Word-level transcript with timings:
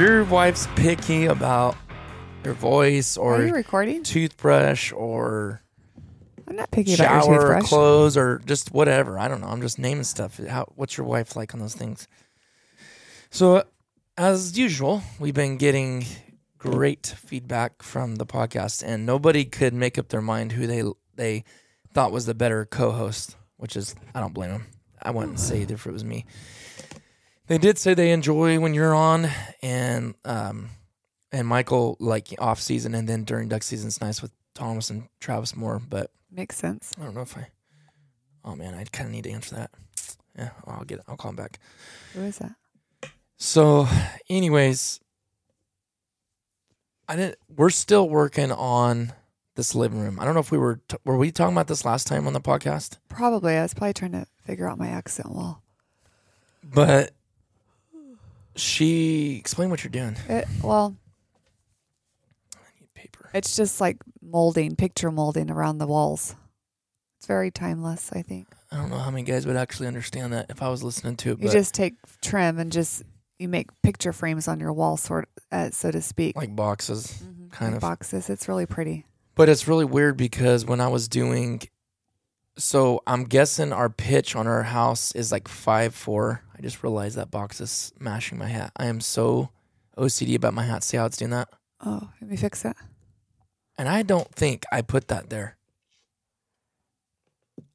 Your 0.00 0.24
wife's 0.24 0.66
picky 0.76 1.26
about 1.26 1.76
your 2.42 2.54
voice 2.54 3.18
Are 3.18 3.42
or 3.42 3.46
you 3.46 3.52
recording? 3.52 4.02
toothbrush 4.02 4.92
or 4.92 5.60
I'm 6.48 6.56
not 6.56 6.70
picky 6.70 6.94
about 6.94 7.04
your 7.12 7.22
shower 7.22 7.34
or 7.34 7.38
toothbrush. 7.40 7.68
clothes 7.68 8.16
or 8.16 8.40
just 8.46 8.72
whatever? 8.72 9.18
I 9.18 9.28
don't 9.28 9.42
know. 9.42 9.48
I'm 9.48 9.60
just 9.60 9.78
naming 9.78 10.04
stuff. 10.04 10.38
How, 10.38 10.64
what's 10.74 10.96
your 10.96 11.06
wife 11.06 11.36
like 11.36 11.52
on 11.52 11.60
those 11.60 11.74
things? 11.74 12.08
So, 13.30 13.62
as 14.16 14.58
usual, 14.58 15.02
we've 15.18 15.34
been 15.34 15.58
getting 15.58 16.06
great 16.58 17.06
feedback 17.06 17.82
from 17.82 18.16
the 18.16 18.26
podcast, 18.26 18.82
and 18.84 19.06
nobody 19.06 19.44
could 19.44 19.74
make 19.74 19.98
up 19.98 20.08
their 20.08 20.22
mind 20.22 20.52
who 20.52 20.66
they 20.66 20.82
they 21.14 21.44
thought 21.92 22.10
was 22.10 22.26
the 22.26 22.34
better 22.34 22.64
co-host. 22.64 23.36
Which 23.58 23.76
is, 23.76 23.94
I 24.14 24.20
don't 24.20 24.32
blame 24.32 24.50
them. 24.50 24.66
I 25.02 25.10
wouldn't 25.10 25.38
say 25.38 25.60
either 25.60 25.74
if 25.74 25.86
it 25.86 25.92
was 25.92 26.02
me. 26.04 26.24
They 27.50 27.58
did 27.58 27.78
say 27.78 27.94
they 27.94 28.12
enjoy 28.12 28.60
when 28.60 28.74
you're 28.74 28.94
on, 28.94 29.28
and 29.60 30.14
um, 30.24 30.70
and 31.32 31.48
Michael 31.48 31.96
like 31.98 32.28
off 32.38 32.60
season, 32.60 32.94
and 32.94 33.08
then 33.08 33.24
during 33.24 33.48
duck 33.48 33.64
season, 33.64 33.88
it's 33.88 34.00
nice 34.00 34.22
with 34.22 34.30
Thomas 34.54 34.88
and 34.88 35.08
Travis 35.18 35.56
more. 35.56 35.80
But 35.80 36.12
Makes 36.30 36.58
sense. 36.58 36.92
I 36.96 37.02
don't 37.02 37.14
know 37.16 37.22
if 37.22 37.36
I. 37.36 37.48
Oh 38.44 38.54
man, 38.54 38.74
I 38.74 38.84
kind 38.84 39.08
of 39.08 39.12
need 39.12 39.24
to 39.24 39.32
answer 39.32 39.56
that. 39.56 39.72
Yeah, 40.38 40.50
I'll 40.64 40.84
get. 40.84 41.00
It. 41.00 41.04
I'll 41.08 41.16
call 41.16 41.30
him 41.30 41.36
back. 41.36 41.58
Who 42.14 42.20
is 42.20 42.38
that? 42.38 42.52
So, 43.36 43.88
anyways, 44.28 45.00
I 47.08 47.16
didn't. 47.16 47.34
We're 47.48 47.70
still 47.70 48.08
working 48.08 48.52
on 48.52 49.12
this 49.56 49.74
living 49.74 49.98
room. 49.98 50.20
I 50.20 50.24
don't 50.24 50.34
know 50.34 50.40
if 50.40 50.52
we 50.52 50.58
were 50.58 50.82
t- 50.86 50.98
were 51.04 51.16
we 51.16 51.32
talking 51.32 51.56
about 51.56 51.66
this 51.66 51.84
last 51.84 52.06
time 52.06 52.28
on 52.28 52.32
the 52.32 52.40
podcast, 52.40 52.98
Probably. 53.08 53.56
I 53.56 53.62
was 53.62 53.74
probably 53.74 53.94
trying 53.94 54.12
to 54.12 54.26
figure 54.46 54.68
out 54.70 54.78
my 54.78 54.86
accent 54.86 55.32
wall. 55.32 55.64
but 56.62 57.10
she 58.60 59.36
explain 59.36 59.70
what 59.70 59.82
you're 59.84 59.90
doing. 59.90 60.16
It, 60.28 60.46
well, 60.62 60.96
Paper. 62.94 63.30
it's 63.34 63.56
just 63.56 63.80
like 63.80 63.96
molding, 64.20 64.76
picture 64.76 65.10
molding 65.10 65.50
around 65.50 65.78
the 65.78 65.86
walls. 65.86 66.34
It's 67.18 67.26
very 67.26 67.50
timeless, 67.50 68.10
I 68.12 68.22
think. 68.22 68.48
I 68.72 68.76
don't 68.76 68.90
know 68.90 68.98
how 68.98 69.10
many 69.10 69.22
guys 69.24 69.46
would 69.46 69.56
actually 69.56 69.88
understand 69.88 70.32
that 70.32 70.46
if 70.50 70.62
I 70.62 70.68
was 70.68 70.82
listening 70.82 71.16
to 71.18 71.32
it. 71.32 71.38
You 71.38 71.46
But 71.46 71.52
just 71.52 71.74
take 71.74 71.94
trim 72.22 72.58
and 72.58 72.70
just 72.70 73.02
you 73.38 73.48
make 73.48 73.68
picture 73.82 74.12
frames 74.12 74.48
on 74.48 74.60
your 74.60 74.72
wall, 74.72 74.96
sort 74.96 75.28
uh, 75.50 75.70
so 75.70 75.90
to 75.90 76.00
speak. 76.02 76.36
like 76.36 76.54
boxes, 76.54 77.22
Mhm, 77.22 77.50
kind 77.50 77.72
like 77.72 77.76
of. 77.76 77.80
boxes. 77.80 78.28
It's 78.30 78.48
really 78.48 78.66
pretty. 78.66 79.06
But 79.34 79.48
it's 79.48 79.66
really 79.66 79.84
weird 79.86 80.16
because 80.16 80.64
when 80.66 80.80
I 80.80 80.88
was 80.88 81.08
doing, 81.08 81.62
so 82.60 83.02
I'm 83.06 83.24
guessing 83.24 83.72
our 83.72 83.88
pitch 83.88 84.36
on 84.36 84.46
our 84.46 84.62
house 84.62 85.12
is 85.14 85.32
like 85.32 85.48
five 85.48 85.94
four. 85.94 86.42
I 86.56 86.60
just 86.60 86.82
realized 86.82 87.16
that 87.16 87.30
box 87.30 87.60
is 87.60 87.70
smashing 87.70 88.38
my 88.38 88.48
hat. 88.48 88.72
I 88.76 88.86
am 88.86 89.00
so 89.00 89.50
OCD 89.96 90.34
about 90.34 90.54
my 90.54 90.64
hat. 90.64 90.84
See 90.84 90.96
how 90.96 91.06
it's 91.06 91.16
doing 91.16 91.30
that? 91.30 91.48
Oh, 91.84 92.10
let 92.20 92.30
me 92.30 92.36
fix 92.36 92.62
that. 92.62 92.76
And 93.78 93.88
I 93.88 94.02
don't 94.02 94.32
think 94.34 94.64
I 94.70 94.82
put 94.82 95.08
that 95.08 95.30
there. 95.30 95.56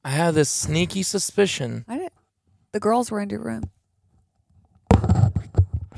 I 0.04 0.10
have 0.10 0.34
this 0.36 0.48
sneaky 0.48 1.02
suspicion. 1.02 1.84
I 1.88 1.98
didn't. 1.98 2.12
The 2.72 2.78
girls 2.78 3.10
were 3.10 3.20
in 3.20 3.30
your 3.30 3.42
room. 3.42 3.70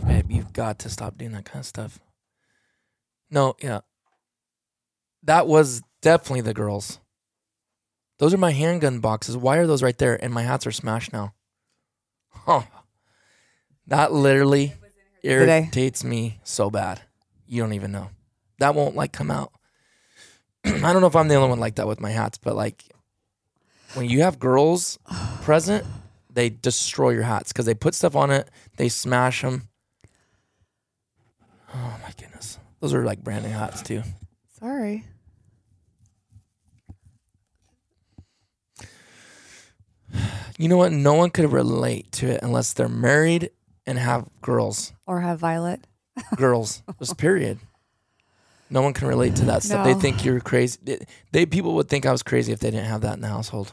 Babe, 0.07 0.31
you've 0.31 0.55
got 0.55 0.79
to 0.81 0.89
stop 0.89 1.19
doing 1.19 1.33
that 1.33 1.45
kind 1.45 1.61
of 1.61 1.67
stuff. 1.67 1.99
No, 3.31 3.55
yeah. 3.63 3.81
That 5.25 5.47
was 5.47 5.83
definitely 6.01 6.41
the 6.41 6.55
girls. 6.55 7.01
Those 8.19 8.35
are 8.35 8.39
my 8.39 8.51
handgun 8.51 9.01
boxes. 9.01 9.37
Why 9.37 9.59
are 9.59 9.67
those 9.67 9.83
right 9.83 9.97
there? 9.97 10.23
And 10.23 10.33
my 10.33 10.43
hats 10.43 10.67
are 10.67 10.73
smashed 10.73 11.13
now. 11.13 11.35
Huh. 12.31 12.63
That 13.87 14.13
literally 14.13 14.75
irritates 15.23 16.05
me 16.05 16.41
so 16.45 16.71
bad. 16.71 17.03
You 17.47 17.63
don't 17.63 17.73
even 17.73 17.93
know. 17.93 18.11
That 18.59 18.75
won't 18.75 18.97
like 18.97 19.13
come 19.13 19.31
out. 19.31 19.53
I 20.65 20.93
don't 20.93 21.01
know 21.01 21.07
if 21.07 21.17
I'm 21.17 21.29
the 21.29 21.37
only 21.37 21.49
one 21.49 21.61
like 21.61 21.77
that 21.77 21.87
with 21.87 22.01
my 22.01 22.11
hats, 22.11 22.39
but 22.39 22.57
like 22.57 22.85
when 23.95 24.09
you 24.09 24.23
have 24.23 24.39
girls 24.39 24.99
present, 25.43 25.87
they 26.31 26.51
destroy 26.51 27.11
your 27.11 27.23
hats 27.23 27.53
because 27.53 27.67
they 27.67 27.75
put 27.75 27.95
stuff 27.95 28.17
on 28.17 28.31
it, 28.31 28.49
they 28.77 28.89
smash 28.89 29.43
them. 29.43 29.69
Oh 31.75 31.99
my 32.03 32.13
goodness. 32.21 32.59
Those 32.81 32.95
are 32.95 33.05
like 33.05 33.23
brand 33.23 33.45
new 33.45 33.51
hats 33.51 33.83
too. 33.83 34.03
Sorry. 34.59 35.05
You 40.59 40.69
know 40.69 40.77
what? 40.77 40.93
No 40.93 41.15
one 41.15 41.31
could 41.31 41.53
relate 41.53 42.11
to 42.13 42.27
it 42.29 42.41
unless 42.43 42.73
they're 42.73 42.89
married 42.89 43.51
and 43.87 43.99
have 43.99 44.29
girls. 44.43 44.93
Or 45.07 45.21
have 45.21 45.39
Violet. 45.39 45.87
Girls. 46.37 46.83
Just 46.99 47.17
period. 47.17 47.59
No 48.71 48.83
one 48.83 48.93
can 48.93 49.09
relate 49.09 49.37
to 49.37 49.47
that 49.47 49.63
stuff. 49.63 49.87
They 49.87 49.95
think 49.95 50.25
you're 50.25 50.41
crazy. 50.41 50.79
They, 50.83 50.99
they 51.33 51.47
people 51.47 51.75
would 51.77 51.89
think 51.89 52.05
I 52.07 52.13
was 52.13 52.23
crazy 52.23 52.53
if 52.53 52.59
they 52.59 52.71
didn't 52.71 52.87
have 52.87 53.01
that 53.03 53.15
in 53.15 53.21
the 53.21 53.29
household. 53.29 53.73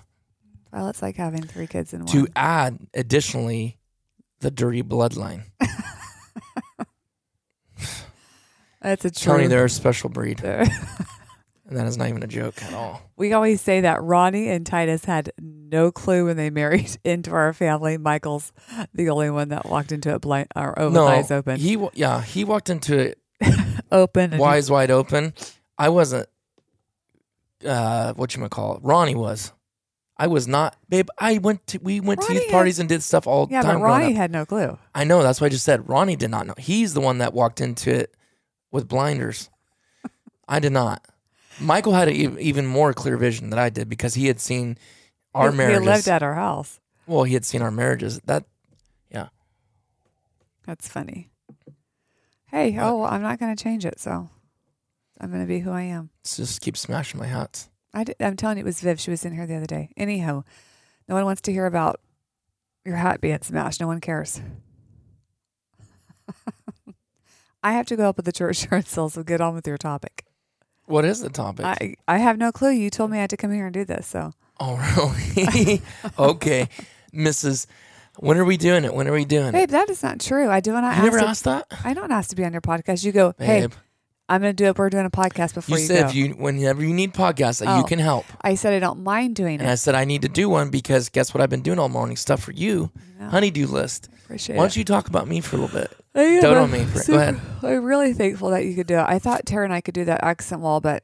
Violet's 0.71 1.01
like 1.01 1.15
having 1.15 1.43
three 1.43 1.67
kids 1.67 1.93
in 1.93 2.01
one. 2.01 2.07
To 2.07 2.27
add 2.35 2.77
additionally 2.93 3.77
the 4.39 4.51
dirty 4.51 4.83
bloodline. 4.83 5.43
That's 8.81 9.03
a 9.03 9.11
Tony, 9.11 9.47
they're 9.47 9.65
a 9.65 9.69
special 9.69 10.09
breed. 10.09 10.43
And 11.67 11.77
that 11.77 11.87
is 11.87 11.97
not 11.97 12.09
even 12.09 12.21
a 12.21 12.27
joke 12.27 12.61
at 12.61 12.73
all. 12.73 13.01
We 13.17 13.33
always 13.33 13.59
say 13.59 13.81
that 13.81 14.03
Ronnie 14.03 14.49
and 14.49 14.65
Titus 14.65 15.05
had 15.05 15.31
no 15.39 15.91
clue 15.91 16.25
when 16.25 16.37
they 16.37 16.49
married 16.51 16.97
into 17.03 17.31
our 17.31 17.53
family. 17.53 17.97
Michael's 17.97 18.53
the 18.93 19.09
only 19.09 19.31
one 19.31 19.49
that 19.49 19.67
walked 19.67 19.91
into 19.91 20.13
it 20.13 20.21
blind 20.21 20.47
or 20.55 20.75
with 20.77 20.93
no, 20.93 21.07
eyes 21.07 21.31
open. 21.31 21.59
He 21.59 21.77
yeah, 21.93 22.21
he 22.21 22.43
walked 22.43 22.69
into 22.69 22.97
it 22.97 23.19
open. 23.91 24.33
And 24.33 24.39
wise 24.39 24.69
wide 24.69 24.91
open. 24.91 25.33
I 25.77 25.89
wasn't. 25.89 26.29
Uh, 27.65 28.13
what 28.13 28.35
you 28.35 28.47
call 28.47 28.75
it? 28.75 28.83
Ronnie 28.83 29.15
was. 29.15 29.51
I 30.17 30.27
was 30.27 30.47
not, 30.47 30.77
babe. 30.87 31.09
I 31.17 31.39
went 31.39 31.65
to 31.67 31.79
we 31.79 31.99
went 31.99 32.21
to 32.21 32.27
Ronnie 32.27 32.35
youth 32.35 32.45
had- 32.45 32.53
parties 32.53 32.79
and 32.79 32.87
did 32.87 33.01
stuff 33.03 33.27
all 33.27 33.47
the 33.47 33.53
yeah, 33.53 33.63
time. 33.63 33.79
but 33.79 33.85
Ronnie 33.85 34.13
had 34.13 34.31
no 34.31 34.45
clue. 34.45 34.77
I 34.93 35.03
know. 35.03 35.23
That's 35.23 35.41
why 35.41 35.47
I 35.47 35.49
just 35.49 35.65
said 35.65 35.89
Ronnie 35.89 36.15
did 36.15 36.29
not 36.29 36.45
know. 36.47 36.53
He's 36.57 36.93
the 36.93 37.01
one 37.01 37.17
that 37.17 37.33
walked 37.33 37.59
into 37.59 37.91
it 37.93 38.15
with 38.71 38.87
blinders. 38.87 39.49
I 40.47 40.59
did 40.59 40.71
not. 40.71 41.05
Michael 41.59 41.93
had 41.93 42.07
an 42.07 42.15
e- 42.15 42.41
even 42.41 42.65
more 42.65 42.93
clear 42.93 43.17
vision 43.17 43.49
than 43.49 43.59
I 43.59 43.69
did 43.69 43.89
because 43.89 44.13
he 44.13 44.27
had 44.27 44.39
seen 44.39 44.77
our 45.33 45.51
he, 45.51 45.57
marriages. 45.57 45.83
He 45.83 45.89
lived 45.89 46.07
at 46.07 46.23
our 46.23 46.35
house. 46.35 46.79
well, 47.07 47.23
he 47.23 47.33
had 47.33 47.45
seen 47.45 47.61
our 47.61 47.71
marriages. 47.71 48.19
That 48.25 48.45
yeah. 49.09 49.27
That's 50.65 50.87
funny. 50.87 51.29
Hey, 52.47 52.77
oh, 52.79 53.03
I'm 53.03 53.21
not 53.21 53.39
going 53.39 53.55
to 53.55 53.61
change 53.61 53.85
it, 53.85 53.99
so 53.99 54.29
I'm 55.19 55.29
going 55.29 55.41
to 55.41 55.47
be 55.47 55.59
who 55.59 55.71
I 55.71 55.81
am. 55.83 56.09
just 56.23 56.61
keep 56.61 56.77
smashing 56.77 57.19
my 57.19 57.27
hats. 57.27 57.69
I 57.93 58.03
did, 58.03 58.15
I'm 58.19 58.35
telling 58.35 58.57
you, 58.57 58.63
it 58.63 58.65
was 58.65 58.81
Viv. 58.81 58.99
She 58.99 59.11
was 59.11 59.25
in 59.25 59.33
here 59.33 59.47
the 59.47 59.55
other 59.55 59.65
day. 59.65 59.89
Anyhow, 59.95 60.43
no 61.07 61.15
one 61.15 61.25
wants 61.25 61.41
to 61.41 61.51
hear 61.51 61.65
about 61.65 61.99
your 62.83 62.95
hat 62.95 63.21
being 63.21 63.39
smashed. 63.41 63.79
No 63.79 63.87
one 63.87 64.01
cares. 64.01 64.41
I 67.63 67.71
have 67.73 67.87
to 67.87 67.95
go 67.95 68.09
up 68.09 68.17
with 68.17 68.25
the 68.25 68.31
church 68.31 68.69
yard 68.71 68.85
sale, 68.87 69.09
so 69.09 69.23
get 69.23 69.41
on 69.41 69.55
with 69.55 69.65
your 69.65 69.77
topic. 69.77 70.24
What 70.85 71.05
is 71.05 71.19
the 71.19 71.29
topic? 71.29 71.65
I, 71.65 71.95
I 72.07 72.17
have 72.17 72.37
no 72.37 72.51
clue. 72.51 72.69
You 72.71 72.89
told 72.89 73.11
me 73.11 73.17
I 73.17 73.21
had 73.21 73.29
to 73.31 73.37
come 73.37 73.51
here 73.51 73.65
and 73.65 73.73
do 73.73 73.85
this, 73.85 74.07
so 74.07 74.33
oh, 74.59 74.77
really? 75.35 75.81
okay, 76.19 76.69
Mrs. 77.13 77.65
When 78.17 78.37
are 78.37 78.45
we 78.45 78.55
doing 78.55 78.85
it? 78.85 78.93
When 78.93 79.07
are 79.07 79.11
we 79.13 79.25
doing 79.25 79.47
it? 79.47 79.51
babe, 79.51 79.69
it? 79.69 79.71
that 79.71 79.89
is 79.89 80.01
not 80.01 80.19
true. 80.21 80.49
I 80.49 80.59
do 80.61 80.71
not 80.71 80.83
You 80.83 80.87
ask. 80.87 81.03
never 81.03 81.19
to- 81.19 81.27
asked 81.27 81.43
that, 81.45 81.67
I 81.83 81.93
don't 81.93 82.11
ask 82.11 82.29
to 82.29 82.35
be 82.35 82.45
on 82.45 82.51
your 82.53 82.61
podcast. 82.61 83.03
You 83.03 83.11
go, 83.11 83.33
hey, 83.37 83.61
babe. 83.61 83.73
I'm 84.27 84.41
going 84.41 84.55
to 84.55 84.63
do 84.63 84.65
it. 84.69 84.77
We're 84.77 84.89
doing 84.89 85.05
a 85.05 85.11
podcast 85.11 85.53
before 85.53 85.77
you 85.77 85.81
you, 85.83 85.87
said 85.87 86.01
go. 86.03 86.07
if 86.09 86.15
you 86.15 86.29
whenever 86.31 86.81
you 86.83 86.93
need 86.93 87.13
podcasts 87.13 87.59
that 87.59 87.75
you 87.77 87.83
Oh. 87.83 87.87
can 87.87 87.99
help. 87.99 88.25
I 88.41 88.55
said 88.55 88.73
I 88.73 88.79
don't 88.79 89.03
mind 89.03 89.35
doing 89.35 89.55
it. 89.55 89.61
And 89.61 89.69
I 89.69 89.75
said 89.75 89.93
I 89.93 90.03
need 90.05 90.23
to 90.23 90.29
do 90.29 90.49
one 90.49 90.69
because 90.69 91.09
guess 91.09 91.33
what 91.33 91.41
I've 91.41 91.49
been 91.49 91.61
doing 91.61 91.77
all 91.77 91.89
morning 91.89 92.15
stuff 92.17 92.41
for 92.41 92.51
you, 92.51 92.91
Yeah, 93.19 93.29
honeydew 93.29 93.67
list. 93.67 94.09
appreciate 94.23 94.55
Why 94.55 94.63
don't 94.63 94.75
you 94.75 94.83
talk 94.83 95.07
about 95.07 95.27
me 95.27 95.41
for 95.41 95.57
a 95.57 95.59
little 95.59 95.79
bit? 95.79 95.91
Am 96.15 96.41
Dote 96.41 96.57
on 96.57 96.71
me 96.71 96.85
for- 96.85 97.03
go 97.11 97.17
ahead. 97.19 97.39
I'm 97.61 97.83
really 97.83 98.13
thankful 98.13 98.49
that 98.51 98.65
you 98.65 98.73
could 98.73 98.87
do 98.87 98.95
it. 98.97 99.05
I 99.07 99.19
thought 99.19 99.45
Tara 99.45 99.65
and 99.65 99.73
I 99.73 99.81
could 99.81 99.93
do 99.93 100.05
that 100.05 100.23
accent 100.23 100.61
wall, 100.61 100.79
but 100.81 101.03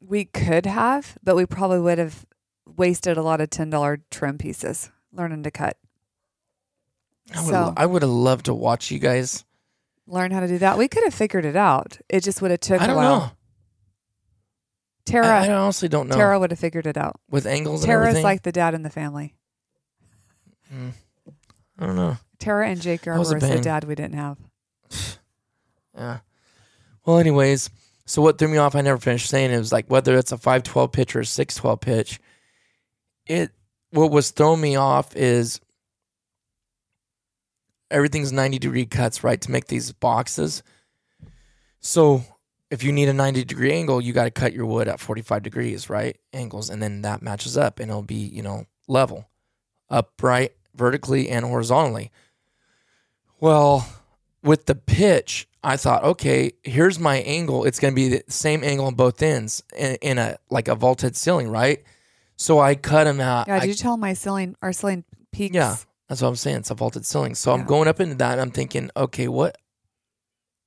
we 0.00 0.24
could 0.24 0.66
have, 0.66 1.18
but 1.22 1.36
we 1.36 1.46
probably 1.46 1.80
would 1.80 1.98
have 1.98 2.24
wasted 2.64 3.16
a 3.16 3.22
lot 3.22 3.40
of 3.40 3.50
ten 3.50 3.68
dollar 3.70 3.98
trim 4.10 4.38
pieces 4.38 4.90
learning 5.12 5.42
to 5.42 5.50
cut. 5.50 5.76
I 7.34 7.40
would, 7.42 7.50
So- 7.50 7.74
I 7.76 7.86
would 7.86 8.02
have 8.02 8.10
loved 8.10 8.46
to 8.46 8.54
watch 8.54 8.90
you 8.90 8.98
guys. 8.98 9.44
Learn 10.06 10.30
how 10.30 10.40
to 10.40 10.48
do 10.48 10.58
that. 10.58 10.78
We 10.78 10.88
could 10.88 11.04
have 11.04 11.14
figured 11.14 11.44
it 11.44 11.56
out. 11.56 11.98
It 12.08 12.22
just 12.22 12.40
would 12.40 12.50
have 12.52 12.60
took 12.60 12.80
I 12.80 12.84
a 12.84 12.86
don't 12.88 12.96
while. 12.96 13.18
know. 13.20 13.30
Tara, 15.04 15.26
I, 15.26 15.46
I 15.46 15.52
honestly 15.54 15.88
don't 15.88 16.08
know. 16.08 16.16
Tara 16.16 16.38
would 16.38 16.50
have 16.50 16.58
figured 16.58 16.86
it 16.86 16.96
out. 16.96 17.20
With 17.30 17.46
angles 17.46 17.82
and 17.82 17.88
Tara's 17.88 18.08
everything. 18.08 18.24
like 18.24 18.42
the 18.42 18.52
dad 18.52 18.74
in 18.74 18.82
the 18.82 18.90
family. 18.90 19.34
Mm. 20.72 20.92
I 21.78 21.86
don't 21.86 21.96
know. 21.96 22.16
Tara 22.38 22.68
and 22.68 22.80
Jake 22.80 23.02
Garber 23.02 23.18
was 23.18 23.32
a 23.32 23.36
is 23.36 23.48
the 23.48 23.60
dad 23.60 23.84
we 23.84 23.94
didn't 23.94 24.14
have. 24.14 24.38
Yeah. 25.96 26.18
Well, 27.06 27.16
anyways, 27.16 27.70
so 28.04 28.20
what 28.20 28.36
threw 28.36 28.48
me 28.48 28.58
off, 28.58 28.74
I 28.74 28.82
never 28.82 28.98
finished 28.98 29.30
saying 29.30 29.50
it 29.50 29.56
was 29.56 29.72
like 29.72 29.86
whether 29.88 30.14
it's 30.18 30.30
a 30.30 30.36
five 30.36 30.62
twelve 30.62 30.92
pitch 30.92 31.16
or 31.16 31.20
a 31.20 31.24
six 31.24 31.54
twelve 31.54 31.80
pitch. 31.80 32.20
It 33.26 33.50
what 33.92 34.10
was 34.10 34.30
throwing 34.30 34.60
me 34.60 34.76
off 34.76 35.16
is 35.16 35.58
everything's 37.90 38.32
ninety 38.32 38.58
degree 38.58 38.86
cuts, 38.86 39.22
right, 39.24 39.40
to 39.40 39.50
make 39.50 39.66
these 39.66 39.92
boxes. 39.92 40.62
So 41.80 42.24
if 42.70 42.82
you 42.82 42.92
need 42.92 43.08
a 43.08 43.12
ninety 43.12 43.44
degree 43.44 43.72
angle, 43.72 44.00
you 44.00 44.12
got 44.12 44.24
to 44.24 44.30
cut 44.30 44.52
your 44.52 44.66
wood 44.66 44.88
at 44.88 45.00
forty 45.00 45.22
five 45.22 45.42
degrees, 45.42 45.88
right, 45.88 46.16
angles, 46.32 46.70
and 46.70 46.82
then 46.82 47.02
that 47.02 47.22
matches 47.22 47.56
up, 47.56 47.78
and 47.80 47.90
it'll 47.90 48.02
be 48.02 48.14
you 48.16 48.42
know 48.42 48.66
level, 48.88 49.28
upright, 49.90 50.52
vertically 50.74 51.28
and 51.28 51.44
horizontally. 51.44 52.10
Well, 53.40 53.86
with 54.42 54.66
the 54.66 54.74
pitch, 54.74 55.48
I 55.62 55.76
thought, 55.76 56.04
okay, 56.04 56.52
here's 56.62 56.98
my 56.98 57.16
angle. 57.18 57.64
It's 57.64 57.78
going 57.78 57.92
to 57.92 57.96
be 57.96 58.08
the 58.08 58.22
same 58.28 58.64
angle 58.64 58.86
on 58.86 58.94
both 58.94 59.20
ends 59.22 59.62
in, 59.76 59.96
in 59.96 60.18
a 60.18 60.38
like 60.50 60.68
a 60.68 60.74
vaulted 60.74 61.16
ceiling, 61.16 61.48
right? 61.48 61.82
So 62.36 62.58
I 62.60 62.74
cut 62.74 63.04
them 63.04 63.20
out. 63.20 63.46
Yeah, 63.48 63.56
I- 63.56 63.60
did 63.60 63.68
you 63.68 63.74
tell 63.74 63.96
my 63.96 64.12
ceiling 64.14 64.56
our 64.62 64.72
ceiling 64.72 65.04
peaks? 65.32 65.54
Yeah. 65.54 65.76
That's 66.08 66.22
what 66.22 66.28
I'm 66.28 66.36
saying. 66.36 66.58
It's 66.58 66.70
a 66.70 66.74
vaulted 66.74 67.04
ceiling. 67.04 67.34
So 67.34 67.52
I'm 67.52 67.64
going 67.64 67.88
up 67.88 68.00
into 68.00 68.14
that. 68.16 68.32
And 68.32 68.40
I'm 68.40 68.50
thinking, 68.50 68.90
okay, 68.96 69.28
what? 69.28 69.56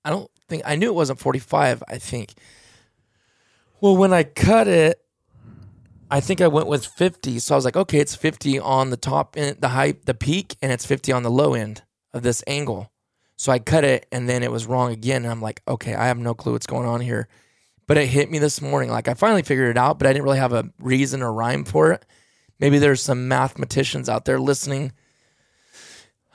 I 0.04 0.10
don't 0.10 0.30
think 0.48 0.64
I 0.66 0.76
knew 0.76 0.88
it 0.88 0.96
wasn't 0.96 1.20
45. 1.20 1.84
I 1.88 1.98
think. 1.98 2.34
Well, 3.82 3.96
when 3.96 4.12
I 4.12 4.24
cut 4.24 4.68
it, 4.68 5.02
I 6.12 6.20
think 6.20 6.42
I 6.42 6.48
went 6.48 6.68
with 6.68 6.86
50. 6.86 7.40
So 7.40 7.56
I 7.56 7.58
was 7.58 7.66
like, 7.66 7.78
okay, 7.78 8.00
it's 8.00 8.16
50 8.16 8.60
on 8.60 8.90
the 8.90 8.98
top 8.98 9.38
end, 9.38 9.58
the 9.62 9.70
height, 9.70 10.06
the 10.06 10.14
peak, 10.14 10.58
and 10.62 10.72
it's 10.72 10.86
50 10.86 11.12
on 11.12 11.24
the 11.24 11.32
low 11.32 11.54
end 11.54 11.84
of 12.14 12.24
this 12.24 12.44
angle. 12.48 12.92
So 13.38 13.54
I 13.54 13.60
cut 13.60 13.86
it, 13.86 14.06
and 14.12 14.28
then 14.28 14.44
it 14.44 14.52
was 14.52 14.66
wrong 14.66 14.92
again. 14.92 15.24
And 15.24 15.32
I'm 15.32 15.42
like, 15.42 15.62
okay, 15.66 15.94
I 15.94 16.08
have 16.08 16.18
no 16.18 16.34
clue 16.34 16.54
what's 16.54 16.68
going 16.68 16.88
on 16.88 17.00
here. 17.00 17.30
But 17.88 17.98
it 17.98 18.08
hit 18.08 18.30
me 18.30 18.38
this 18.38 18.62
morning. 18.62 18.90
Like 18.90 19.08
I 19.08 19.14
finally 19.14 19.44
figured 19.44 19.70
it 19.70 19.78
out, 19.78 19.98
but 19.98 20.08
I 20.08 20.14
didn't 20.14 20.26
really 20.26 20.40
have 20.40 20.54
a 20.54 20.70
reason 20.80 21.22
or 21.22 21.32
rhyme 21.32 21.64
for 21.64 21.92
it. 21.94 22.06
Maybe 22.60 22.78
there's 22.78 23.02
some 23.02 23.28
mathematicians 23.30 24.10
out 24.10 24.26
there 24.26 24.40
listening. 24.40 24.92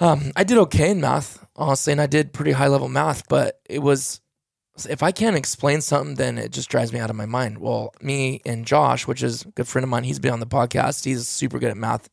Um, 0.01 0.33
I 0.35 0.45
did 0.45 0.59
okay 0.59 0.91
in 0.91 1.01
math, 1.01 1.45
honestly, 1.57 1.93
and 1.93 2.01
I 2.01 2.07
did 2.07 2.33
pretty 2.33 2.53
high 2.53 2.69
level 2.69 2.89
math, 2.89 3.29
but 3.29 3.61
it 3.69 3.81
was 3.81 4.21
if 4.89 5.03
I 5.03 5.13
can't 5.13 5.37
explain 5.37 5.81
something, 5.81 6.17
then 6.17 6.37
it 6.37 6.51
just 6.51 6.69
drives 6.69 6.93
me 6.93 6.99
out 6.99 7.11
of 7.11 7.17
my 7.17 7.27
mind. 7.27 7.59
Well, 7.59 7.95
me 8.01 8.41
and 8.45 8.67
Josh, 8.67 9.07
which 9.07 9.23
is 9.23 9.43
a 9.43 9.49
good 9.51 9.69
friend 9.69 9.85
of 9.85 9.89
mine, 9.89 10.03
he's 10.03 10.19
been 10.19 10.33
on 10.33 10.41
the 10.41 10.47
podcast. 10.47 11.05
He's 11.05 11.29
super 11.29 11.61
good 11.61 11.71
at 11.71 11.77
math, 11.77 12.09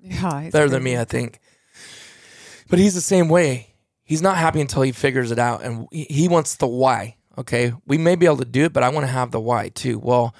Yeah, 0.00 0.48
better 0.50 0.68
than 0.68 0.82
me, 0.84 0.96
I 0.96 1.04
think. 1.04 1.40
But 2.68 2.78
he's 2.78 2.94
the 2.94 3.00
same 3.00 3.28
way. 3.28 3.74
He's 4.04 4.22
not 4.22 4.36
happy 4.36 4.60
until 4.60 4.82
he 4.82 4.92
figures 4.92 5.30
it 5.32 5.38
out, 5.38 5.62
and 5.62 5.88
he 5.90 6.04
he 6.04 6.28
wants 6.28 6.56
the 6.56 6.66
why. 6.66 7.16
Okay, 7.36 7.72
we 7.86 7.98
may 7.98 8.14
be 8.14 8.26
able 8.26 8.36
to 8.36 8.44
do 8.44 8.64
it, 8.64 8.72
but 8.72 8.84
I 8.84 8.90
want 8.90 9.06
to 9.06 9.12
have 9.12 9.32
the 9.32 9.40
why 9.40 9.70
too. 9.70 9.98
Well, 9.98 10.34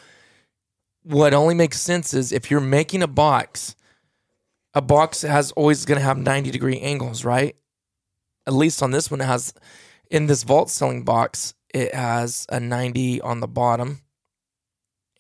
what 1.03 1.35
only 1.35 1.55
makes 1.55 1.81
sense 1.81 2.15
is 2.15 2.31
if 2.31 2.51
you're 2.51 2.61
making 2.61 3.03
a 3.03 3.09
box, 3.09 3.75
a 4.75 4.83
box 4.83 5.23
has 5.23 5.53
always 5.53 5.85
going 5.85 5.99
to 5.99 6.05
have 6.05 6.19
90 6.19 6.51
degree 6.51 6.81
angles, 6.81 7.25
right? 7.25 7.57
At 8.47 8.53
least 8.53 8.83
on 8.83 8.91
this 8.91 9.11
one, 9.11 9.21
it 9.21 9.25
has 9.25 9.55
in 10.11 10.27
this 10.27 10.43
vault 10.43 10.71
ceiling 10.71 11.05
box, 11.05 11.55
it 11.73 11.95
has 11.95 12.47
a 12.51 12.61
90 12.61 13.21
on 13.21 13.41
the 13.41 13.49
bottom 13.49 14.01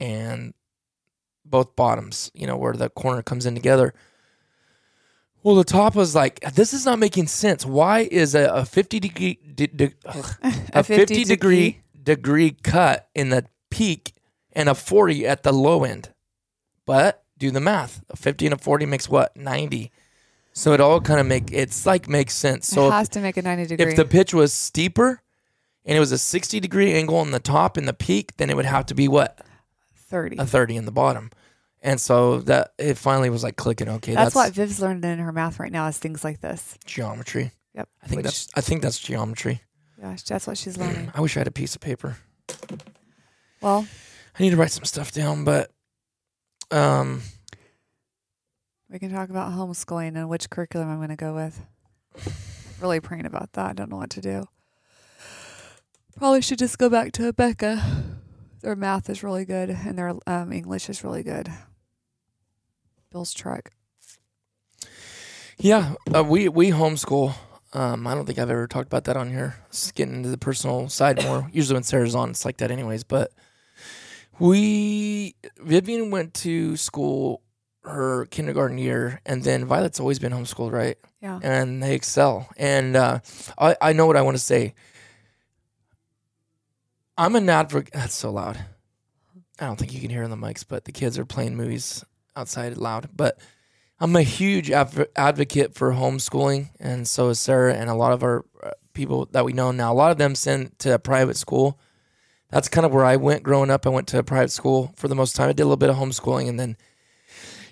and 0.00 0.54
both 1.44 1.76
bottoms, 1.76 2.30
you 2.34 2.46
know, 2.46 2.56
where 2.56 2.74
the 2.74 2.90
corner 2.90 3.22
comes 3.22 3.46
in 3.46 3.54
together. 3.54 3.94
Well, 5.42 5.56
the 5.56 5.64
top 5.64 5.94
was 5.94 6.14
like, 6.14 6.40
this 6.54 6.72
is 6.72 6.86
not 6.86 6.98
making 6.98 7.26
sense. 7.26 7.66
Why 7.66 8.08
is 8.10 8.34
a, 8.34 8.46
a 8.46 8.64
50 8.64 9.00
degree, 9.00 9.38
de- 9.54 9.66
de- 9.66 9.94
ugh, 10.06 10.26
a 10.72 10.82
50 10.82 11.24
degree 11.24 11.82
degree 12.02 12.50
cut 12.62 13.08
in 13.14 13.30
the 13.30 13.46
peak 13.70 14.14
and 14.52 14.68
a 14.68 14.74
40 14.74 15.26
at 15.26 15.42
the 15.42 15.52
low 15.52 15.84
end? 15.84 16.10
But 16.86 17.23
do 17.38 17.50
the 17.50 17.60
math. 17.60 18.02
A 18.10 18.16
50 18.16 18.46
and 18.46 18.54
a 18.54 18.58
40 18.58 18.86
makes 18.86 19.08
what? 19.08 19.36
90. 19.36 19.90
So 20.52 20.72
it 20.72 20.80
all 20.80 21.00
kind 21.00 21.18
of 21.18 21.26
make 21.26 21.50
it's 21.52 21.84
like 21.84 22.08
makes 22.08 22.34
sense. 22.34 22.68
So 22.68 22.84
it 22.84 22.88
if- 22.88 22.92
has 22.92 23.08
to 23.10 23.20
make 23.20 23.36
a 23.36 23.42
ninety 23.42 23.66
degree. 23.66 23.90
if 23.90 23.96
the 23.96 24.04
pitch 24.04 24.32
was 24.32 24.52
steeper 24.52 25.20
and 25.84 25.96
it 25.96 26.00
was 26.00 26.12
a 26.12 26.18
60 26.18 26.60
degree 26.60 26.92
angle 26.92 27.16
on 27.16 27.32
the 27.32 27.40
top 27.40 27.76
and 27.76 27.88
the 27.88 27.92
peak, 27.92 28.36
then 28.36 28.50
it 28.50 28.56
would 28.56 28.64
have 28.64 28.86
to 28.86 28.94
be 28.94 29.08
what? 29.08 29.40
thirty. 29.96 30.36
A 30.38 30.46
30 30.46 30.76
in 30.76 30.84
the 30.84 30.92
bottom. 30.92 31.30
And 31.82 32.00
so 32.00 32.38
that 32.42 32.72
it 32.78 32.96
finally 32.96 33.30
was 33.30 33.42
like 33.42 33.56
clicking. 33.56 33.88
Okay, 33.88 34.14
that's, 34.14 34.26
that's, 34.32 34.34
what 34.36 34.52
Viv's 34.54 34.80
learning 34.80 35.02
in 35.10 35.18
her 35.18 35.32
math 35.32 35.58
right 35.58 35.72
now 35.72 35.88
is 35.88 35.98
things 35.98 36.22
like 36.22 36.40
this. 36.40 36.78
geometry. 36.86 37.50
Yep. 37.74 37.88
I 38.02 38.06
think 38.06 38.16
Which- 38.18 38.24
that's 38.24 38.48
I 38.54 38.60
think 38.60 38.80
that's 38.80 39.00
geometry. 39.00 39.60
yeah, 39.98 40.16
that's 40.24 40.46
what 40.46 40.56
she's 40.56 40.76
learning. 40.78 41.10
I 41.14 41.20
wish 41.20 41.36
I 41.36 41.40
had 41.40 41.48
a 41.48 41.50
piece 41.52 41.74
of 41.74 41.80
paper. 41.80 42.16
well, 43.60 43.86
I 44.38 44.42
need 44.42 44.50
to 44.50 44.56
write 44.56 44.70
some 44.70 44.84
stuff 44.84 45.10
down, 45.12 45.42
but 45.44 45.72
um 46.74 47.22
we 48.90 48.98
can 48.98 49.10
talk 49.10 49.30
about 49.30 49.52
homeschooling 49.52 50.16
and 50.16 50.28
which 50.28 50.50
curriculum 50.50 50.88
I'm 50.88 50.98
going 50.98 51.08
to 51.08 51.16
go 51.16 51.34
with. 51.34 51.60
Really 52.80 53.00
praying 53.00 53.26
about 53.26 53.52
that. 53.54 53.70
I 53.70 53.72
don't 53.72 53.90
know 53.90 53.96
what 53.96 54.10
to 54.10 54.20
do. 54.20 54.44
Probably 56.16 56.42
should 56.42 56.58
just 56.58 56.78
go 56.78 56.88
back 56.88 57.12
to 57.12 57.32
Becca. 57.32 57.82
Their 58.60 58.76
math 58.76 59.08
is 59.10 59.22
really 59.22 59.44
good 59.44 59.70
and 59.70 59.98
their 59.98 60.14
um, 60.26 60.52
English 60.52 60.88
is 60.88 61.02
really 61.02 61.22
good. 61.22 61.48
Bill's 63.10 63.32
truck. 63.32 63.70
yeah, 65.58 65.94
uh, 66.14 66.24
we 66.24 66.48
we 66.48 66.70
homeschool. 66.70 67.34
Um, 67.72 68.06
I 68.06 68.14
don't 68.14 68.26
think 68.26 68.38
I've 68.38 68.50
ever 68.50 68.66
talked 68.68 68.86
about 68.86 69.04
that 69.04 69.16
on 69.16 69.30
here. 69.30 69.56
Just 69.70 69.94
getting 69.94 70.14
into 70.14 70.28
the 70.28 70.38
personal 70.38 70.88
side 70.88 71.22
more. 71.24 71.48
Usually 71.52 71.74
when 71.74 71.82
Sarah's 71.82 72.14
on, 72.14 72.30
it's 72.30 72.44
like 72.44 72.58
that 72.58 72.70
anyways. 72.70 73.02
But 73.04 73.32
We 74.38 75.36
Vivian 75.58 76.10
went 76.10 76.34
to 76.34 76.76
school 76.76 77.42
her 77.84 78.26
kindergarten 78.26 78.78
year, 78.78 79.20
and 79.26 79.42
then 79.42 79.66
Violet's 79.66 80.00
always 80.00 80.18
been 80.18 80.32
homeschooled, 80.32 80.72
right? 80.72 80.96
Yeah. 81.20 81.38
And 81.42 81.82
they 81.82 81.94
excel. 81.94 82.48
And 82.56 82.96
uh, 82.96 83.20
I 83.58 83.76
I 83.80 83.92
know 83.92 84.06
what 84.06 84.16
I 84.16 84.22
want 84.22 84.36
to 84.36 84.42
say. 84.42 84.74
I'm 87.16 87.36
an 87.36 87.48
advocate. 87.48 87.92
That's 87.94 88.14
so 88.14 88.30
loud. 88.30 88.58
I 89.60 89.66
don't 89.66 89.76
think 89.78 89.94
you 89.94 90.00
can 90.00 90.10
hear 90.10 90.24
in 90.24 90.30
the 90.30 90.36
mics, 90.36 90.64
but 90.66 90.84
the 90.84 90.92
kids 90.92 91.18
are 91.18 91.24
playing 91.24 91.56
movies 91.56 92.04
outside 92.34 92.76
loud. 92.76 93.10
But 93.14 93.38
I'm 94.00 94.16
a 94.16 94.22
huge 94.22 94.70
adv- 94.70 95.06
advocate 95.14 95.74
for 95.74 95.92
homeschooling, 95.92 96.70
and 96.80 97.06
so 97.06 97.28
is 97.28 97.38
Sarah, 97.38 97.74
and 97.74 97.88
a 97.88 97.94
lot 97.94 98.12
of 98.12 98.24
our 98.24 98.44
uh, 98.62 98.70
people 98.92 99.26
that 99.30 99.44
we 99.44 99.52
know 99.52 99.70
now. 99.70 99.92
A 99.92 99.94
lot 99.94 100.10
of 100.10 100.18
them 100.18 100.34
send 100.34 100.76
to 100.80 100.94
a 100.94 100.98
private 100.98 101.36
school. 101.36 101.78
That's 102.54 102.68
kind 102.68 102.86
of 102.86 102.92
where 102.92 103.04
I 103.04 103.16
went 103.16 103.42
growing 103.42 103.68
up. 103.68 103.84
I 103.84 103.88
went 103.88 104.06
to 104.08 104.18
a 104.20 104.22
private 104.22 104.52
school 104.52 104.94
for 104.94 105.08
the 105.08 105.16
most 105.16 105.34
time. 105.34 105.48
I 105.48 105.52
did 105.52 105.62
a 105.62 105.64
little 105.64 105.76
bit 105.76 105.90
of 105.90 105.96
homeschooling, 105.96 106.48
and 106.48 106.60
then, 106.60 106.76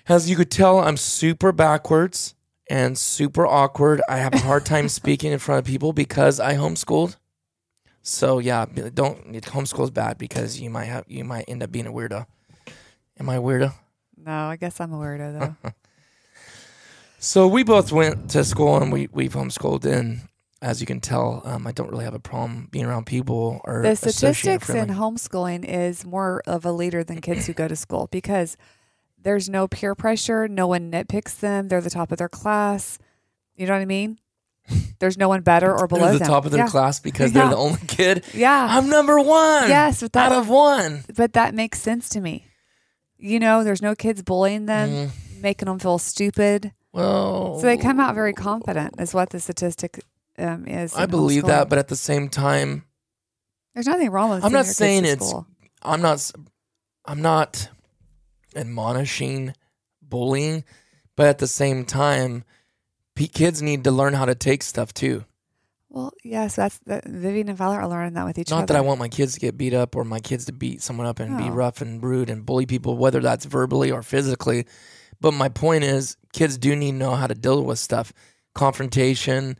as 0.09 0.29
you 0.29 0.35
could 0.35 0.51
tell, 0.51 0.79
I'm 0.79 0.97
super 0.97 1.53
backwards 1.53 2.35
and 2.69 2.97
super 2.97 3.47
awkward. 3.47 4.01
I 4.09 4.17
have 4.17 4.33
a 4.33 4.39
hard 4.39 4.65
time 4.65 4.89
speaking 4.89 5.31
in 5.31 5.39
front 5.39 5.59
of 5.59 5.65
people 5.65 5.93
because 5.93 6.41
I 6.41 6.55
homeschooled. 6.55 7.15
So 8.01 8.39
yeah, 8.39 8.65
don't 8.93 9.31
homeschool 9.31 9.85
is 9.85 9.91
bad 9.91 10.17
because 10.17 10.59
you 10.59 10.69
might 10.69 10.87
have 10.87 11.05
you 11.07 11.23
might 11.23 11.45
end 11.47 11.63
up 11.63 11.71
being 11.71 11.87
a 11.87 11.91
weirdo. 11.93 12.25
Am 13.17 13.29
I 13.29 13.35
a 13.35 13.41
weirdo? 13.41 13.73
No, 14.17 14.31
I 14.31 14.57
guess 14.57 14.81
I'm 14.81 14.91
a 14.91 14.97
weirdo 14.97 15.39
though. 15.63 15.71
So 17.19 17.47
we 17.47 17.63
both 17.63 17.93
went 17.93 18.31
to 18.31 18.43
school 18.43 18.75
and 18.75 18.91
we 18.91 19.07
we've 19.13 19.31
homeschooled 19.31 19.85
and 19.85 20.27
as 20.63 20.79
you 20.81 20.87
can 20.87 20.99
tell, 20.99 21.41
um, 21.45 21.67
I 21.67 21.71
don't 21.71 21.89
really 21.91 22.05
have 22.05 22.13
a 22.13 22.19
problem 22.19 22.67
being 22.71 22.85
around 22.85 23.05
people 23.05 23.61
or 23.65 23.81
the 23.83 23.95
statistics 23.95 24.69
in 24.69 24.87
homeschooling 24.87 25.65
is 25.65 26.05
more 26.05 26.41
of 26.47 26.65
a 26.65 26.71
leader 26.71 27.03
than 27.03 27.21
kids 27.21 27.45
who 27.47 27.53
go 27.53 27.67
to 27.67 27.75
school 27.75 28.07
because 28.11 28.57
there's 29.21 29.49
no 29.49 29.67
peer 29.67 29.93
pressure. 29.95 30.47
No 30.47 30.67
one 30.67 30.89
nitpicks 30.91 31.39
them. 31.39 31.67
They're 31.67 31.81
the 31.81 31.89
top 31.89 32.11
of 32.11 32.17
their 32.17 32.29
class. 32.29 32.97
You 33.55 33.67
know 33.67 33.73
what 33.73 33.81
I 33.81 33.85
mean? 33.85 34.19
There's 34.99 35.17
no 35.17 35.27
one 35.27 35.41
better 35.41 35.77
or 35.77 35.87
below 35.87 36.03
They're 36.05 36.13
the 36.13 36.19
them. 36.19 36.27
top 36.29 36.45
of 36.45 36.51
their 36.51 36.61
yeah. 36.65 36.69
class 36.69 36.99
because 37.01 37.33
Yeah. 37.33 37.41
they're 37.41 37.49
the 37.51 37.57
only 37.57 37.81
kid. 37.87 38.23
Yeah. 38.33 38.67
I'm 38.69 38.89
number 38.89 39.19
one. 39.19 39.67
yes, 39.67 40.01
but 40.01 40.13
that 40.13 40.31
out 40.31 40.37
of 40.39 40.49
one. 40.49 41.03
but 41.15 41.33
that 41.33 41.53
makes 41.53 41.81
sense 41.81 42.07
to 42.09 42.21
me. 42.21 42.45
You 43.17 43.39
know, 43.39 43.63
there's 43.65 43.81
no 43.81 43.95
kids 43.95 44.21
bullying 44.23 44.65
them, 44.65 44.89
Mm, 44.89 45.41
making 45.41 45.65
them 45.67 45.79
feel 45.79 45.97
stupid. 45.97 46.71
well, 46.93 47.59
So 47.59 47.65
they 47.65 47.75
come 47.77 47.99
out 47.99 48.15
very 48.15 48.33
confident, 48.33 48.95
is 48.99 49.13
what 49.13 49.29
the 49.31 49.39
statistic 49.41 49.99
um, 50.37 50.67
is. 50.67 50.95
I 50.95 51.05
believe 51.05 51.45
that, 51.45 51.69
but 51.69 51.77
at 51.79 51.87
the 51.87 51.95
same 51.95 52.29
time, 52.29 52.83
there's 53.73 53.87
nothing 53.87 54.09
wrong 54.09 54.31
with. 54.31 54.43
I'm 54.43 54.51
not 54.51 54.65
saying 54.65 55.05
it's- 55.05 55.27
school. 55.27 55.47
I'm 55.81 56.01
not 56.01 56.31
I'm 57.05 57.21
not 57.21 57.69
admonishing 58.55 59.53
bullying, 60.01 60.63
but 61.15 61.27
at 61.27 61.39
the 61.39 61.47
same 61.47 61.85
time, 61.85 62.43
kids 63.15 63.61
need 63.61 63.83
to 63.83 63.91
learn 63.91 64.13
how 64.13 64.25
to 64.25 64.35
take 64.35 64.63
stuff 64.63 64.93
too. 64.93 65.25
Well, 65.89 66.11
yes, 66.23 66.55
that's 66.55 66.79
that. 66.85 67.05
Vivian 67.05 67.49
and 67.49 67.57
Violet 67.57 67.77
are 67.77 67.87
learning 67.87 68.13
that 68.13 68.25
with 68.25 68.39
each 68.39 68.49
Not 68.49 68.55
other. 68.55 68.61
Not 68.61 68.67
that 68.69 68.77
I 68.77 68.81
want 68.81 68.99
my 68.99 69.09
kids 69.09 69.35
to 69.35 69.39
get 69.39 69.57
beat 69.57 69.73
up 69.73 69.95
or 69.95 70.03
my 70.03 70.19
kids 70.19 70.45
to 70.45 70.53
beat 70.53 70.81
someone 70.81 71.05
up 71.05 71.19
and 71.19 71.37
be 71.37 71.49
rough 71.49 71.81
and 71.81 72.01
rude 72.03 72.29
and 72.31 72.45
bully 72.45 72.65
people, 72.65 72.97
whether 72.97 73.19
that's 73.19 73.45
verbally 73.45 73.91
or 73.91 74.01
physically. 74.01 74.65
But 75.21 75.33
my 75.33 75.49
point 75.49 75.83
is, 75.83 76.17
kids 76.33 76.57
do 76.57 76.75
need 76.75 76.91
to 76.93 76.97
know 76.97 77.11
how 77.11 77.27
to 77.27 77.35
deal 77.35 77.63
with 77.63 77.77
stuff, 77.77 78.11
confrontation. 78.55 79.57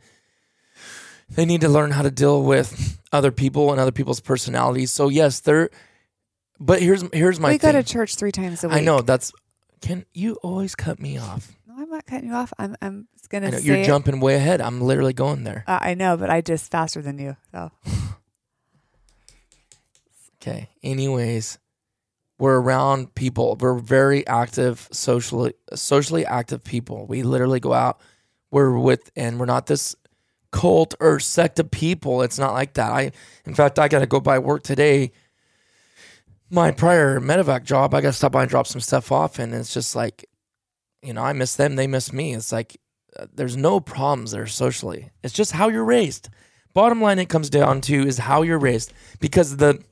They 1.30 1.44
need 1.44 1.62
to 1.62 1.68
learn 1.68 1.90
how 1.90 2.02
to 2.02 2.10
deal 2.10 2.42
with 2.42 3.00
other 3.12 3.32
people 3.32 3.70
and 3.72 3.80
other 3.80 3.92
people's 3.92 4.20
personalities. 4.20 4.90
So 4.92 5.08
yes, 5.08 5.40
they're. 5.40 5.70
But 6.60 6.80
here's 6.80 7.02
here's 7.12 7.40
my 7.40 7.50
we 7.52 7.58
go 7.58 7.72
thing. 7.72 7.82
to 7.82 7.88
church 7.92 8.16
three 8.16 8.32
times 8.32 8.62
a 8.64 8.68
week. 8.68 8.76
I 8.78 8.80
know 8.80 9.00
that's. 9.00 9.32
Can 9.80 10.06
you 10.14 10.36
always 10.42 10.74
cut 10.74 10.98
me 11.00 11.18
off? 11.18 11.52
No, 11.66 11.74
I'm 11.82 11.90
not 11.90 12.06
cutting 12.06 12.28
you 12.28 12.34
off. 12.34 12.52
I'm 12.58 12.76
I'm 12.80 13.08
just 13.16 13.28
gonna 13.30 13.48
I 13.48 13.50
know, 13.50 13.58
say 13.58 13.64
you're 13.66 13.76
it. 13.78 13.86
jumping 13.86 14.20
way 14.20 14.36
ahead. 14.36 14.60
I'm 14.60 14.80
literally 14.80 15.12
going 15.12 15.44
there. 15.44 15.64
Uh, 15.66 15.78
I 15.80 15.94
know, 15.94 16.16
but 16.16 16.30
I 16.30 16.40
just 16.40 16.70
faster 16.70 17.02
than 17.02 17.18
you. 17.18 17.36
So 17.52 17.70
Okay. 20.42 20.68
Anyways, 20.82 21.58
we're 22.38 22.60
around 22.60 23.14
people. 23.14 23.56
We're 23.58 23.78
very 23.78 24.26
active 24.26 24.88
socially 24.92 25.54
socially 25.74 26.26
active 26.26 26.62
people. 26.62 27.06
We 27.06 27.22
literally 27.22 27.60
go 27.60 27.72
out. 27.72 28.00
We're 28.50 28.78
with 28.78 29.10
and 29.16 29.40
we're 29.40 29.46
not 29.46 29.66
this 29.66 29.96
cult 30.54 30.94
or 31.00 31.18
sect 31.18 31.58
of 31.58 31.68
people. 31.72 32.22
It's 32.22 32.38
not 32.38 32.52
like 32.52 32.74
that. 32.74 32.92
I 32.92 33.10
in 33.44 33.54
fact 33.56 33.78
I 33.80 33.88
gotta 33.88 34.06
go 34.06 34.20
by 34.20 34.38
work 34.38 34.62
today. 34.62 35.10
My 36.48 36.70
prior 36.70 37.18
medevac 37.18 37.64
job, 37.64 37.92
I 37.92 38.00
gotta 38.00 38.12
stop 38.12 38.30
by 38.32 38.42
and 38.42 38.50
drop 38.50 38.68
some 38.68 38.80
stuff 38.80 39.10
off 39.10 39.40
and 39.40 39.52
it's 39.52 39.74
just 39.74 39.96
like, 39.96 40.24
you 41.02 41.12
know, 41.12 41.22
I 41.22 41.32
miss 41.32 41.56
them, 41.56 41.74
they 41.74 41.88
miss 41.88 42.12
me. 42.12 42.34
It's 42.34 42.52
like 42.52 42.76
uh, 43.18 43.26
there's 43.34 43.56
no 43.56 43.80
problems 43.80 44.30
there 44.30 44.46
socially. 44.46 45.10
It's 45.24 45.34
just 45.34 45.50
how 45.50 45.68
you're 45.68 45.84
raised. 45.84 46.28
Bottom 46.72 47.00
line 47.00 47.18
it 47.18 47.28
comes 47.28 47.50
down 47.50 47.80
to 47.82 48.06
is 48.06 48.18
how 48.18 48.42
you're 48.42 48.58
raised 48.58 48.92
because 49.18 49.56
the 49.56 49.82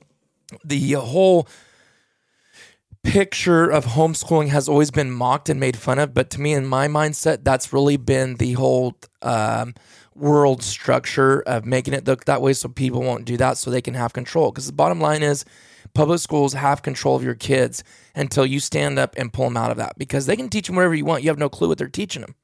the 0.64 0.92
whole 0.92 1.48
picture 3.02 3.68
of 3.68 3.84
homeschooling 3.84 4.48
has 4.48 4.68
always 4.68 4.92
been 4.92 5.10
mocked 5.10 5.48
and 5.48 5.58
made 5.58 5.76
fun 5.76 5.98
of 5.98 6.14
but 6.14 6.30
to 6.30 6.40
me 6.40 6.52
in 6.52 6.64
my 6.64 6.86
mindset 6.86 7.42
that's 7.42 7.72
really 7.72 7.96
been 7.96 8.36
the 8.36 8.52
whole 8.52 8.96
um, 9.22 9.74
world 10.14 10.62
structure 10.62 11.40
of 11.42 11.64
making 11.64 11.94
it 11.94 12.06
look 12.06 12.24
that 12.26 12.42
way 12.42 12.52
so 12.52 12.68
people 12.68 13.02
won't 13.02 13.24
do 13.24 13.36
that 13.36 13.56
so 13.56 13.70
they 13.70 13.80
can 13.82 13.94
have 13.94 14.12
control 14.12 14.50
because 14.50 14.66
the 14.66 14.72
bottom 14.72 15.00
line 15.00 15.22
is 15.22 15.44
public 15.94 16.18
schools 16.20 16.52
have 16.52 16.82
control 16.82 17.16
of 17.16 17.22
your 17.24 17.34
kids 17.34 17.82
until 18.14 18.44
you 18.46 18.60
stand 18.60 18.98
up 18.98 19.14
and 19.16 19.32
pull 19.32 19.44
them 19.44 19.56
out 19.56 19.70
of 19.70 19.76
that 19.76 19.96
because 19.98 20.26
they 20.26 20.36
can 20.36 20.48
teach 20.48 20.66
them 20.66 20.76
whatever 20.76 20.94
you 20.94 21.04
want 21.04 21.22
you 21.22 21.30
have 21.30 21.38
no 21.38 21.48
clue 21.48 21.68
what 21.68 21.78
they're 21.78 21.88
teaching 21.88 22.22
them 22.22 22.34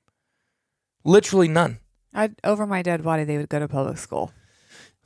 literally 1.04 1.48
none 1.48 1.78
I'd, 2.14 2.34
over 2.44 2.66
my 2.66 2.82
dead 2.82 3.02
body 3.02 3.24
they 3.24 3.36
would 3.36 3.48
go 3.48 3.58
to 3.58 3.68
public 3.68 3.98
school. 3.98 4.32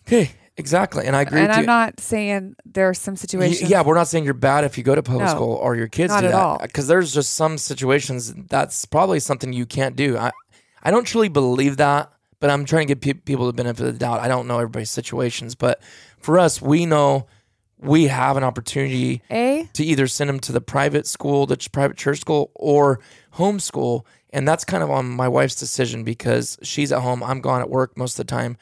okay 0.06 0.30
exactly 0.56 1.06
and 1.06 1.16
i 1.16 1.22
agree 1.22 1.40
and 1.40 1.50
I'm 1.52 1.60
you 1.62 1.66
not 1.66 1.98
saying 2.00 2.54
there 2.64 2.88
are 2.88 2.94
some 2.94 3.16
situations. 3.16 3.68
Yeah, 3.70 3.82
we're 3.82 3.94
not 3.94 4.06
saying 4.08 4.24
you're 4.24 4.34
bad 4.34 4.64
if 4.64 4.76
you 4.76 4.84
go 4.84 4.94
to 4.94 5.02
public 5.02 5.26
No, 5.26 5.30
school 5.34 5.54
or 5.54 5.76
your 5.76 5.88
kids 5.88 6.12
do 6.12 6.18
at 6.26 6.30
that. 6.30 6.34
all. 6.34 6.58
Because 6.60 6.86
there's 6.86 7.12
just 7.14 7.34
some 7.34 7.56
situations 7.58 8.32
that's 8.48 8.84
probably 8.84 9.18
something 9.20 9.52
you 9.52 9.64
can't 9.66 9.96
do. 9.96 10.16
I, 10.18 10.30
I 10.82 10.90
don't 10.90 11.06
truly 11.06 11.28
believe 11.28 11.78
that, 11.78 12.12
but 12.42 12.50
I'm 12.50 12.64
trying 12.64 12.88
to 12.88 12.94
give 12.94 13.00
pe- 13.00 13.20
people 13.22 13.46
the 13.46 13.52
benefit 13.52 13.86
of 13.86 13.92
the 13.92 13.98
doubt. 13.98 14.18
I 14.20 14.26
don't 14.26 14.48
know 14.48 14.56
everybody's 14.58 14.90
situations, 14.90 15.54
but 15.54 15.80
for 16.18 16.38
us, 16.40 16.60
we 16.60 16.86
know 16.86 17.26
we 17.78 18.08
have 18.08 18.36
an 18.36 18.42
opportunity 18.44 19.22
A 19.30 19.68
to 19.74 19.84
either 19.84 20.06
send 20.08 20.28
them 20.28 20.40
to 20.40 20.52
the 20.52 20.60
private 20.60 21.06
school, 21.06 21.46
the 21.46 21.56
ch- 21.56 21.70
private 21.70 21.96
church 21.96 22.18
school, 22.20 22.50
or 22.56 22.98
homeschool. 23.34 24.04
And 24.30 24.46
that's 24.48 24.64
kind 24.64 24.82
of 24.82 24.90
on 24.90 25.08
my 25.08 25.28
wife's 25.28 25.54
decision 25.54 26.02
because 26.02 26.58
she's 26.62 26.90
at 26.90 27.00
home. 27.00 27.22
I'm 27.22 27.40
gone 27.40 27.60
at 27.60 27.70
work 27.70 27.96
most 27.96 28.18
of 28.18 28.26
the 28.26 28.30
time. 28.30 28.56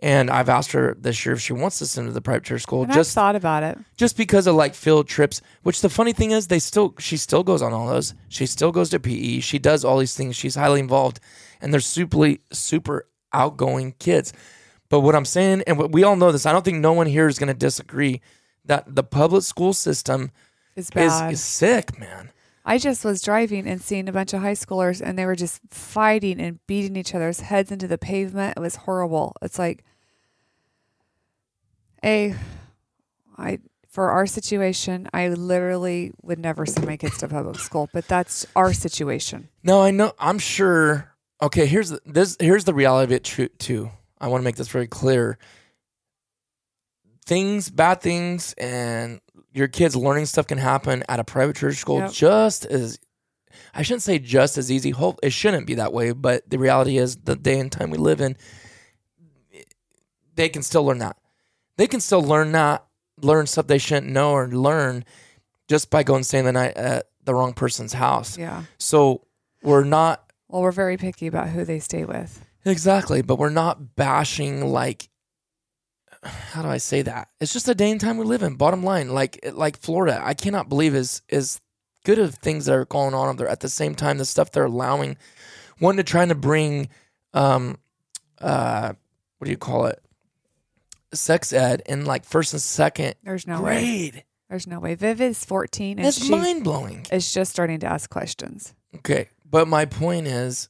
And 0.00 0.28
I've 0.30 0.48
asked 0.50 0.72
her 0.72 0.94
this 1.00 1.24
year 1.24 1.34
if 1.34 1.40
she 1.40 1.52
wants 1.54 1.78
to 1.78 1.86
send 1.86 2.06
to 2.08 2.12
the 2.12 2.20
private 2.20 2.44
church 2.44 2.62
school. 2.62 2.82
and 2.82 2.92
just 2.92 3.10
I've 3.10 3.14
thought 3.22 3.36
about 3.36 3.62
it. 3.62 3.78
just 3.96 4.16
because 4.16 4.46
of 4.46 4.54
like 4.54 4.74
field 4.74 5.08
trips 5.08 5.40
which 5.62 5.80
the 5.80 5.88
funny 5.88 6.12
thing 6.12 6.32
is 6.32 6.48
they 6.48 6.58
still 6.58 6.94
she 6.98 7.16
still 7.16 7.42
goes 7.42 7.62
on 7.62 7.72
all 7.72 7.86
those 7.86 8.12
she 8.28 8.44
still 8.44 8.72
goes 8.72 8.90
to 8.90 9.00
pe 9.00 9.40
she 9.40 9.58
does 9.58 9.86
all 9.86 9.96
these 9.98 10.14
things 10.14 10.36
she's 10.36 10.54
highly 10.54 10.80
involved 10.80 11.18
and 11.60 11.72
they're 11.72 11.80
super 11.80 12.34
super 12.52 13.06
outgoing 13.32 13.92
kids 13.98 14.32
but 14.88 15.00
what 15.00 15.14
i'm 15.14 15.24
saying 15.24 15.62
and 15.66 15.78
what- 15.78 15.92
we 15.92 16.02
all 16.02 16.16
know 16.16 16.32
this 16.32 16.46
i 16.46 16.52
don't 16.52 16.64
think 16.64 16.78
no 16.78 16.92
one 16.92 17.06
here 17.06 17.26
is 17.28 17.38
going 17.38 17.48
to 17.48 17.54
disagree 17.54 18.20
that 18.64 18.94
the 18.94 19.02
public 19.04 19.42
school 19.42 19.72
system 19.72 20.30
is, 20.74 20.90
bad. 20.90 21.32
is 21.32 21.42
sick 21.42 21.98
man 21.98 22.30
I 22.68 22.78
just 22.78 23.04
was 23.04 23.22
driving 23.22 23.68
and 23.68 23.80
seeing 23.80 24.08
a 24.08 24.12
bunch 24.12 24.34
of 24.34 24.40
high 24.40 24.54
schoolers 24.54 25.00
and 25.00 25.16
they 25.16 25.24
were 25.24 25.36
just 25.36 25.60
fighting 25.70 26.40
and 26.40 26.58
beating 26.66 26.96
each 26.96 27.14
other's 27.14 27.38
heads 27.38 27.70
into 27.70 27.86
the 27.86 27.96
pavement. 27.96 28.54
It 28.56 28.60
was 28.60 28.74
horrible. 28.74 29.36
It's 29.40 29.56
like 29.56 29.84
a 32.04 32.34
I 33.38 33.58
for 33.88 34.10
our 34.10 34.26
situation, 34.26 35.08
I 35.14 35.28
literally 35.28 36.12
would 36.22 36.38
never 36.38 36.66
send 36.66 36.86
my 36.86 36.96
kids 36.96 37.16
to 37.18 37.28
public 37.28 37.60
school, 37.60 37.88
but 37.92 38.08
that's 38.08 38.46
our 38.56 38.72
situation. 38.72 39.48
no 39.62 39.80
i 39.82 39.90
know 39.92 40.12
i'm 40.18 40.38
sure 40.40 41.14
okay 41.42 41.66
here's 41.66 41.90
the, 41.90 42.00
this 42.06 42.36
here's 42.40 42.64
the 42.64 42.74
reality 42.74 43.04
of 43.04 43.12
it 43.12 43.58
too 43.58 43.90
i 44.20 44.28
want 44.28 44.40
to 44.40 44.44
make 44.44 44.56
this 44.56 44.68
very 44.68 44.86
clear 44.86 45.38
things 47.26 47.70
bad 47.70 48.00
things 48.00 48.52
and 48.54 49.20
your 49.52 49.68
kids 49.68 49.96
learning 49.96 50.26
stuff 50.26 50.46
can 50.46 50.58
happen 50.58 51.02
at 51.08 51.18
a 51.20 51.24
private 51.24 51.56
church 51.56 51.76
school 51.76 51.98
Yep. 52.00 52.12
just 52.12 52.66
as 52.66 52.98
I 53.74 53.82
shouldn't 53.82 54.02
say 54.02 54.18
just 54.18 54.58
as 54.58 54.70
easy. 54.70 54.90
Hope 54.90 55.18
it 55.22 55.32
shouldn't 55.32 55.66
be 55.66 55.76
that 55.76 55.90
way, 55.90 56.12
but 56.12 56.48
the 56.50 56.58
reality 56.58 56.98
is 56.98 57.16
the 57.16 57.34
day 57.36 57.58
and 57.58 57.72
time 57.72 57.88
we 57.88 57.96
live 57.96 58.20
in, 58.20 58.36
they 60.34 60.50
can 60.50 60.62
still 60.62 60.84
learn 60.84 60.98
that. 60.98 61.16
They 61.78 61.86
can 61.86 62.00
still 62.00 62.22
learn 62.22 62.52
that, 62.52 62.84
learn 63.22 63.46
stuff 63.46 63.66
they 63.66 63.78
shouldn't 63.78 64.12
know 64.12 64.32
or 64.32 64.48
learn 64.48 65.04
just 65.68 65.88
by 65.90 66.02
going 66.02 66.22
staying 66.22 66.44
the 66.44 66.52
night 66.52 66.76
at 66.76 67.08
the 67.24 67.34
wrong 67.34 67.54
person's 67.54 67.94
house. 67.94 68.36
Yeah. 68.36 68.64
So 68.78 69.26
we're 69.62 69.84
not 69.84 70.25
Well, 70.48 70.62
we're 70.62 70.72
very 70.72 70.96
picky 70.96 71.26
about 71.26 71.48
who 71.48 71.64
they 71.64 71.78
stay 71.78 72.04
with. 72.04 72.44
Exactly, 72.64 73.22
but 73.22 73.38
we're 73.38 73.50
not 73.50 73.96
bashing 73.96 74.72
like 74.72 75.08
how 76.22 76.62
do 76.62 76.68
I 76.68 76.78
say 76.78 77.02
that? 77.02 77.28
It's 77.40 77.52
just 77.52 77.68
a 77.68 77.74
day 77.74 77.90
and 77.90 78.00
time 78.00 78.16
we 78.18 78.24
live 78.24 78.42
in. 78.42 78.56
Bottom 78.56 78.82
line, 78.82 79.10
like 79.10 79.38
like 79.52 79.78
Florida, 79.78 80.20
I 80.22 80.34
cannot 80.34 80.68
believe 80.68 80.94
is 80.94 81.22
is 81.28 81.60
good 82.04 82.18
of 82.18 82.34
things 82.36 82.66
that 82.66 82.74
are 82.74 82.84
going 82.84 83.14
on 83.14 83.28
over 83.28 83.38
there. 83.38 83.48
At 83.48 83.60
the 83.60 83.68
same 83.68 83.94
time, 83.94 84.18
the 84.18 84.24
stuff 84.24 84.50
they're 84.50 84.64
allowing, 84.64 85.16
one 85.78 85.96
to 85.96 86.02
trying 86.04 86.28
to 86.28 86.34
bring, 86.34 86.88
um, 87.34 87.78
uh, 88.40 88.92
what 89.38 89.44
do 89.44 89.50
you 89.50 89.56
call 89.58 89.86
it? 89.86 90.00
Sex 91.12 91.52
ed 91.52 91.82
in 91.86 92.04
like 92.04 92.24
first 92.24 92.52
and 92.52 92.62
second 92.62 93.14
There's 93.22 93.46
no 93.46 93.62
way. 93.62 93.80
grade. 93.80 94.24
There's 94.48 94.66
no 94.66 94.78
way. 94.78 94.94
Viv 94.94 95.20
is 95.20 95.44
14 95.44 95.98
and 95.98 96.06
That's 96.06 96.28
mind 96.28 96.62
blowing. 96.62 97.06
It's 97.10 97.32
just 97.32 97.50
starting 97.52 97.80
to 97.80 97.86
ask 97.86 98.08
questions. 98.10 98.74
Okay, 98.96 99.28
but 99.50 99.68
my 99.68 99.84
point 99.84 100.26
is, 100.26 100.68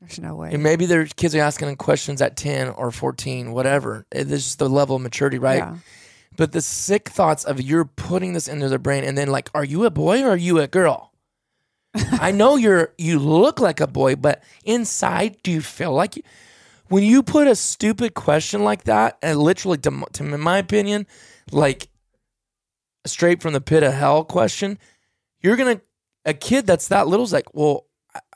There's 0.00 0.18
no 0.18 0.34
way. 0.34 0.50
and 0.52 0.62
maybe 0.62 0.86
their 0.86 1.06
kids 1.06 1.34
are 1.34 1.40
asking 1.40 1.68
them 1.68 1.76
questions 1.76 2.20
at 2.22 2.36
ten 2.36 2.68
or 2.68 2.90
fourteen, 2.90 3.52
whatever. 3.52 4.06
It- 4.12 4.24
This 4.24 4.46
is 4.46 4.56
the 4.56 4.68
level 4.68 4.96
of 4.96 5.02
maturity, 5.02 5.38
right? 5.38 5.58
Yeah. 5.58 5.76
But 6.36 6.52
the 6.52 6.60
sick 6.60 7.08
thoughts 7.08 7.44
of 7.44 7.60
you're 7.60 7.84
putting 7.84 8.32
this 8.32 8.46
into 8.48 8.68
their 8.68 8.78
brain, 8.78 9.02
and 9.04 9.18
then 9.18 9.28
like, 9.28 9.50
are 9.54 9.64
you 9.64 9.84
a 9.86 9.90
boy 9.90 10.22
or 10.22 10.30
are 10.30 10.36
you 10.36 10.60
a 10.60 10.66
girl? 10.68 11.12
I 12.20 12.30
know 12.32 12.56
you're 12.56 12.92
you 12.98 13.18
look 13.18 13.58
like 13.60 13.80
a 13.80 13.86
boy, 13.88 14.14
but 14.16 14.42
inside, 14.64 15.38
do 15.42 15.50
you 15.50 15.60
feel 15.60 15.92
like 15.92 16.16
you? 16.16 16.22
When 16.88 17.02
you 17.02 17.22
put 17.22 17.48
a 17.48 17.54
stupid 17.56 18.14
question 18.14 18.62
like 18.64 18.84
that, 18.84 19.18
and 19.22 19.38
literally, 19.38 19.78
to, 19.78 20.04
to 20.12 20.24
in 20.34 20.40
my 20.40 20.58
opinion, 20.58 21.06
like 21.50 21.88
straight 23.04 23.42
from 23.42 23.52
the 23.52 23.60
pit 23.60 23.82
of 23.82 23.92
hell 23.92 24.24
question, 24.24 24.78
you're 25.42 25.56
gonna 25.56 25.80
a 26.24 26.34
kid 26.34 26.66
that's 26.66 26.88
that 26.88 27.08
little 27.08 27.24
is 27.24 27.32
like, 27.32 27.52
well, 27.54 27.86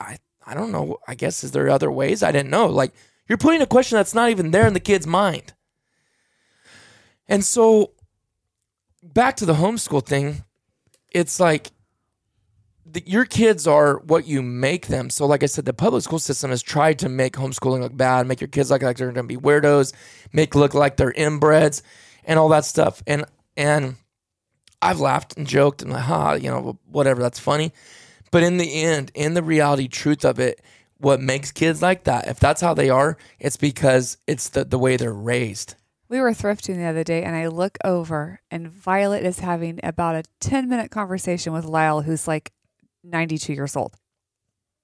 I, 0.01 0.19
I 0.47 0.55
don't 0.55 0.73
know. 0.73 0.99
I 1.07 1.15
guess 1.15 1.45
is 1.45 1.53
there 1.53 1.69
other 1.69 1.91
ways? 1.91 2.23
I 2.23 2.33
didn't 2.33 2.51
know. 2.51 2.67
Like 2.67 2.93
you're 3.29 3.39
putting 3.39 3.63
a 3.63 3.67
question 3.67 3.97
that's 3.97 4.15
not 4.15 4.31
even 4.31 4.51
there 4.51 4.67
in 4.67 4.75
the 4.75 4.81
kid's 4.81 5.07
mind. 5.07 5.53
And 7.29 7.45
so 7.45 7.93
back 9.03 9.37
to 9.37 9.47
the 9.47 9.55
homeschool 9.55 10.05
thing, 10.05 10.45
it's 11.11 11.41
like 11.41 11.71
the, 12.85 13.03
your 13.07 13.25
kids 13.25 13.67
are 13.67 13.99
what 13.99 14.27
you 14.27 14.43
make 14.43 14.89
them. 14.89 15.11
So, 15.11 15.27
like 15.27 15.43
I 15.43 15.47
said, 15.47 15.65
the 15.65 15.73
public 15.73 16.03
school 16.03 16.19
system 16.19 16.51
has 16.51 16.63
tried 16.63 16.99
to 17.01 17.09
make 17.09 17.35
homeschooling 17.35 17.81
look 17.81 17.97
bad, 17.97 18.27
make 18.27 18.41
your 18.41 18.49
kids 18.49 18.71
look 18.71 18.83
like 18.83 18.97
they're 18.97 19.13
going 19.13 19.29
to 19.29 19.35
be 19.35 19.41
weirdos, 19.41 19.93
make 20.33 20.55
look 20.55 20.75
like 20.75 20.97
they're 20.97 21.13
inbreds, 21.13 21.83
and 22.25 22.39
all 22.39 22.49
that 22.51 22.65
stuff. 22.65 23.03
And 23.07 23.25
and 23.57 23.97
I've 24.81 25.01
laughed 25.01 25.37
and 25.37 25.47
joked 25.47 25.83
and 25.83 25.93
like, 25.93 26.03
ha, 26.03 26.35
you 26.35 26.51
know, 26.51 26.79
whatever, 26.87 27.23
that's 27.23 27.39
funny. 27.39 27.73
But 28.33 28.43
in 28.43 28.57
the 28.57 28.83
end, 28.83 29.13
in 29.15 29.35
the 29.35 29.43
reality 29.43 29.87
truth 29.87 30.25
of 30.25 30.41
it, 30.41 30.61
what 30.99 31.21
makes 31.21 31.53
kids 31.53 31.81
like 31.81 32.05
that, 32.05 32.27
if 32.27 32.41
that's 32.41 32.61
how 32.61 32.75
they 32.75 32.91
are, 32.91 33.17
it's 33.39 33.57
because 33.57 34.17
it's 34.27 34.49
the, 34.49 34.65
the 34.65 34.79
way 34.79 34.97
they're 34.97 35.13
raised. 35.13 35.77
We 36.09 36.21
were 36.21 36.33
thrifting 36.33 36.77
the 36.77 36.87
other 36.87 37.05
day 37.05 37.23
and 37.23 37.37
I 37.37 37.47
look 37.47 37.79
over 37.85 38.41
and 38.51 38.69
Violet 38.69 39.25
is 39.25 39.39
having 39.39 39.79
about 39.85 40.17
a 40.17 40.25
10 40.41 40.69
minute 40.69 40.91
conversation 40.91 41.53
with 41.53 41.65
Lyle, 41.65 42.03
who's 42.03 42.27
like 42.27 42.51
92 43.05 43.53
years 43.53 43.77
old, 43.77 43.95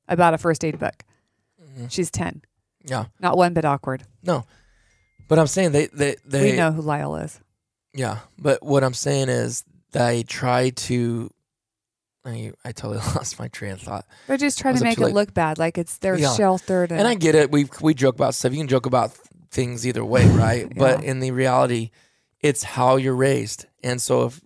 about 0.06 0.34
a 0.34 0.38
first 0.38 0.64
aid 0.64 0.78
book. 0.78 1.02
Mm-hmm. 1.60 1.88
She's 1.88 2.10
10. 2.10 2.42
Yeah. 2.84 3.06
Not 3.18 3.36
one 3.36 3.54
bit 3.54 3.64
awkward. 3.64 4.04
No. 4.22 4.44
But 5.28 5.38
I'm 5.38 5.46
saying 5.46 5.72
they 5.72 5.86
they, 5.86 6.16
they 6.24 6.50
we 6.52 6.56
know 6.56 6.72
who 6.72 6.80
Lyle 6.80 7.16
is. 7.16 7.38
Yeah, 7.94 8.20
but 8.38 8.62
what 8.62 8.82
I'm 8.82 8.94
saying 8.94 9.28
is 9.28 9.64
they 9.92 10.22
try 10.22 10.70
to. 10.70 11.30
I, 12.28 12.52
I 12.64 12.72
totally 12.72 12.98
lost 13.14 13.38
my 13.38 13.48
train 13.48 13.72
of 13.72 13.80
thought, 13.80 14.06
They're 14.26 14.36
just 14.36 14.58
trying 14.58 14.76
to 14.76 14.84
make 14.84 14.98
it 14.98 15.04
late? 15.04 15.14
look 15.14 15.34
bad, 15.34 15.58
like 15.58 15.78
it's 15.78 15.98
they're 15.98 16.16
Yeah. 16.18 16.34
sheltered. 16.34 16.90
And, 16.90 17.00
and 17.00 17.08
I 17.08 17.14
get 17.14 17.34
it. 17.34 17.50
We 17.50 17.68
we 17.80 17.94
joke 17.94 18.14
about 18.16 18.34
stuff. 18.34 18.52
You 18.52 18.58
can 18.58 18.68
joke 18.68 18.86
about 18.86 19.12
things 19.50 19.86
either 19.86 20.04
way, 20.04 20.24
right? 20.36 20.72
But 20.76 21.02
in 21.04 21.20
the 21.20 21.30
reality, 21.30 21.90
it's 22.40 22.62
how 22.62 22.96
you're 22.96 23.16
raised. 23.16 23.66
And 23.82 24.00
so, 24.00 24.26
if 24.26 24.40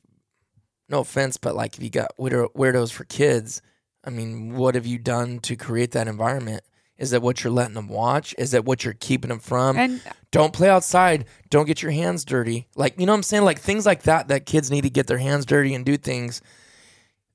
no 0.89 1.01
offense, 1.01 1.37
but 1.37 1.55
like 1.55 1.77
if 1.77 1.83
you 1.83 1.91
got 1.91 2.17
weirdos 2.19 2.93
for 2.93 3.05
kids, 3.05 3.63
I 4.05 4.11
mean, 4.11 4.55
what 4.57 4.75
have 4.75 4.87
you 4.87 4.99
done 4.99 5.39
to 5.41 5.57
create 5.57 5.93
that 5.93 6.09
environment? 6.09 6.63
Is 6.99 7.11
that 7.11 7.23
what 7.23 7.43
you're 7.43 7.53
letting 7.53 7.75
them 7.75 7.89
watch? 7.89 8.33
Is 8.39 8.51
that 8.53 8.65
what 8.65 8.85
you're 8.85 8.95
keeping 8.95 9.31
them 9.31 9.41
from? 9.41 9.77
and 9.79 10.01
don't 10.31 10.53
play 10.55 10.69
outside 10.71 11.27
don't 11.51 11.67
get 11.67 11.83
your 11.83 11.91
hands 11.93 12.25
dirty 12.25 12.67
like 12.75 12.99
you 12.99 13.05
know 13.05 13.13
what 13.13 13.19
i'm 13.19 13.23
saying 13.23 13.45
like 13.45 13.59
things 13.59 13.85
like 13.85 14.05
that 14.05 14.29
that 14.29 14.47
kids 14.47 14.71
need 14.71 14.81
to 14.81 14.89
get 14.89 15.07
their 15.07 15.19
hands 15.19 15.45
dirty 15.45 15.75
and 15.75 15.85
do 15.85 15.95
things 15.99 16.41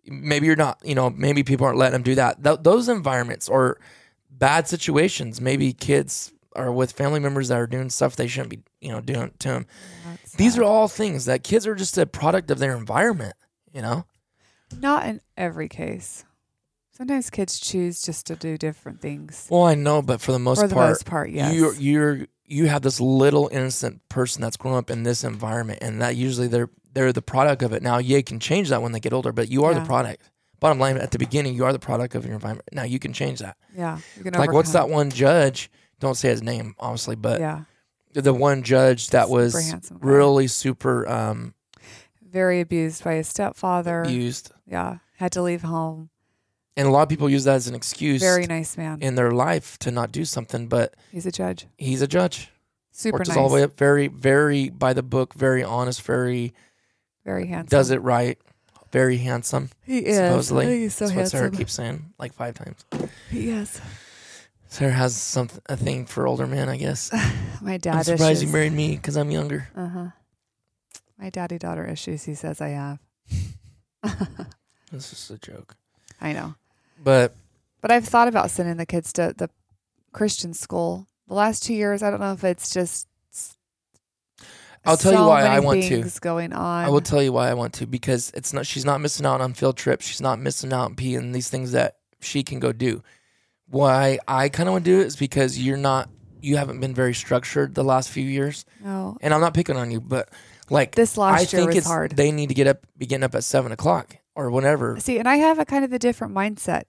maybe 0.10 0.48
you're 0.48 0.56
not 0.56 0.80
you 0.84 0.96
know 0.96 1.10
maybe 1.10 1.44
people 1.44 1.66
aren't 1.66 1.78
letting 1.78 1.94
them 1.94 2.04
do 2.04 2.16
that 2.16 2.44
Th- 2.44 2.60
those 2.62 2.90
environments 2.90 3.48
or 3.50 3.80
bad 4.30 4.68
situations 4.68 5.40
maybe 5.42 5.74
kids 5.74 6.32
are 6.56 6.72
with 6.72 6.92
family 6.92 7.20
members 7.20 7.50
that 7.50 7.58
are 7.60 7.68
doing 7.68 7.90
stuff 7.90 8.16
they 8.16 8.28
shouldn't 8.28 8.50
be 8.50 8.60
you 8.82 8.92
know 8.92 9.02
doing 9.02 9.32
to 9.40 9.48
them 9.50 9.66
these 10.38 10.58
are 10.58 10.64
all 10.64 10.88
things 10.88 11.26
that 11.26 11.44
kids 11.44 11.66
are 11.68 11.76
just 11.76 11.98
a 11.98 12.06
product 12.06 12.50
of 12.52 12.60
their 12.60 12.76
environment 12.76 13.36
you 13.74 13.82
know 13.82 14.06
not 14.82 15.06
in 15.06 15.22
every 15.38 15.70
case. 15.70 16.26
Sometimes 16.92 17.30
kids 17.30 17.58
choose 17.60 18.02
just 18.02 18.26
to 18.28 18.36
do 18.36 18.58
different 18.58 19.00
things. 19.02 19.48
well 19.50 19.64
i 19.64 19.76
know 19.76 20.02
but 20.02 20.20
for 20.20 20.32
the 20.32 20.40
most 20.40 20.62
For 20.62 20.68
the 20.68 20.76
part 20.76 20.90
most 20.90 21.06
part, 21.06 21.30
yes. 21.30 21.54
you're 21.54 21.74
you're 21.76 22.28
you 22.46 22.66
have 22.68 22.82
this 22.82 23.00
little 23.00 23.50
innocent 23.52 24.02
person 24.10 24.42
that's 24.42 24.58
grown 24.58 24.76
up 24.78 24.90
in 24.90 25.04
this 25.04 25.24
environment 25.24 25.80
and 25.82 26.02
that 26.02 26.16
usually 26.16 26.48
they're 26.48 26.70
they're 26.94 27.14
the 27.14 27.22
product 27.22 27.62
of 27.64 27.74
it 27.74 27.82
now 27.84 27.98
you 27.98 28.22
can 28.24 28.40
change 28.40 28.70
that 28.70 28.82
when 28.82 28.92
they 28.92 29.00
get 29.00 29.14
older 29.14 29.32
but 29.32 29.50
you 29.50 29.64
are 29.66 29.74
the 29.74 29.82
product 29.86 30.30
bottom 30.60 30.80
line 30.80 30.98
at 30.98 31.12
the 31.12 31.20
beginning 31.20 31.54
you 31.54 31.64
are 31.66 31.72
the 31.74 31.80
product 31.80 32.16
of 32.16 32.26
your 32.26 32.34
environment 32.34 32.68
now 32.72 32.84
you 32.84 32.98
can 33.00 33.14
change 33.14 33.40
that 33.40 33.56
yeah. 33.76 34.00
Like 34.24 34.52
what's 34.52 34.72
that 34.74 34.90
one 34.90 35.10
judge 35.12 35.70
don't 36.00 36.16
say 36.16 36.30
his 36.30 36.42
name 36.42 36.76
obviously 36.80 37.16
but 37.16 37.40
Yeah. 37.40 37.64
the 38.14 38.34
one 38.34 38.64
judge 38.64 39.10
that 39.10 39.30
was 39.30 39.54
Super 39.54 39.64
handsome 39.72 39.98
guy. 40.00 40.08
really 40.08 40.48
super 40.48 41.08
um 41.08 41.54
Very 42.24 42.60
abused 42.62 43.04
by 43.04 43.16
his 43.16 43.28
stepfather. 43.28 44.02
abused 44.04 44.52
Yeah. 44.66 44.98
Had 45.18 45.32
to 45.34 45.42
leave 45.42 45.62
home. 45.64 46.10
and 46.76 46.88
a 46.88 46.92
lot 46.92 47.02
of 47.04 47.10
people 47.10 47.30
use 47.30 47.44
that 47.46 47.56
as 47.56 47.68
an 47.68 47.76
excuse 47.76 48.22
Very 48.22 48.46
nice 48.48 48.78
man. 48.78 49.00
in 49.02 49.16
their 49.16 49.32
life 49.32 49.78
to 49.80 49.92
not 49.92 50.12
do 50.12 50.26
something 50.26 50.68
but 50.68 50.96
He's 51.12 51.26
a 51.26 51.32
judge. 51.32 51.68
he's 51.78 52.02
a 52.02 52.08
judge 52.08 52.50
Super 52.92 53.18
works 53.20 53.30
nice. 53.30 53.38
all 53.38 53.48
the 53.50 53.56
way 53.56 53.64
up 53.64 53.78
very 53.78 54.08
very 54.08 54.70
by 54.70 54.94
the 54.94 55.04
book 55.04 55.34
very 55.36 55.64
honest 55.64 56.02
very 56.02 56.54
Very 57.28 57.46
handsome. 57.48 57.78
does 57.78 57.92
it 57.92 58.02
right 58.02 58.40
very 58.94 59.18
handsome 59.18 59.70
He 59.86 60.00
is. 60.00 60.16
supposedly. 60.16 60.66
He's 60.80 60.96
so 60.96 61.08
That's 61.08 61.16
what 61.18 61.28
Sarah 61.30 61.52
keeps 61.52 61.74
saying 61.74 62.14
like 62.18 62.34
five 62.34 62.56
times. 62.56 62.86
He 63.30 63.50
is. 63.50 63.82
Sarah 64.70 64.94
has 64.94 65.14
some 65.16 65.50
a 65.68 65.76
thing 65.76 66.06
for 66.06 66.26
older 66.26 66.48
men, 66.48 66.70
I 66.70 66.78
guess. 66.78 67.12
My 67.62 67.76
dad 67.78 67.96
I'm 67.98 68.04
surprised 68.04 68.42
you 68.42 68.48
issues. 68.48 68.54
married 68.54 68.72
me 68.72 68.96
because 68.96 69.18
I'm 69.18 69.30
younger. 69.30 69.68
Uh 69.76 69.88
huh. 69.90 70.08
My 71.20 71.30
daddy 71.30 71.58
daughter 71.58 71.86
issues. 71.86 72.24
He 72.24 72.34
says 72.34 72.62
I 72.62 72.70
have. 72.70 73.00
This 74.90 75.12
is 75.12 75.30
a 75.30 75.38
joke, 75.38 75.76
I 76.22 76.32
know, 76.32 76.56
but 77.04 77.36
but 77.82 77.92
I've 77.92 78.06
thought 78.08 78.30
about 78.30 78.50
sending 78.52 78.78
the 78.78 78.86
kids 78.86 79.12
to 79.14 79.34
the 79.36 79.50
Christian 80.14 80.54
school. 80.54 81.08
The 81.28 81.34
last 81.34 81.62
two 81.64 81.74
years, 81.74 82.02
I 82.02 82.10
don't 82.10 82.22
know 82.22 82.32
if 82.32 82.46
it's 82.46 82.74
just. 82.74 83.06
I'll 84.88 84.98
tell 84.98 85.12
you 85.12 85.18
so 85.20 85.28
why 85.28 85.44
I 85.44 85.60
want 85.60 85.84
to. 85.84 86.10
going 86.22 86.54
on. 86.54 86.86
I 86.86 86.90
will 86.90 87.02
tell 87.02 87.22
you 87.22 87.32
why 87.34 87.50
I 87.50 87.54
want 87.54 87.74
to 87.76 87.86
because 87.88 88.32
it's 88.36 88.54
not. 88.54 88.66
She's 88.66 88.86
not 88.86 89.02
missing 89.02 89.26
out 89.26 89.42
on 89.42 89.54
field 89.54 89.78
trips. 89.78 90.06
She's 90.08 90.22
not 90.22 90.40
missing 90.40 90.72
out 90.74 90.86
on 90.86 90.94
being 90.94 91.32
these 91.32 91.50
things 91.50 91.72
that 91.74 91.98
she 92.20 92.44
can 92.44 92.60
go 92.60 92.72
do. 92.72 93.04
Why 93.70 94.20
I 94.28 94.50
kind 94.50 94.70
of 94.70 94.74
want 94.74 94.86
to 94.86 94.92
do 94.92 95.02
it 95.02 95.08
is 95.08 95.16
because 95.16 95.60
you're 95.60 95.78
not. 95.78 96.10
You 96.40 96.58
haven't 96.58 96.80
been 96.80 96.94
very 96.94 97.14
structured 97.14 97.74
the 97.76 97.84
last 97.84 98.10
few 98.10 98.24
years, 98.24 98.64
no, 98.84 99.18
and 99.22 99.34
I'm 99.34 99.42
not 99.42 99.54
picking 99.56 99.76
on 99.76 99.90
you, 99.92 100.00
but 100.00 100.30
like 100.70 100.94
This 100.96 101.18
last 101.18 101.36
I 101.36 101.40
year 101.42 101.48
think 101.48 101.68
was 101.70 101.78
it's 101.78 101.88
hard. 101.88 102.12
they 102.16 102.32
need 102.32 102.50
to 102.50 102.56
get 102.56 102.68
up, 102.68 102.86
be 102.98 103.08
getting 103.08 103.24
up 103.24 103.34
at 103.36 103.44
seven 103.44 103.72
o'clock 103.72 104.16
or 104.36 104.52
whenever. 104.52 105.00
See, 105.00 105.18
and 105.18 105.28
I 105.28 105.38
have 105.38 105.58
a 105.60 105.66
kind 105.66 105.84
of 105.84 105.92
a 105.94 106.00
different 106.00 106.34
mindset. 106.36 106.84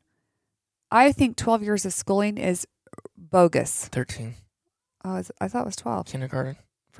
I 0.91 1.13
think 1.13 1.37
12 1.37 1.63
years 1.63 1.87
of 1.87 1.93
schooling 1.95 2.37
is 2.39 2.67
bogus. 3.17 3.87
Thirteen 3.89 4.35
Oh, 5.05 5.17
is- 5.17 5.33
I 5.41 5.49
thought 5.49 5.63
it 5.63 5.67
was 5.67 5.77
12. 5.77 6.07
kindergarten, 6.07 6.57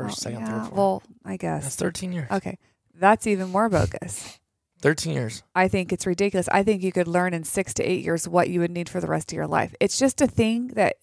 first, 0.07 0.21
second, 0.21 0.41
yeah, 0.41 0.47
third, 0.47 0.63
fourth. 0.69 0.77
Well, 0.77 1.03
I 1.25 1.37
guess 1.37 1.65
That's 1.65 1.77
13 1.77 2.13
years. 2.13 2.29
Okay. 2.31 2.59
That's 2.95 3.27
even 3.27 3.51
more 3.51 3.69
bogus. 3.69 4.39
13 4.81 5.13
years. 5.13 5.43
I 5.55 5.69
think 5.69 5.93
it's 5.93 6.07
ridiculous. 6.07 6.49
I 6.51 6.63
think 6.63 6.83
you 6.83 6.93
could 6.93 7.09
learn 7.09 7.35
in 7.35 7.45
six 7.45 7.75
to 7.75 7.83
eight 7.83 8.05
years 8.05 8.29
what 8.29 8.49
you 8.49 8.61
would 8.61 8.71
need 8.71 8.89
for 8.89 9.01
the 9.01 9.09
rest 9.09 9.33
of 9.33 9.37
your 9.37 9.47
life. 9.47 9.75
It's 9.81 9.99
just 9.99 10.21
a 10.21 10.27
thing 10.27 10.69
that 10.69 10.97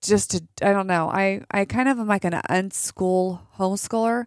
just 0.00 0.30
to, 0.32 0.44
I 0.62 0.72
don't 0.72 0.86
know. 0.86 1.08
I, 1.08 1.42
I 1.50 1.64
kind 1.64 1.88
of 1.88 1.98
am 1.98 2.06
like 2.06 2.24
an 2.24 2.40
unschool 2.48 3.40
homeschooler. 3.58 4.26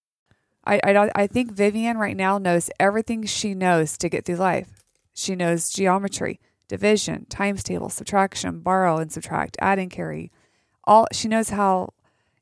I, 0.63 0.79
I 0.83 1.09
I 1.15 1.27
think 1.27 1.53
Vivian 1.53 1.97
right 1.97 2.15
now 2.15 2.37
knows 2.37 2.69
everything 2.79 3.25
she 3.25 3.53
knows 3.53 3.97
to 3.97 4.09
get 4.09 4.25
through 4.25 4.35
life. 4.35 4.69
She 5.13 5.35
knows 5.35 5.71
geometry, 5.71 6.39
division, 6.67 7.25
times 7.25 7.63
table, 7.63 7.89
subtraction, 7.89 8.61
borrow 8.61 8.97
and 8.97 9.11
subtract, 9.11 9.57
add 9.59 9.79
and 9.79 9.89
carry. 9.89 10.31
All 10.85 11.07
she 11.11 11.27
knows 11.27 11.49
how 11.49 11.93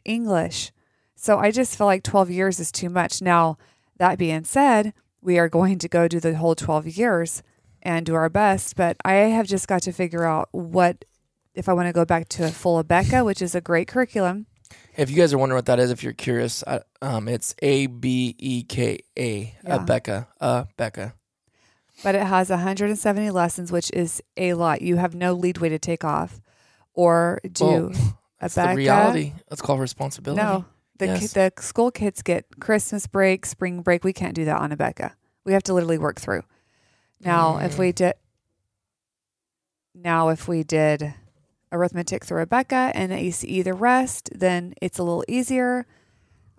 English. 0.05 0.71
So 1.15 1.37
I 1.37 1.51
just 1.51 1.77
feel 1.77 1.87
like 1.87 2.03
12 2.03 2.29
years 2.31 2.59
is 2.59 2.71
too 2.71 2.89
much. 2.89 3.21
Now, 3.21 3.57
that 3.97 4.17
being 4.17 4.45
said, 4.45 4.93
we 5.21 5.37
are 5.37 5.49
going 5.49 5.77
to 5.79 5.89
go 5.89 6.07
do 6.07 6.19
the 6.19 6.35
whole 6.35 6.55
12 6.55 6.87
years 6.87 7.43
and 7.81 8.05
do 8.05 8.15
our 8.15 8.29
best, 8.29 8.75
but 8.75 8.97
I 9.03 9.13
have 9.13 9.47
just 9.47 9.67
got 9.67 9.81
to 9.83 9.91
figure 9.91 10.25
out 10.25 10.49
what 10.51 11.05
if 11.53 11.67
I 11.67 11.73
want 11.73 11.87
to 11.87 11.93
go 11.93 12.05
back 12.05 12.29
to 12.29 12.45
a 12.45 12.51
full 12.51 12.81
Abeka, 12.81 13.25
which 13.25 13.41
is 13.41 13.55
a 13.55 13.61
great 13.61 13.87
curriculum. 13.87 14.45
If 14.99 15.09
you 15.09 15.15
guys 15.15 15.31
are 15.33 15.37
wondering 15.37 15.57
what 15.57 15.65
that 15.67 15.79
is, 15.79 15.91
if 15.91 16.03
you're 16.03 16.11
curious, 16.13 16.61
I, 16.67 16.81
um, 17.01 17.29
it's 17.29 17.55
A 17.61 17.87
B 17.87 18.35
E 18.37 18.63
K 18.63 18.99
A, 19.17 19.55
Yeah. 19.65 19.75
uh, 19.75 19.85
Becca, 19.85 20.27
uh, 20.41 20.65
Becca. 20.75 21.13
but 22.03 22.15
it 22.15 22.23
has 22.23 22.49
170 22.49 23.29
lessons, 23.31 23.71
which 23.71 23.89
is 23.91 24.21
a 24.35 24.53
lot. 24.55 24.81
You 24.81 24.97
have 24.97 25.15
no 25.15 25.33
lead 25.33 25.59
way 25.59 25.69
to 25.69 25.79
take 25.79 26.03
off 26.03 26.41
or 26.93 27.39
do 27.49 27.65
Well, 27.65 27.91
a 28.41 28.45
It's 28.45 28.55
the 28.55 28.73
reality. 28.75 29.33
Let's 29.49 29.61
responsibility. 29.79 30.41
No, 30.43 30.65
the 30.97 31.05
ki- 31.07 31.11
Yes. 31.13 31.33
the 31.33 31.53
school 31.59 31.91
kids 31.91 32.21
get 32.21 32.45
Christmas 32.59 33.07
break, 33.07 33.45
spring 33.45 33.81
break. 33.81 34.03
We 34.03 34.11
can't 34.13 34.35
do 34.35 34.43
that 34.45 34.57
on 34.59 34.71
Abeka. 34.71 35.13
We 35.45 35.53
have 35.53 35.63
to 35.63 35.73
literally 35.73 35.97
work 35.97 36.19
through. 36.19 36.43
Now, 37.21 37.57
if 37.59 37.75
Mm. 37.75 37.79
we 37.79 37.91
did, 37.93 38.13
now 39.95 40.27
if 40.29 40.47
we 40.47 40.63
did 40.63 41.13
arithmetic 41.71 42.25
through 42.25 42.45
Abeka 42.45 42.91
and 42.95 43.11
ACE 43.11 43.41
the 43.63 43.73
rest, 43.73 44.29
then 44.33 44.73
it's 44.81 44.97
a 44.99 45.03
little 45.03 45.23
easier. 45.27 45.85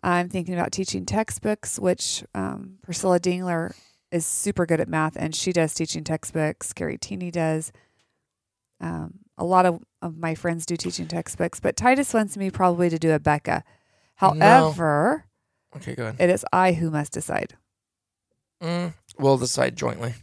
I'm 0.02 0.28
thinking 0.28 0.54
about 0.54 0.72
teaching 0.72 1.04
textbooks, 1.04 1.78
which 1.78 2.24
um, 2.34 2.78
Priscilla 2.82 3.20
Dingler 3.20 3.74
is 4.10 4.24
super 4.24 4.66
good 4.66 4.80
at 4.80 4.88
math, 4.88 5.16
and 5.16 5.34
she 5.34 5.52
does 5.52 5.74
teaching 5.74 6.04
textbooks. 6.04 6.72
Carrie 6.72 6.98
Teeny 6.98 7.30
does. 7.30 7.70
Um, 8.80 9.18
a 9.36 9.44
lot 9.44 9.66
of, 9.66 9.82
of 10.00 10.16
my 10.16 10.34
friends 10.34 10.64
do 10.66 10.76
teaching 10.76 11.06
textbooks, 11.06 11.60
but 11.60 11.76
Titus 11.76 12.14
wants 12.14 12.36
me 12.36 12.50
probably 12.50 12.88
to 12.88 12.98
do 12.98 13.08
Abeka. 13.16 13.62
However, 14.16 15.26
Okay, 15.76 15.94
go 15.94 16.04
ahead. 16.04 16.16
it 16.18 16.30
is 16.30 16.44
I 16.52 16.72
who 16.72 16.90
must 16.90 17.12
decide. 17.12 17.56
Mm, 18.62 18.94
we'll 19.18 19.38
decide 19.38 19.76
jointly. 19.76 20.14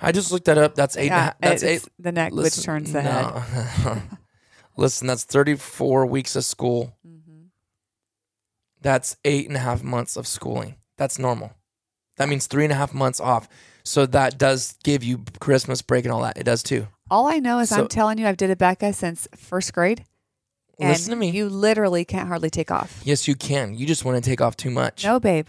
I 0.00 0.12
just 0.12 0.32
looked 0.32 0.46
that 0.46 0.58
up. 0.58 0.74
That's 0.74 0.96
eight. 0.96 1.10
and 1.10 1.14
a 1.14 1.16
yeah, 1.16 1.32
that's 1.40 1.62
eight. 1.62 1.86
the 1.98 2.12
neck 2.12 2.32
which 2.32 2.62
turns 2.62 2.92
the 2.92 3.02
head. 3.02 4.02
Listen, 4.76 5.06
that's 5.08 5.24
34 5.24 6.06
weeks 6.06 6.36
of 6.36 6.44
school. 6.44 6.96
Mhm. 7.06 7.48
That's 8.80 9.16
eight 9.24 9.46
and 9.48 9.56
a 9.56 9.60
half 9.60 9.82
months 9.82 10.16
of 10.16 10.26
schooling. 10.26 10.76
That's 10.96 11.18
normal. 11.18 11.52
That 12.16 12.28
means 12.28 12.46
three 12.46 12.64
and 12.64 12.72
a 12.72 12.76
half 12.76 12.94
months 12.94 13.20
off. 13.20 13.48
So 13.82 14.06
that 14.06 14.38
does 14.38 14.76
give 14.84 15.02
you 15.02 15.24
Christmas 15.40 15.82
break 15.82 16.04
and 16.04 16.12
all 16.12 16.22
that. 16.22 16.36
It 16.38 16.44
does 16.44 16.62
too. 16.62 16.86
All 17.10 17.26
I 17.26 17.38
know 17.38 17.58
is 17.58 17.70
So- 17.70 17.82
I'm 17.82 17.88
telling 17.88 18.18
you, 18.18 18.26
I've 18.26 18.36
did 18.36 18.50
it 18.50 18.58
Becca 18.58 18.92
since 18.92 19.26
first 19.34 19.72
grade. 19.72 20.04
And 20.78 20.88
Listen 20.90 21.10
to 21.10 21.16
me. 21.16 21.30
You 21.30 21.48
literally 21.50 22.06
can't 22.06 22.28
hardly 22.28 22.48
take 22.48 22.70
off. 22.70 23.02
yes, 23.04 23.28
you 23.28 23.34
can. 23.34 23.74
You 23.74 23.86
just 23.86 24.04
want 24.04 24.22
to 24.22 24.30
take 24.30 24.40
off 24.40 24.56
too 24.56 24.70
much. 24.70 25.04
No, 25.04 25.20
babe. 25.20 25.48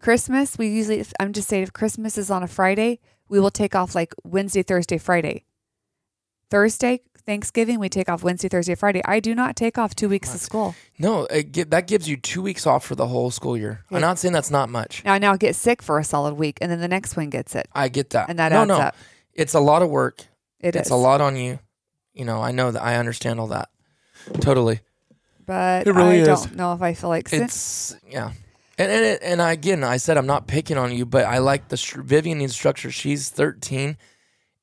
Christmas, 0.00 0.58
we 0.58 0.66
usually, 0.68 1.04
I'm 1.20 1.32
just 1.32 1.48
saying, 1.48 1.62
if 1.62 1.72
Christmas 1.72 2.18
is 2.18 2.28
on 2.30 2.42
a 2.42 2.48
Friday, 2.48 2.98
we 3.34 3.40
will 3.40 3.50
take 3.50 3.74
off 3.74 3.96
like 3.96 4.14
Wednesday, 4.22 4.62
Thursday, 4.62 4.96
Friday. 4.96 5.44
Thursday, 6.50 7.00
Thanksgiving, 7.26 7.80
we 7.80 7.88
take 7.88 8.08
off 8.08 8.22
Wednesday, 8.22 8.48
Thursday, 8.48 8.76
Friday. 8.76 9.02
I 9.04 9.18
do 9.18 9.34
not 9.34 9.56
take 9.56 9.76
off 9.76 9.96
two 9.96 10.08
weeks 10.08 10.32
of 10.32 10.40
school. 10.40 10.76
No, 11.00 11.24
it, 11.24 11.68
that 11.70 11.88
gives 11.88 12.08
you 12.08 12.16
two 12.16 12.42
weeks 12.42 12.64
off 12.64 12.84
for 12.84 12.94
the 12.94 13.08
whole 13.08 13.32
school 13.32 13.56
year. 13.56 13.82
Yeah. 13.90 13.96
I'm 13.96 14.02
not 14.02 14.20
saying 14.20 14.34
that's 14.34 14.52
not 14.52 14.68
much. 14.68 15.02
Now, 15.04 15.18
now 15.18 15.34
get 15.34 15.56
sick 15.56 15.82
for 15.82 15.98
a 15.98 16.04
solid 16.04 16.34
week, 16.34 16.58
and 16.60 16.70
then 16.70 16.78
the 16.78 16.86
next 16.86 17.16
one 17.16 17.28
gets 17.28 17.56
it, 17.56 17.66
I 17.72 17.88
get 17.88 18.10
that. 18.10 18.28
and 18.28 18.38
that 18.38 18.52
no, 18.52 18.60
adds 18.62 18.68
no. 18.68 18.76
up. 18.76 18.96
It's 19.32 19.54
a 19.54 19.60
lot 19.60 19.82
of 19.82 19.90
work. 19.90 20.20
It 20.60 20.76
it's 20.76 20.86
is. 20.86 20.92
a 20.92 20.96
lot 20.96 21.20
on 21.20 21.34
you. 21.34 21.58
You 22.12 22.24
know, 22.24 22.40
I 22.40 22.52
know 22.52 22.70
that. 22.70 22.82
I 22.84 22.98
understand 22.98 23.40
all 23.40 23.48
that. 23.48 23.68
Totally. 24.40 24.78
but 25.44 25.88
It 25.88 25.92
really 25.92 26.18
I 26.20 26.32
is. 26.32 26.42
don't 26.42 26.54
know 26.54 26.72
if 26.72 26.82
I 26.82 26.94
feel 26.94 27.10
like 27.10 27.28
sin- 27.28 27.42
It's 27.42 27.96
yeah, 28.08 28.30
and 28.78 28.90
and 28.90 29.04
it, 29.04 29.20
and 29.22 29.40
I, 29.42 29.52
again, 29.52 29.84
I 29.84 29.96
said 29.98 30.16
I'm 30.16 30.26
not 30.26 30.46
picking 30.46 30.76
on 30.78 30.92
you, 30.92 31.06
but 31.06 31.24
I 31.24 31.38
like 31.38 31.68
the 31.68 31.76
Vivian 32.04 32.38
needs 32.38 32.54
structure. 32.54 32.90
She's 32.90 33.30
13, 33.30 33.96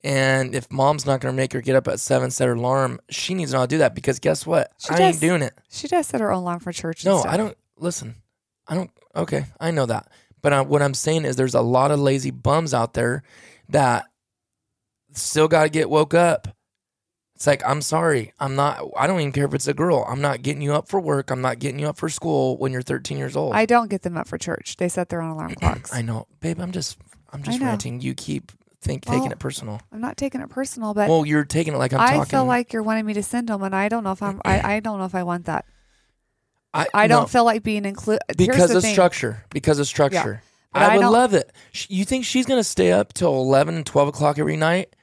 and 0.04 0.56
if 0.56 0.72
mom's 0.72 1.06
not 1.06 1.22
gonna 1.22 1.34
make 1.34 1.54
her 1.54 1.62
get 1.62 1.76
up 1.76 1.88
at 1.88 2.00
seven, 2.00 2.32
set 2.32 2.48
her 2.48 2.54
alarm, 2.54 3.00
she 3.10 3.34
needs 3.34 3.52
to 3.52 3.56
know 3.56 3.60
how 3.62 3.66
to 3.66 3.70
do 3.70 3.78
that 3.80 3.96
because 3.96 4.20
guess 4.20 4.46
what? 4.46 4.72
She 4.78 4.90
I 4.90 4.98
does. 4.98 5.16
ain't 5.16 5.22
doing 5.22 5.42
it. 5.42 5.54
she 5.70 5.88
does 5.88 6.08
set 6.08 6.22
her 6.22 6.32
own 6.32 6.44
alarm 6.44 6.60
for 6.60 6.72
church. 6.72 7.06
No. 7.06 7.24
I 7.24 7.38
don't. 7.38 7.58
Listen, 7.78 8.16
I 8.68 8.76
don't. 8.76 8.92
Okay, 9.16 9.46
I 9.60 9.72
know 9.72 9.86
that, 9.86 10.10
but 10.42 10.54
I, 10.54 10.62
what 10.62 10.82
I'm 10.82 10.94
saying 10.94 11.26
is 11.26 11.36
there's 11.36 11.56
a 11.56 11.62
lot 11.62 11.92
of 11.92 12.00
lazy 12.00 12.32
bums 12.32 12.74
out 12.74 12.94
there 12.94 13.24
that 13.70 14.06
still 15.14 15.48
got 15.48 15.64
to 15.64 15.70
get 15.70 15.90
woke 15.90 16.14
up. 16.14 16.48
It's 17.42 17.48
like 17.48 17.64
I'm 17.66 17.82
sorry, 17.82 18.34
I'm 18.40 18.56
not. 18.56 18.92
I 18.96 19.08
don't 19.08 19.20
even 19.20 19.32
care 19.32 19.46
if 19.46 19.56
it's 19.56 19.68
a 19.68 19.74
girl. 19.74 20.06
I'm 20.08 20.22
not 20.22 20.44
getting 20.44 20.62
you 20.62 20.76
up 20.76 20.88
for 20.88 21.00
work. 21.00 21.32
I'm 21.32 21.42
not 21.42 21.58
getting 21.58 21.80
you 21.80 21.88
up 21.88 21.98
for 21.98 22.08
school 22.08 22.56
when 22.58 22.72
you're 22.72 22.84
13 22.84 23.18
years 23.18 23.36
old. 23.36 23.56
I 23.56 23.66
don't 23.66 23.90
get 23.90 24.04
them 24.04 24.16
up 24.16 24.28
for 24.28 24.38
church. 24.38 24.78
They 24.78 24.88
set 24.88 25.10
their 25.10 25.24
own 25.24 25.32
alarm 25.32 25.56
clocks. 25.60 25.92
I 25.92 26.04
know, 26.04 26.28
babe. 26.40 26.60
I'm 26.62 26.72
just, 26.72 27.00
I'm 27.34 27.42
just 27.42 27.60
know. 27.60 27.66
ranting. 27.66 28.00
You 28.00 28.14
keep 28.14 28.52
think 28.84 29.06
taking 29.06 29.32
it 29.32 29.40
personal. 29.40 29.82
I'm 29.92 30.00
not 30.02 30.18
taking 30.18 30.40
it 30.40 30.52
personal, 30.52 30.94
but 30.94 31.10
well, 31.10 31.26
you're 31.26 31.44
taking 31.44 31.74
it 31.74 31.78
like 31.78 31.94
I'm 31.94 32.00
I 32.02 32.08
talking. 32.18 32.26
feel 32.26 32.46
like 32.46 32.74
you're 32.74 32.84
wanting 32.84 33.08
me 33.08 33.16
to 33.16 33.24
send 33.24 33.48
them, 33.50 33.64
and 33.64 33.76
I 33.76 33.90
don't 33.90 34.04
know 34.04 34.12
if 34.12 34.22
I'm. 34.22 34.40
I, 34.46 34.62
I 34.76 34.80
don't 34.80 35.00
know 35.00 35.06
if 35.06 35.16
I 35.16 35.24
want 35.24 35.46
that. 35.46 35.66
I, 36.76 36.86
I 36.94 37.08
don't 37.08 37.24
no, 37.24 37.26
feel 37.28 37.44
like 37.44 37.64
being 37.64 37.86
included 37.86 38.22
because 38.38 38.70
of 38.70 38.84
structure. 38.84 39.44
Because 39.50 39.80
of 39.80 39.88
structure. 39.88 40.44
but 40.74 40.84
I 40.84 40.94
I 40.94 40.96
would 40.98 41.02
don't- 41.02 41.12
love 41.12 41.34
it. 41.34 41.52
Sh- 41.72 41.88
You 41.90 42.06
think 42.06 42.24
she's 42.24 42.46
gonna 42.46 42.64
stay 42.64 42.92
up 42.92 43.14
till 43.14 43.34
11 43.34 43.74
and 43.78 43.84
12 43.84 44.10
o'clock 44.10 44.38
every 44.38 44.58
night? 44.58 44.96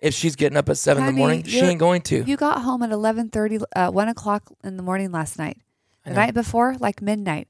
If 0.00 0.14
she's 0.14 0.36
getting 0.36 0.56
up 0.56 0.68
at 0.68 0.78
seven 0.78 1.04
in 1.04 1.14
the 1.14 1.18
morning, 1.18 1.42
she 1.44 1.58
ain't 1.60 1.80
going 1.80 2.02
to. 2.02 2.22
You 2.24 2.36
got 2.36 2.62
home 2.62 2.82
at 2.82 2.90
eleven 2.90 3.28
thirty, 3.30 3.58
uh, 3.74 3.90
one 3.90 4.08
o'clock 4.08 4.44
in 4.62 4.76
the 4.76 4.82
morning 4.82 5.10
last 5.12 5.38
night. 5.38 5.58
The 6.04 6.12
night 6.14 6.34
before, 6.34 6.76
like 6.78 7.02
midnight. 7.02 7.48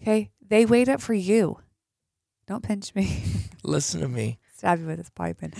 Okay, 0.00 0.30
they 0.46 0.64
wait 0.64 0.88
up 0.88 1.00
for 1.00 1.14
you. 1.14 1.58
Don't 2.46 2.62
pinch 2.62 2.94
me. 2.94 3.22
Listen 3.64 4.00
to 4.00 4.08
me. 4.08 4.38
Stab 4.56 4.78
you 4.80 4.86
with 4.86 4.98
this 4.98 5.10
pipe. 5.10 5.38
And 5.42 5.54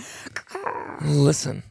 Listen. 1.05 1.63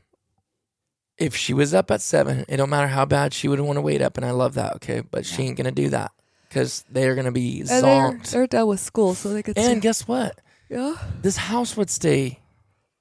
If 1.18 1.34
she 1.34 1.54
was 1.54 1.72
up 1.72 1.90
at 1.90 2.02
seven, 2.02 2.44
it 2.46 2.58
don't 2.58 2.68
matter 2.68 2.88
how 2.88 3.06
bad 3.06 3.32
she 3.32 3.48
would 3.48 3.58
want 3.60 3.78
to 3.78 3.80
wait 3.80 4.02
up, 4.02 4.18
and 4.18 4.26
I 4.26 4.32
love 4.32 4.52
that. 4.54 4.74
Okay, 4.76 5.00
but 5.00 5.24
she 5.24 5.44
ain't 5.44 5.56
gonna 5.56 5.70
do 5.72 5.88
that 5.88 6.12
because 6.48 6.84
they 6.90 7.08
are 7.08 7.14
gonna 7.14 7.32
be 7.32 7.60
And 7.60 7.68
they're, 7.68 7.82
zonked. 7.82 8.30
they're 8.30 8.46
done 8.46 8.66
with 8.68 8.80
school, 8.80 9.14
so 9.14 9.30
they 9.30 9.42
could. 9.42 9.56
And 9.56 9.80
guess 9.80 10.06
what? 10.06 10.38
yeah. 10.68 10.96
This 11.22 11.38
house 11.38 11.74
would 11.76 11.88
stay 11.88 12.40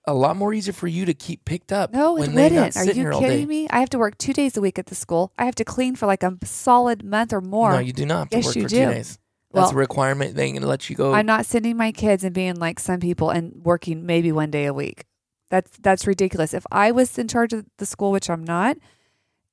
a 0.07 0.13
lot 0.13 0.35
more 0.37 0.53
easier 0.53 0.73
for 0.73 0.87
you 0.87 1.05
to 1.05 1.13
keep 1.13 1.45
picked 1.45 1.71
up. 1.71 1.91
No, 1.91 2.15
it 2.17 2.29
wouldn't. 2.31 2.75
Are 2.77 2.85
you 2.85 2.93
here 2.93 3.11
all 3.13 3.19
day. 3.21 3.27
kidding 3.29 3.47
me? 3.47 3.67
I 3.69 3.79
have 3.79 3.89
to 3.89 3.97
work 3.97 4.17
two 4.17 4.33
days 4.33 4.55
a 4.55 4.61
week 4.61 4.77
at 4.77 4.85
the 4.87 4.95
school. 4.95 5.31
I 5.37 5.45
have 5.45 5.55
to 5.55 5.65
clean 5.65 5.95
for 5.95 6.05
like 6.05 6.23
a 6.23 6.37
solid 6.43 7.03
month 7.03 7.33
or 7.33 7.41
more. 7.41 7.73
No, 7.73 7.79
you 7.79 7.93
do 7.93 8.05
not 8.05 8.19
have 8.19 8.29
to 8.29 8.37
Yes, 8.37 8.45
work 8.45 8.55
you 8.55 8.61
for 8.63 8.69
do. 8.69 8.75
two 8.85 8.91
days. 8.91 9.19
That's 9.53 9.67
Well- 9.67 9.71
a 9.71 9.75
requirement. 9.75 10.35
They 10.35 10.45
ain't 10.45 10.55
gonna 10.57 10.67
let 10.67 10.89
you 10.89 10.95
go. 10.95 11.13
I'm 11.13 11.25
not 11.25 11.45
sending 11.45 11.77
my 11.77 11.91
kids 11.91 12.23
and 12.23 12.33
being 12.35 12.55
like 12.55 12.79
some 12.79 12.99
people 12.99 13.29
and 13.29 13.53
working 13.63 14.05
maybe 14.05 14.31
one 14.31 14.51
day 14.51 14.65
a 14.65 14.73
week. 14.73 15.05
That's 15.49 15.71
that's 15.81 16.05
ridiculous. 16.05 16.53
If 16.53 16.65
I 16.71 16.91
was 16.91 17.17
in 17.17 17.27
charge 17.27 17.53
of 17.53 17.65
the 17.77 17.85
school, 17.85 18.11
which 18.11 18.29
I'm 18.29 18.43
not, 18.43 18.77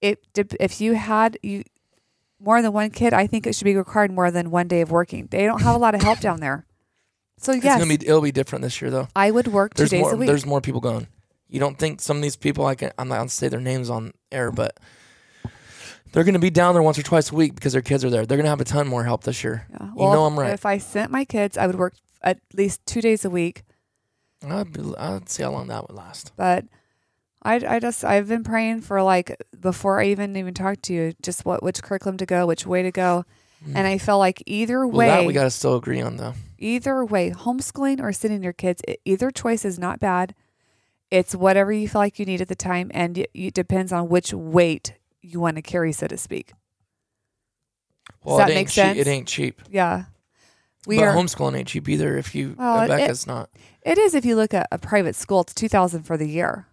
it 0.00 0.18
if 0.58 0.80
you 0.80 0.94
had 0.94 1.38
you 1.42 1.62
more 2.40 2.60
than 2.60 2.72
one 2.72 2.90
kid, 2.90 3.12
I 3.14 3.26
think 3.28 3.46
it 3.46 3.54
should 3.54 3.64
be 3.66 3.76
required 3.76 4.10
more 4.10 4.30
than 4.32 4.50
one 4.50 4.66
day 4.66 4.80
of 4.80 4.90
working. 4.90 5.28
They 5.30 5.44
don't 5.46 5.62
have 5.62 5.76
a 5.76 5.78
lot 5.78 5.94
of 5.94 6.02
help 6.02 6.18
down 6.20 6.40
there. 6.40 6.66
So 7.38 7.52
It's 7.52 7.64
gonna 7.64 7.86
be. 7.86 7.94
It'll 7.94 8.20
be 8.20 8.32
different 8.32 8.62
this 8.62 8.80
year 8.80 8.90
though. 8.90 9.08
I 9.16 9.30
would 9.30 9.48
work 9.48 9.74
two 9.74 9.80
There's 9.82 9.90
days 9.90 10.00
more. 10.02 10.14
a 10.14 10.16
week. 10.16 10.26
There's 10.28 10.46
more 10.46 10.60
people 10.60 10.80
going. 10.80 11.08
You 11.48 11.60
don't 11.60 11.76
think 11.78 12.00
some 12.00 12.16
of 12.16 12.22
these 12.22 12.36
people? 12.36 12.64
I 12.66 12.74
can. 12.74 12.92
I'm 12.98 13.08
not 13.08 13.18
gonna 13.18 13.28
say 13.28 13.48
their 13.48 13.60
names 13.60 13.90
on 13.90 14.12
air, 14.30 14.50
but 14.52 14.78
they're 16.12 16.24
gonna 16.24 16.38
be 16.38 16.50
down 16.50 16.74
there 16.74 16.82
once 16.82 16.98
or 16.98 17.02
twice 17.02 17.32
a 17.32 17.34
week 17.34 17.54
because 17.54 17.72
their 17.72 17.82
kids 17.82 18.04
are 18.04 18.10
there. 18.10 18.24
They're 18.26 18.38
gonna 18.38 18.48
have 18.48 18.60
a 18.60 18.64
ton 18.64 18.86
more 18.86 19.04
help 19.04 19.24
this 19.24 19.42
year. 19.42 19.66
Yeah. 19.70 19.88
you 19.88 20.02
know 20.02 20.24
I'm 20.24 20.38
right. 20.38 20.52
If 20.52 20.64
I 20.64 20.78
sent 20.78 21.10
my 21.10 21.24
kids, 21.24 21.58
I 21.58 21.66
would 21.66 21.76
work 21.76 21.94
at 22.22 22.38
least 22.54 22.84
two 22.86 23.00
days 23.00 23.24
a 23.24 23.30
week. 23.30 23.64
I'd, 24.48 24.72
be, 24.72 24.82
I'd 24.98 25.28
see 25.28 25.42
how 25.42 25.50
long 25.50 25.68
that 25.68 25.88
would 25.88 25.96
last. 25.96 26.32
But 26.36 26.64
I, 27.42 27.54
I 27.66 27.78
just 27.80 28.04
I've 28.04 28.28
been 28.28 28.44
praying 28.44 28.82
for 28.82 29.02
like 29.02 29.36
before 29.60 30.00
I 30.00 30.06
even 30.06 30.36
even 30.36 30.54
talked 30.54 30.84
to 30.84 30.92
you, 30.92 31.12
just 31.22 31.44
what 31.44 31.62
which 31.62 31.82
curriculum 31.82 32.16
to 32.18 32.26
go, 32.26 32.46
which 32.46 32.66
way 32.66 32.82
to 32.82 32.90
go, 32.92 33.24
and 33.74 33.86
I 33.86 33.98
feel 33.98 34.18
like 34.18 34.42
either 34.46 34.78
Mm. 34.78 34.90
Well, 34.90 34.96
way, 34.98 35.06
that 35.08 35.26
we 35.26 35.32
gotta 35.32 35.50
still 35.50 35.76
agree 35.76 36.00
on 36.00 36.16
though. 36.16 36.34
either 36.58 37.04
way, 37.04 37.30
homeschooling 37.30 38.00
or 38.00 38.12
sending 38.12 38.42
your 38.42 38.52
kids, 38.52 38.82
either 39.04 39.30
choice 39.30 39.64
is 39.64 39.78
not 39.78 40.00
bad. 40.00 40.34
It's 41.10 41.34
whatever 41.34 41.72
you 41.72 41.88
feel 41.88 42.00
like 42.00 42.18
you 42.18 42.24
need 42.24 42.40
at 42.40 42.48
the 42.48 42.54
time, 42.54 42.90
and 42.94 43.18
it, 43.18 43.30
it 43.34 43.54
depends 43.54 43.92
on 43.92 44.08
which 44.08 44.32
weight 44.32 44.94
you 45.20 45.40
want 45.40 45.56
to 45.56 45.62
carry, 45.62 45.92
so 45.92 46.06
to 46.06 46.16
speak. 46.16 46.52
Well, 48.24 48.38
that 48.38 48.48
it 48.48 48.52
ain't 48.52 48.60
make 48.60 48.68
cheap. 48.68 48.74
sense? 48.74 48.98
It 48.98 49.06
ain't 49.06 49.28
cheap. 49.28 49.62
Yeah, 49.70 50.04
we 50.86 50.96
but 50.96 51.04
are. 51.08 51.14
homeschooling 51.14 51.56
ain't 51.58 51.68
cheap 51.68 51.88
either. 51.88 52.16
If 52.16 52.34
you, 52.34 52.54
Well, 52.58 52.82
it- 52.82 52.90
Abeka's 52.90 53.26
not. 53.26 53.50
it 53.82 53.98
is 53.98 54.14
if 54.14 54.24
you 54.24 54.36
look 54.36 54.54
at 54.54 54.68
a 54.72 54.78
private 54.78 55.14
school, 55.16 55.42
it's 55.42 55.54
two 55.54 55.68
thousand 55.68 56.04
for 56.04 56.16
the 56.16 56.26
year, 56.28 56.66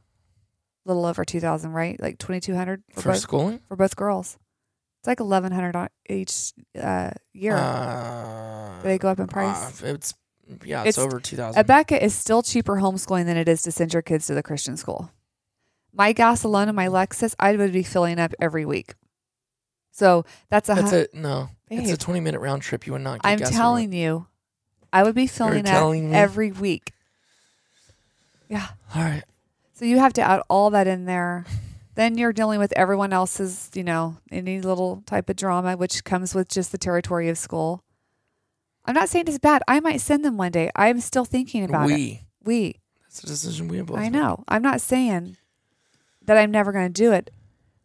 a 0.86 0.90
little 0.90 1.06
over 1.06 1.26
two 1.26 1.40
thousand, 1.40 1.74
right? 1.74 2.00
Like 2.00 2.18
twenty 2.18 2.40
two 2.40 2.56
hundred 2.56 2.84
For 2.94 3.10
both 3.12 3.20
schooling, 3.20 3.60
for 3.68 3.76
both 3.76 3.96
girls. 3.96 4.38
It's 5.00 5.08
like 5.08 5.20
eleven 5.22 5.52
hundred 5.52 5.90
each 6.10 6.52
uh, 6.80 7.12
year. 7.34 7.56
Uh, 7.56 8.82
they 8.84 8.98
go 8.98 9.10
up 9.10 9.20
in 9.20 9.28
price? 9.28 9.82
uh, 9.82 9.88
it's 9.88 10.14
yeah, 10.66 10.82
it's, 10.84 10.98
It's- 10.98 11.06
over 11.06 11.20
two 11.22 11.38
thousand. 11.38 11.64
Abeka 11.64 12.02
is 12.02 12.14
still 12.14 12.44
cheaper 12.44 12.76
homeschooling 12.78 13.26
than 13.26 13.38
it 13.38 13.48
is 13.48 13.62
to 13.62 13.72
send 13.72 13.94
your 13.94 14.02
kids 14.02 14.28
to 14.28 14.34
the 14.34 14.44
Christian 14.44 14.76
school. 14.76 15.12
My 15.94 16.12
gas 16.12 16.44
alone 16.44 16.68
and 16.68 16.76
my 16.76 16.88
Lexus, 16.88 17.34
I 17.40 17.56
would 17.56 17.72
be 17.72 17.84
filling 17.84 18.20
up 18.20 18.34
every 18.42 18.66
week. 18.66 18.96
So 19.92 20.26
that's 20.50 20.70
a. 20.70 20.76
That's 20.76 20.92
a 20.92 21.08
no. 21.14 21.50
It's 21.70 21.92
a 21.92 21.98
twenty 21.98 22.20
minute 22.20 22.40
round 22.40 22.62
trip. 22.62 22.86
You 22.86 22.94
would 22.94 23.02
not. 23.02 23.22
Get 23.22 23.30
I'm 23.30 23.40
telling 23.40 23.94
you, 23.94 24.28
I 24.92 25.04
would 25.04 25.16
be 25.16 25.28
filling 25.28 25.68
up 25.68 25.94
every 26.14 26.52
week. 26.52 26.92
Yeah. 28.50 28.68
All 28.96 29.04
right. 29.04 29.24
So 29.74 29.86
you 29.86 30.00
have 30.00 30.14
to 30.14 30.22
add 30.22 30.42
all 30.50 30.72
that 30.72 30.88
in 30.88 31.06
there. 31.06 31.46
Then 32.00 32.18
you're 32.18 32.32
dealing 32.32 32.60
with 32.60 32.72
everyone 32.78 33.12
else's, 33.12 33.70
you 33.74 33.84
know, 33.84 34.16
any 34.32 34.62
little 34.62 35.04
type 35.06 35.30
of 35.30 35.36
drama, 35.36 35.76
which 35.76 36.06
comes 36.06 36.34
with 36.34 36.48
just 36.48 36.72
the 36.72 36.78
territory 36.78 37.28
of 37.28 37.38
school. 37.38 37.84
I'm 38.86 38.94
not 38.96 39.10
saying 39.10 39.26
it's 39.28 39.38
bad. 39.38 39.64
I 39.68 39.82
might 39.82 40.00
send 40.00 40.24
them 40.24 40.38
one 40.38 40.54
day. 40.54 40.70
I'm 40.78 41.02
still 41.02 41.26
thinking 41.26 41.66
about 41.66 41.90
it. 41.90 41.96
we. 41.96 42.22
We. 42.42 42.76
That's 43.02 43.22
a 43.22 43.28
decision 43.28 43.68
we 43.68 43.82
both. 43.82 43.98
I 43.98 44.04
made. 44.04 44.14
know. 44.14 44.46
I'm 44.48 44.62
not 44.62 44.80
saying 44.80 45.36
that 46.24 46.38
I'm 46.38 46.52
never 46.52 46.72
going 46.72 46.88
to 46.88 46.94
do 46.94 47.12
it. 47.12 47.32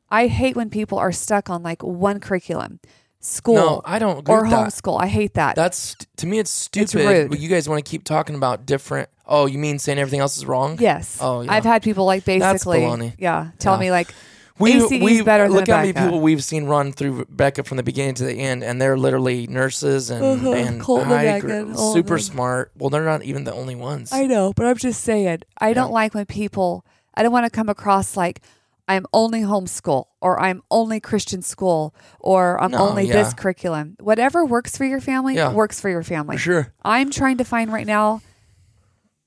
I 0.09 0.29
hate 0.29 0.55
when 0.55 0.71
people 0.71 0.97
are 0.97 1.11
stuck 1.11 1.51
on 1.51 1.65
like 1.65 1.83
one 1.83 2.21
curriculum, 2.21 2.79
school 3.19 3.57
No, 3.57 3.83
I 3.85 3.99
don't 3.99 4.29
or 4.29 4.43
with 4.43 4.51
that. 4.53 4.69
homeschool. 4.69 5.03
I 5.03 5.09
hate 5.09 5.35
that. 5.35 5.57
That's 5.57 5.97
to 6.19 6.29
me, 6.29 6.39
it's 6.39 6.53
stupid. 6.53 6.85
It's 6.85 6.95
rude. 6.95 7.31
But 7.31 7.41
you 7.41 7.49
guys 7.49 7.69
want 7.69 7.85
to 7.85 7.91
keep 7.91 8.05
talking 8.05 8.37
about 8.37 8.65
different. 8.65 9.09
Oh, 9.27 9.47
you 9.47 9.59
mean 9.59 9.79
saying 9.79 9.99
everything 9.99 10.21
else 10.21 10.37
is 10.37 10.45
wrong? 10.47 10.77
yes. 10.81 11.19
Oh, 11.21 11.41
yeah. 11.41 11.53
I've 11.53 11.65
had 11.65 11.83
people 11.83 12.05
like 12.05 12.25
That's 12.25 12.41
basically, 12.65 12.81
baloney. 12.81 13.15
yeah, 13.19 13.51
tell 13.59 13.75
Yeah. 13.75 13.81
me 13.81 13.91
like, 13.91 14.15
We 14.59 14.75
ACD 14.75 15.03
we 15.03 15.23
better 15.23 15.45
than 15.45 15.53
look 15.53 15.67
how 15.69 15.79
many 15.79 15.93
Becca. 15.93 16.07
people 16.07 16.21
we've 16.21 16.45
seen 16.45 16.67
run 16.67 16.93
through 16.93 17.25
Becca 17.29 17.65
from 17.65 17.77
the 17.77 17.83
beginning 17.83 18.15
to 18.17 18.25
the 18.25 18.35
end, 18.39 18.63
and 18.63 18.81
they're 18.81 18.97
literally 18.97 19.47
nurses 19.49 20.11
and 20.11 20.23
Uh-huh. 20.25 20.53
and 20.53 20.81
Colton 20.81 21.09
high 21.09 21.41
gr- 21.41 21.49
Megan, 21.49 21.75
all 21.75 21.89
of 21.91 21.95
super 21.95 22.15
them. 22.17 22.19
smart. 22.21 22.71
Well, 22.79 22.89
they're 22.91 23.05
not 23.05 23.25
even 23.25 23.43
the 23.45 23.53
only 23.53 23.75
ones. 23.75 24.13
I 24.13 24.27
know, 24.27 24.53
but 24.55 24.67
I'm 24.67 24.77
just 24.77 25.03
saying, 25.03 25.39
I 25.59 25.73
don't 25.73 25.91
like 25.91 26.15
when 26.15 26.27
people, 26.27 26.85
I 27.15 27.23
don't 27.25 27.33
want 27.33 27.47
to 27.47 27.51
come 27.51 27.69
across 27.69 28.17
like 28.17 28.43
I'm 28.87 29.07
only 29.15 29.41
homeschool 29.41 30.05
or 30.21 30.39
I'm 30.39 30.63
only 30.71 31.01
Christian 31.01 31.41
school 31.41 31.95
or 32.21 32.63
I'm 32.63 32.73
No, 32.73 32.91
only 32.91 33.07
this 33.07 33.33
curriculum. 33.33 33.97
Whatever 33.99 34.45
works 34.45 34.77
for 34.77 34.85
your 34.85 35.01
family 35.01 35.37
Yeah. 35.37 35.53
works 35.55 35.81
for 35.81 35.89
your 35.89 36.03
family. 36.03 36.37
For 36.37 36.43
sure. 36.43 36.73
I'm 36.85 37.11
trying 37.11 37.39
to 37.39 37.45
find 37.45 37.73
right 37.73 37.87
now 37.87 38.21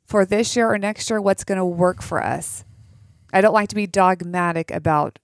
for 0.08 0.26
this 0.26 0.56
year 0.56 0.72
or 0.72 0.78
next 0.78 1.10
year 1.10 1.22
what's 1.22 1.44
going 1.44 1.58
to 1.58 1.66
work 1.66 2.02
for 2.02 2.24
us. 2.24 2.64
I 3.34 3.42
don't 3.42 3.54
like 3.54 3.70
to 3.70 3.76
be 3.76 3.88
dogmatic 3.88 4.72
about 4.72 5.20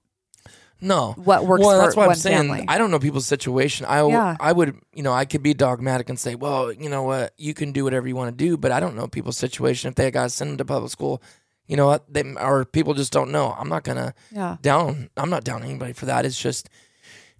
No. 0.82 1.14
what 1.14 1.46
works 1.46 1.62
well, 1.64 1.78
for 1.80 1.84
that's 1.86 1.96
what 1.96 2.08
one 2.08 2.10
I'm 2.12 2.16
saying. 2.20 2.38
family. 2.50 2.66
I 2.68 2.78
don't 2.78 2.92
know 2.92 3.00
people's 3.00 3.26
situation. 3.26 3.86
I, 3.86 3.98
w- 4.00 4.16
Yeah. 4.16 4.36
I 4.40 4.52
would, 4.52 4.78
you 4.94 5.02
know, 5.04 5.14
I 5.14 5.24
could 5.26 5.42
be 5.42 5.54
dogmatic 5.54 6.10
and 6.10 6.20
say, 6.20 6.36
well, 6.36 6.72
you 6.72 6.90
know 6.90 7.04
what, 7.04 7.34
you 7.38 7.54
can 7.54 7.72
do 7.72 7.86
whatever 7.86 8.08
you 8.08 8.16
want 8.16 8.38
to 8.38 8.44
do, 8.46 8.58
but 8.58 8.72
I 8.72 8.80
don't 8.82 8.96
know 8.96 9.08
people's 9.08 9.38
situation. 9.38 9.88
If 9.90 9.96
they 9.96 10.12
got 10.12 10.24
to 10.24 10.30
send 10.30 10.52
them 10.52 10.58
to 10.58 10.66
public 10.66 10.92
school, 10.92 11.22
you 11.66 11.78
know 11.78 11.88
what, 11.88 12.14
they 12.14 12.24
or 12.34 12.66
people 12.66 12.94
just 12.94 13.14
don't 13.14 13.32
know. 13.32 13.56
I'm 13.58 13.70
not 13.70 13.86
gonna 13.86 14.14
yeah. 14.32 14.58
down. 14.62 15.10
I'm 15.16 15.30
not 15.30 15.46
down 15.46 15.64
anybody 15.64 15.94
for 15.94 16.06
that. 16.08 16.26
It's 16.26 16.38
just 16.38 16.70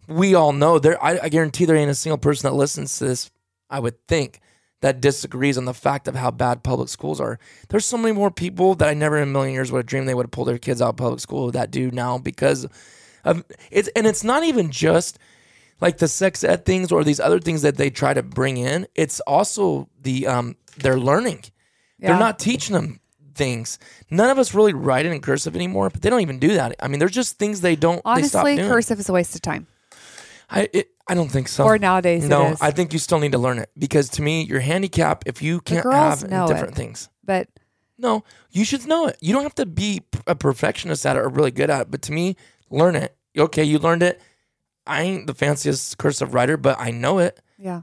we 0.08 0.34
all 0.34 0.54
know 0.54 0.80
there. 0.80 1.02
I, 1.04 1.20
I 1.24 1.30
guarantee 1.30 1.66
there 1.66 1.76
ain't 1.76 1.92
a 1.92 1.96
single 1.96 2.18
person 2.18 2.50
that 2.50 2.56
listens 2.56 2.98
to 3.00 3.06
this. 3.06 3.30
I 3.70 3.80
would 3.82 4.02
think 4.08 4.40
that 4.84 5.00
disagrees 5.00 5.58
on 5.58 5.64
the 5.64 5.74
fact 5.74 6.10
of 6.10 6.16
how 6.16 6.30
bad 6.30 6.62
public 6.62 6.90
schools 6.90 7.22
are. 7.22 7.40
There's 7.70 7.86
so 7.86 7.96
many 7.96 8.14
more 8.14 8.30
people 8.30 8.76
that 8.76 8.90
I 8.90 8.94
never 8.94 9.16
in 9.16 9.24
a 9.24 9.32
million 9.32 9.54
years 9.54 9.72
would 9.72 9.80
have 9.80 9.86
dreamed 9.86 10.10
they 10.10 10.14
would 10.14 10.26
have 10.26 10.32
pulled 10.32 10.50
their 10.50 10.58
kids 10.58 10.82
out 10.82 10.90
of 10.90 10.98
public 10.98 11.22
school 11.22 11.52
that 11.52 11.72
do 11.72 11.90
now 11.90 12.18
because 12.18 12.68
of 13.24 13.46
it's 13.72 13.88
and 13.96 14.06
it's 14.06 14.26
not 14.26 14.44
even 14.44 14.72
just 14.72 15.18
like 15.80 16.00
the 16.00 16.10
sex 16.10 16.44
ed 16.44 16.66
things 16.66 16.92
or 16.92 17.06
these 17.06 17.22
other 17.22 17.40
things 17.40 17.62
that 17.62 17.78
they 17.78 17.90
try 17.90 18.14
to 18.14 18.22
bring 18.22 18.58
in. 18.58 18.86
It's 18.94 19.22
also 19.22 19.88
the 20.02 20.28
um 20.28 20.58
they're 20.76 21.00
learning. 21.00 21.46
Yeah. 21.98 22.10
They're 22.10 22.20
not 22.20 22.38
teaching 22.38 22.74
them 22.74 23.00
things. 23.36 23.80
None 24.10 24.30
of 24.30 24.38
us 24.38 24.54
really 24.54 24.74
write 24.74 25.06
it 25.06 25.14
in 25.14 25.22
cursive 25.22 25.56
anymore, 25.56 25.92
but 25.92 26.02
they 26.02 26.10
don't 26.10 26.20
even 26.20 26.40
do 26.40 26.56
that. 26.56 26.76
I 26.82 26.90
mean, 26.90 27.00
there's 27.00 27.12
just 27.14 27.40
things 27.40 27.62
they 27.62 27.78
don't. 27.78 28.04
they 28.04 28.24
stop 28.24 28.42
Honestly, 28.42 28.58
doing. 28.58 28.68
cursive 28.68 29.00
is 29.00 29.08
a 29.08 29.14
waste 29.14 29.34
of 29.34 29.42
time. 29.42 29.66
I 30.54 30.70
it, 30.72 30.90
I 31.08 31.16
don't 31.16 31.30
think 31.30 31.48
so. 31.48 31.64
Or 31.66 31.78
nowadays 31.78 32.28
no, 32.28 32.52
is. 32.52 32.62
I 32.62 32.72
think 32.72 32.94
you 32.94 33.00
still 33.00 33.20
need 33.20 33.34
to 33.34 33.38
learn 33.38 33.60
it 33.60 33.70
because 33.78 34.10
to 34.10 34.22
me, 34.22 34.44
you're 34.44 34.60
handicapped 34.62 35.28
if 35.28 35.42
you 35.42 35.60
can't 35.62 35.86
have 35.92 36.22
different 36.22 36.72
it. 36.72 36.76
things. 36.76 37.10
But 37.24 37.50
No, 37.98 38.24
you 38.52 38.64
should 38.64 38.88
know 38.88 39.08
it. 39.08 39.18
You 39.20 39.34
don't 39.34 39.44
have 39.44 39.56
to 39.56 39.66
be 39.66 40.02
a 40.28 40.36
perfectionist 40.36 41.06
at 41.06 41.16
it 41.16 41.20
or 41.20 41.30
really 41.30 41.52
good 41.52 41.70
at 41.70 41.82
it. 41.82 41.92
But 41.92 42.02
to 42.04 42.12
me, 42.12 42.36
learn 42.70 42.96
it. 42.96 43.16
Okay, 43.38 43.64
you 43.64 43.80
learned 43.80 44.04
it. 44.04 44.22
I 44.86 45.02
ain't 45.04 45.28
the 45.28 45.34
fanciest 45.34 45.98
cursive 45.98 46.34
writer, 46.34 46.58
but 46.58 46.80
I 46.80 46.92
know 46.92 47.20
it. 47.20 47.40
yeah, 47.58 47.82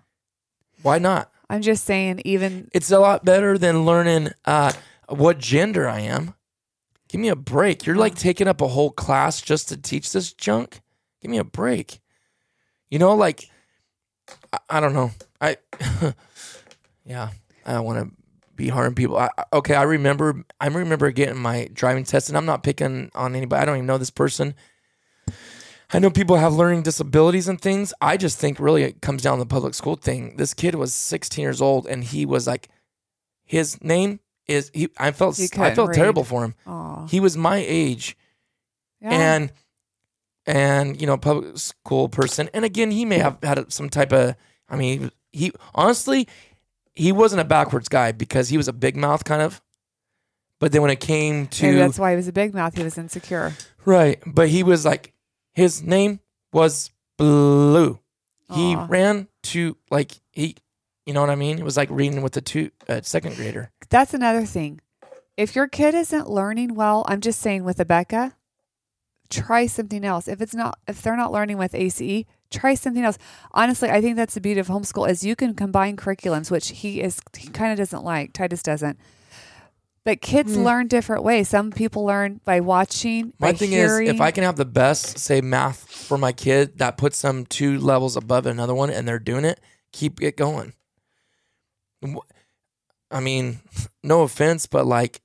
Why 0.82 0.98
not? 0.98 1.30
I'm 1.48 1.62
just 1.62 1.84
saying, 1.84 2.20
even 2.24 2.68
It's 2.72 2.90
a 2.90 2.98
lot 3.00 3.24
better 3.24 3.58
than 3.58 3.84
learning 3.84 4.30
uh, 4.44 4.72
what 5.08 5.38
gender 5.38 5.88
I 5.88 6.00
am. 6.00 6.34
Give 7.08 7.20
me 7.20 7.28
a 7.28 7.36
break. 7.36 7.86
You're 7.86 7.96
like 7.96 8.14
taking 8.14 8.46
up 8.46 8.60
a 8.60 8.68
whole 8.68 8.90
class 8.90 9.40
just 9.40 9.68
to 9.70 9.76
teach 9.76 10.12
this 10.12 10.32
junk. 10.32 10.80
Give 11.20 11.30
me 11.30 11.38
a 11.38 11.44
break. 11.44 12.00
You 12.90 12.98
know, 12.98 13.14
like 13.14 13.48
I, 14.52 14.58
I 14.68 14.80
don't 14.80 14.94
know. 14.94 15.10
I 15.40 15.56
yeah, 17.04 17.30
I 17.64 17.72
don't 17.72 17.84
want 17.84 18.08
to 18.08 18.16
be 18.56 18.68
harming 18.68 18.94
people. 18.94 19.16
I, 19.16 19.30
okay, 19.52 19.74
I 19.74 19.82
remember. 19.82 20.44
I 20.60 20.66
remember 20.68 21.10
getting 21.10 21.38
my 21.38 21.68
driving 21.72 22.04
test, 22.04 22.28
and 22.28 22.36
I'm 22.36 22.46
not 22.46 22.62
picking 22.62 23.10
on 23.14 23.34
anybody. 23.34 23.62
I 23.62 23.64
don't 23.64 23.76
even 23.76 23.86
know 23.86 23.98
this 23.98 24.10
person. 24.10 24.54
I 25.92 25.98
know 25.98 26.10
people 26.10 26.36
have 26.36 26.54
learning 26.54 26.82
disabilities 26.82 27.48
and 27.48 27.60
things. 27.60 27.92
I 28.00 28.16
just 28.16 28.38
think 28.38 28.60
really 28.60 28.84
it 28.84 29.00
comes 29.02 29.22
down 29.22 29.38
to 29.38 29.44
the 29.44 29.48
public 29.48 29.74
school 29.74 29.96
thing. 29.96 30.36
This 30.36 30.54
kid 30.54 30.76
was 30.76 30.94
16 30.94 31.42
years 31.42 31.60
old, 31.60 31.86
and 31.88 32.04
he 32.04 32.24
was 32.24 32.46
like, 32.46 32.68
his 33.44 33.82
name 33.82 34.20
is 34.46 34.70
he. 34.72 34.88
I 34.98 35.10
felt 35.10 35.40
I 35.58 35.74
felt 35.74 35.88
read. 35.88 35.94
terrible 35.96 36.24
for 36.24 36.44
him. 36.44 36.54
oh, 36.66 37.06
He 37.08 37.18
was 37.18 37.36
my 37.36 37.56
age, 37.66 38.16
yeah. 39.00 39.10
and 39.10 39.52
and 40.50 41.00
you 41.00 41.06
know 41.06 41.16
public 41.16 41.56
school 41.58 42.08
person. 42.08 42.48
And 42.52 42.64
again 42.64 42.90
he 42.90 43.04
may 43.04 43.18
have 43.18 43.38
had 43.42 43.72
some 43.72 43.88
type 43.88 44.12
of 44.12 44.34
i 44.68 44.76
mean 44.76 45.10
he 45.32 45.52
honestly 45.74 46.28
he 46.94 47.12
wasn't 47.12 47.40
a 47.40 47.44
backwards 47.44 47.88
guy 47.88 48.12
because 48.12 48.48
he 48.48 48.56
was 48.56 48.68
a 48.68 48.72
big 48.72 48.96
mouth 48.96 49.24
kind 49.24 49.42
of. 49.42 49.62
But 50.58 50.72
then 50.72 50.82
when 50.82 50.90
it 50.90 51.00
came 51.00 51.46
to 51.46 51.66
Maybe 51.66 51.78
that's 51.78 51.98
why 51.98 52.10
he 52.10 52.16
was 52.16 52.28
a 52.28 52.32
big 52.32 52.52
mouth. 52.52 52.76
He 52.76 52.82
was 52.82 52.98
insecure. 52.98 53.54
right. 53.86 54.20
But 54.26 54.48
he 54.48 54.62
was 54.62 54.84
like 54.84 55.12
his 55.54 55.82
name 55.82 56.20
was 56.52 56.90
blue. 57.16 57.98
He 58.52 58.74
ran 58.74 59.28
to 59.44 59.76
like 59.90 60.20
he 60.32 60.56
you 61.06 61.14
know 61.14 61.20
what 61.20 61.30
i 61.30 61.36
mean? 61.36 61.58
It 61.58 61.64
was 61.64 61.76
like 61.76 61.88
reading 61.90 62.22
with 62.22 62.32
the 62.32 62.40
two 62.40 62.70
uh, 62.88 63.00
second 63.02 63.36
grader. 63.36 63.70
That's 63.88 64.12
another 64.14 64.44
thing. 64.44 64.80
If 65.36 65.54
your 65.56 65.68
kid 65.68 65.94
isn't 65.94 66.28
learning 66.28 66.74
well, 66.74 67.04
I'm 67.08 67.20
just 67.20 67.40
saying 67.40 67.64
with 67.64 67.78
Abeka, 67.78 68.34
try 69.30 69.66
something 69.66 70.04
else. 70.04 70.28
If 70.28 70.40
it's 70.40 70.54
not, 70.54 70.78
if 70.86 71.02
they're 71.02 71.16
not 71.16 71.32
learning 71.32 71.58
with 71.58 71.74
ACE, 71.74 72.24
try 72.50 72.74
something 72.74 73.02
else. 73.02 73.18
Honestly, 73.52 73.88
I 73.88 74.00
think 74.00 74.16
that's 74.16 74.34
the 74.34 74.40
beauty 74.40 74.60
of 74.60 74.68
homeschool 74.68 75.08
is 75.08 75.24
you 75.24 75.36
can 75.36 75.54
combine 75.54 75.96
curriculums, 75.96 76.50
which 76.50 76.68
he 76.68 77.00
is 77.00 77.20
he 77.36 77.48
kind 77.48 77.72
of 77.72 77.78
doesn't 77.78 78.04
like. 78.04 78.32
Titus 78.32 78.62
doesn't. 78.62 78.98
But 80.04 80.22
kids 80.22 80.56
mm. 80.56 80.64
learn 80.64 80.88
different 80.88 81.24
ways. 81.24 81.48
Some 81.48 81.70
people 81.70 82.04
learn 82.04 82.40
by 82.44 82.60
watching. 82.60 83.34
My 83.38 83.52
by 83.52 83.58
thing 83.58 83.70
hearing. 83.70 84.08
is, 84.08 84.14
if 84.14 84.20
I 84.20 84.30
can 84.30 84.44
have 84.44 84.56
the 84.56 84.64
best, 84.64 85.18
say, 85.18 85.40
math 85.40 85.88
for 85.90 86.16
my 86.16 86.32
kid 86.32 86.78
that 86.78 86.96
puts 86.96 87.20
them 87.20 87.44
two 87.46 87.78
levels 87.78 88.16
above 88.16 88.46
another 88.46 88.74
one 88.74 88.90
and 88.90 89.06
they're 89.06 89.18
doing 89.18 89.44
it, 89.44 89.60
keep 89.92 90.22
it 90.22 90.36
going. 90.36 90.72
I 93.10 93.20
mean, 93.20 93.60
no 94.02 94.22
offense, 94.22 94.66
but 94.66 94.86
like 94.86 95.20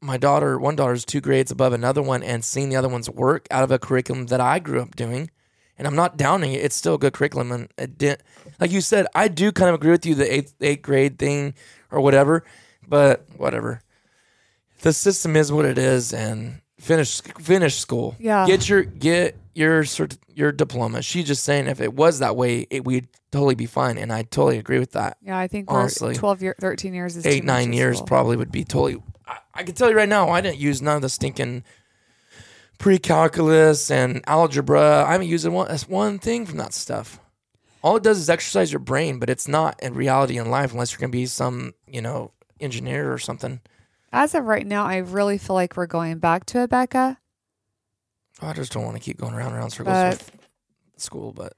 my 0.00 0.16
daughter, 0.16 0.58
one 0.58 0.76
daughter's 0.76 1.04
two 1.04 1.20
grades 1.20 1.50
above 1.50 1.72
another 1.72 2.02
one 2.02 2.22
and 2.22 2.44
seeing 2.44 2.68
the 2.68 2.76
other 2.76 2.88
one's 2.88 3.10
work 3.10 3.46
out 3.50 3.64
of 3.64 3.70
a 3.70 3.78
curriculum 3.78 4.26
that 4.26 4.40
I 4.40 4.58
grew 4.58 4.80
up 4.80 4.94
doing. 4.96 5.30
And 5.76 5.86
I'm 5.86 5.94
not 5.94 6.16
downing 6.16 6.52
it. 6.54 6.64
It's 6.64 6.74
still 6.74 6.94
a 6.94 6.98
good 6.98 7.12
curriculum. 7.12 7.52
And 7.52 7.68
it 7.78 7.98
didn't, 7.98 8.22
like 8.60 8.72
you 8.72 8.80
said, 8.80 9.06
I 9.14 9.28
do 9.28 9.52
kind 9.52 9.68
of 9.68 9.76
agree 9.76 9.92
with 9.92 10.04
you, 10.06 10.14
the 10.14 10.32
eighth, 10.32 10.54
eighth 10.60 10.82
grade 10.82 11.18
thing 11.18 11.54
or 11.90 12.00
whatever, 12.00 12.44
but 12.86 13.24
whatever 13.36 13.80
the 14.82 14.92
system 14.92 15.36
is 15.36 15.50
what 15.52 15.64
it 15.64 15.78
is 15.78 16.12
and 16.12 16.60
finish 16.78 17.20
finish 17.40 17.76
school 17.76 18.14
Yeah. 18.18 18.46
get 18.46 18.68
your 18.68 18.82
get 18.84 19.36
your 19.54 19.82
cert, 19.82 20.16
your 20.32 20.52
diploma 20.52 21.02
she's 21.02 21.26
just 21.26 21.42
saying 21.42 21.66
if 21.66 21.80
it 21.80 21.92
was 21.94 22.20
that 22.20 22.36
way 22.36 22.66
it, 22.70 22.84
we'd 22.84 23.08
totally 23.32 23.56
be 23.56 23.66
fine 23.66 23.98
and 23.98 24.12
i 24.12 24.22
totally 24.22 24.58
agree 24.58 24.78
with 24.78 24.92
that 24.92 25.16
yeah, 25.20 25.36
I 25.36 25.48
think 25.48 25.66
honestly, 25.68 26.14
12 26.14 26.42
year, 26.42 26.54
13 26.60 26.94
years 26.94 27.16
is 27.16 27.26
eight 27.26 27.42
nine 27.42 27.72
years 27.72 28.00
probably 28.00 28.36
would 28.36 28.52
be 28.52 28.62
totally 28.62 29.02
I, 29.28 29.38
I 29.54 29.62
can 29.62 29.74
tell 29.74 29.90
you 29.90 29.96
right 29.96 30.08
now 30.08 30.28
i 30.30 30.40
didn't 30.40 30.58
use 30.58 30.80
none 30.82 30.96
of 30.96 31.02
the 31.02 31.08
stinking 31.08 31.64
pre-calculus 32.78 33.90
and 33.90 34.22
algebra. 34.28 35.04
I 35.04 35.12
haven't 35.12 35.26
used 35.26 35.46
one, 35.48 35.66
that's 35.66 35.88
one 35.88 36.20
thing 36.20 36.46
from 36.46 36.58
that 36.58 36.72
stuff. 36.72 37.18
All 37.82 37.96
it 37.96 38.04
does 38.04 38.18
is 38.18 38.30
exercise 38.30 38.72
your 38.72 38.78
brain 38.80 39.18
but 39.18 39.28
it's 39.28 39.48
not 39.48 39.80
in 39.82 39.94
reality 39.94 40.38
in 40.38 40.50
life 40.50 40.72
unless 40.72 40.92
you're 40.92 41.00
going 41.00 41.10
to 41.10 41.18
be 41.18 41.26
some 41.26 41.74
you 41.86 42.00
know 42.00 42.32
engineer 42.60 43.12
or 43.12 43.18
something. 43.18 43.60
As 44.12 44.34
of 44.34 44.44
right 44.44 44.66
now, 44.66 44.84
I 44.84 44.96
really 44.98 45.36
feel 45.38 45.54
like 45.54 45.76
we're 45.76 45.86
going 45.86 46.18
back 46.18 46.46
to 46.46 46.66
Abeka. 46.66 47.18
Oh, 48.40 48.46
I 48.46 48.52
just 48.54 48.72
don't 48.72 48.84
want 48.84 48.96
to 48.96 49.02
keep 49.02 49.18
going 49.18 49.34
around 49.34 49.48
and 49.48 49.56
around 49.56 49.70
circles 49.70 49.94
But 49.94 50.10
with 50.12 50.32
school, 50.96 51.32
but 51.32 51.54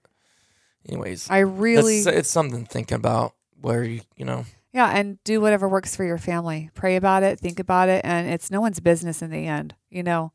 anyways, 0.89 1.31
I 1.31 1.41
really, 1.41 1.99
it's, 1.99 2.07
it's 2.07 2.31
something 2.31 2.65
to 2.65 2.71
think 2.71 2.91
about 2.91 3.35
where 3.61 3.85
you 3.85 4.01
you 4.17 4.25
know 4.25 4.47
yeah, 4.73 4.91
and 4.91 5.23
do 5.25 5.41
whatever 5.41 5.69
works 5.69 5.97
for 5.97 6.05
your 6.05 6.19
family. 6.19 6.71
Pray 6.75 6.97
about 6.97 7.23
it, 7.23 7.41
think 7.41 7.59
about 7.59 7.89
it, 7.89 8.03
and 8.05 8.29
it's 8.29 8.51
no 8.51 8.61
one's 8.61 8.81
business 8.81 9.23
in 9.23 9.31
the 9.31 9.47
end. 9.47 9.75
You 9.91 10.03
know, 10.03 10.33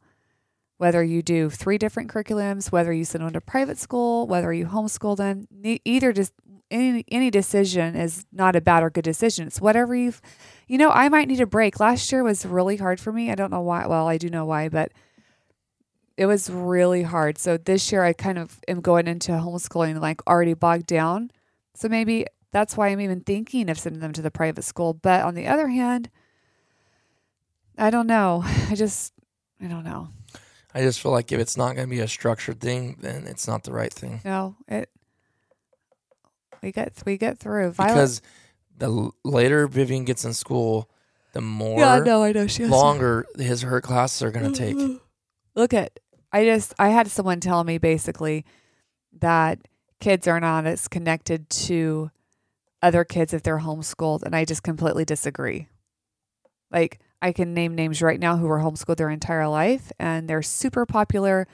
whether 0.77 1.03
you 1.03 1.21
do 1.21 1.49
three 1.49 1.77
different 1.77 2.11
curriculums, 2.11 2.71
whether 2.71 2.91
you 2.91 3.05
send 3.05 3.23
them 3.23 3.33
to 3.33 3.41
private 3.41 3.77
school, 3.77 4.27
whether 4.27 4.51
you 4.51 4.65
homeschool 4.65 5.15
them, 5.15 5.47
either 5.85 6.11
just 6.11 6.33
any 6.71 7.05
any 7.09 7.29
decision 7.29 7.95
is 7.95 8.25
not 8.31 8.55
a 8.55 8.61
bad 8.61 8.83
or 8.83 8.89
good 8.89 9.03
decision. 9.03 9.47
It's 9.47 9.61
whatever 9.61 9.95
you've, 9.95 10.21
you 10.67 10.77
know. 10.77 10.89
I 10.89 11.09
might 11.09 11.27
need 11.27 11.39
a 11.39 11.45
break. 11.45 11.79
Last 11.79 12.11
year 12.11 12.23
was 12.23 12.45
really 12.45 12.77
hard 12.77 12.99
for 12.99 13.13
me. 13.13 13.31
I 13.31 13.35
don't 13.35 13.51
know 13.51 13.61
why. 13.61 13.87
Well, 13.87 14.07
I 14.07 14.17
do 14.17 14.29
know 14.29 14.45
why, 14.45 14.69
but 14.69 14.91
it 16.17 16.25
was 16.25 16.49
really 16.49 17.03
hard. 17.03 17.37
So 17.37 17.57
this 17.57 17.91
year 17.91 18.03
I 18.03 18.13
kind 18.13 18.37
of 18.37 18.59
am 18.67 18.81
going 18.81 19.07
into 19.07 19.31
homeschooling 19.31 20.01
like 20.01 20.25
already 20.27 20.53
bogged 20.53 20.87
down. 20.87 21.31
So 21.75 21.89
maybe 21.89 22.25
that's 22.55 22.77
why 22.77 22.87
I'm 22.87 23.01
even 23.01 23.19
thinking 23.19 23.69
of 23.69 23.77
sending 23.77 23.99
them 23.99 24.13
to 24.13 24.21
the 24.21 24.31
private 24.31 24.63
school. 24.63 24.93
But 24.93 25.25
on 25.25 25.35
the 25.35 25.45
other 25.45 25.67
hand, 25.67 26.09
I 27.77 27.89
don't 27.89 28.07
know. 28.07 28.43
I 28.69 28.75
just 28.75 29.11
I 29.61 29.67
don't 29.67 29.83
know. 29.83 30.07
I 30.73 30.79
just 30.79 31.01
feel 31.01 31.11
like 31.11 31.33
if 31.33 31.39
it's 31.41 31.57
not 31.57 31.75
going 31.75 31.85
to 31.85 31.93
be 31.93 31.99
a 31.99 32.07
structured 32.07 32.61
thing, 32.61 32.95
then 33.01 33.27
it's 33.27 33.45
not 33.45 33.65
the 33.65 33.73
right 33.73 33.91
thing. 33.93 34.21
No, 34.23 34.55
it 34.69 34.89
we 36.63 36.71
get 36.71 36.93
we 37.05 37.17
get 37.17 37.39
through. 37.39 37.71
Violet, 37.71 37.89
Because 37.89 38.21
the 38.77 38.85
l- 38.85 39.15
later 39.25 39.67
Vivian 39.67 40.05
gets 40.05 40.23
in 40.23 40.33
school, 40.33 40.89
the 41.33 41.41
more 41.41 41.81
yeah, 41.81 41.99
no, 41.99 42.23
I 42.23 42.31
know 42.31 42.47
she 42.47 42.63
has 42.63 42.71
longer 42.71 43.25
his 43.37 43.63
her 43.63 43.81
classes 43.81 44.23
are 44.23 44.31
going 44.31 44.53
to 44.53 44.57
take. 44.57 45.01
Look 45.55 45.73
at 45.73 45.99
I 46.31 46.45
just 46.45 46.73
I 46.79 46.87
had 46.87 47.09
someone 47.09 47.41
tell 47.41 47.65
me 47.65 47.79
basically 47.79 48.45
that 49.19 49.59
kids 49.99 50.25
are 50.25 50.39
not 50.39 50.65
as 50.65 50.87
connected 50.87 51.49
to 51.49 52.11
other 52.85 53.03
kids 53.03 53.33
if 53.33 53.41
they're 53.41 53.59
homeschooled 53.59 54.21
and 54.21 54.35
I 54.35 54.45
just 54.45 54.61
completely 54.61 55.05
disagree. 55.05 55.67
Like 56.71 56.99
I 57.19 57.31
can 57.31 57.55
name 57.55 57.73
names 57.73 58.01
right 58.01 58.19
now 58.19 58.37
who 58.37 58.45
were 58.45 58.59
homeschooled 58.59 58.97
their 58.97 59.09
entire 59.09 59.47
life 59.47 59.91
and 59.99 60.29
they're 60.29 60.43
super 60.43 60.85
popular, 60.85 61.47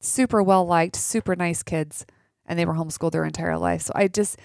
super 0.00 0.42
well 0.42 0.66
liked, 0.66 0.96
super 0.96 1.36
nice 1.36 1.62
kids 1.62 2.04
and 2.44 2.58
they 2.58 2.64
were 2.64 2.74
homeschooled 2.74 3.12
their 3.12 3.24
entire 3.24 3.56
life. 3.56 3.82
So 3.82 3.92
I 3.94 4.08
just 4.08 4.36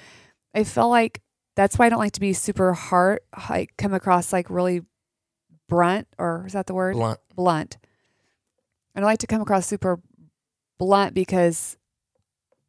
I 0.53 0.63
feel 0.63 0.87
like 0.87 1.21
that's 1.55 1.79
why 1.79 1.87
I 1.87 1.89
don't 1.89 1.99
like 1.99 2.13
to 2.13 2.19
be 2.19 2.33
super 2.33 2.73
hard 2.73 3.21
like 3.49 3.75
come 3.77 3.93
across 3.93 4.31
like 4.31 4.51
really 4.51 4.81
brunt 5.67 6.07
or 6.19 6.43
is 6.45 6.53
that 6.53 6.67
the 6.67 6.75
word? 6.75 6.93
Blunt. 6.93 7.19
blunt. 7.35 7.77
I 8.95 8.99
don't 8.99 9.09
like 9.09 9.19
to 9.19 9.27
come 9.27 9.41
across 9.41 9.65
super 9.65 9.99
blunt 10.77 11.15
because, 11.15 11.75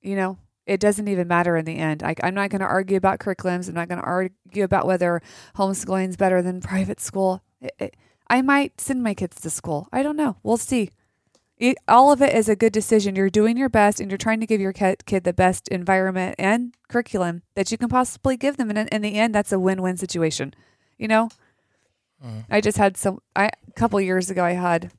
you 0.00 0.16
know, 0.16 0.38
it 0.66 0.81
doesn't 0.81 1.09
even 1.09 1.29
matter 1.29 1.57
in 1.57 1.64
the 1.64 1.77
end. 1.77 2.03
Like, 2.03 2.20
I'm 2.22 2.35
not 2.35 2.50
going 2.50 2.61
to 2.61 2.66
argue 2.66 2.96
about 2.96 3.18
curriculums. 3.18 3.68
I'm 3.68 3.74
not 3.74 3.88
going 3.88 4.00
to 4.00 4.05
argue 4.07 4.64
about 4.64 4.87
whether 4.87 5.20
homeschooling 5.57 6.09
is 6.09 6.16
better 6.16 6.42
than 6.42 6.61
private 6.61 7.00
school. 7.00 7.42
It, 7.61 7.74
it, 7.79 7.96
I 8.29 8.42
might 8.42 8.81
send 8.81 9.03
my 9.03 9.14
kids 9.14 9.40
to 9.40 9.50
school. 9.50 9.88
I 9.92 10.03
don't 10.03 10.16
know. 10.16 10.37
We'll 10.42 10.57
see. 10.57 10.90
It, 11.59 11.77
all 11.87 12.11
of 12.11 12.20
it 12.20 12.35
is 12.35 12.48
a 12.48 12.57
good 12.57 12.72
decision. 12.72 13.14
You're 13.14 13.31
doing 13.31 13.57
your 13.57 13.68
best 13.68 14.00
and 14.00 14.11
you're 14.11 14.18
trying 14.18 14.40
to 14.40 14.46
give 14.46 14.61
your 14.61 14.72
kid, 14.72 15.07
kid 15.07 15.24
the 15.24 15.33
best 15.33 15.68
environment 15.68 16.35
and 16.38 16.74
curriculum 16.88 17.42
that 17.55 17.70
you 17.70 17.79
can 17.79 17.88
possibly 17.88 18.37
give 18.37 18.57
them. 18.57 18.70
And 18.70 18.79
in, 18.79 18.88
in 18.88 19.03
the 19.03 19.14
end, 19.14 19.35
that's 19.35 19.53
a 19.53 19.59
win 19.61 19.83
win 19.83 19.96
situation. 19.96 20.55
You 20.98 21.09
know, 21.09 21.29
Mm. 22.24 22.44
I 22.50 22.61
just 22.61 22.79
had 22.79 22.96
some, 22.96 23.20
I, 23.37 23.46
a 23.46 23.72
couple 23.74 24.00
years 24.00 24.31
ago, 24.31 24.44
I 24.44 24.53
had 24.53 24.92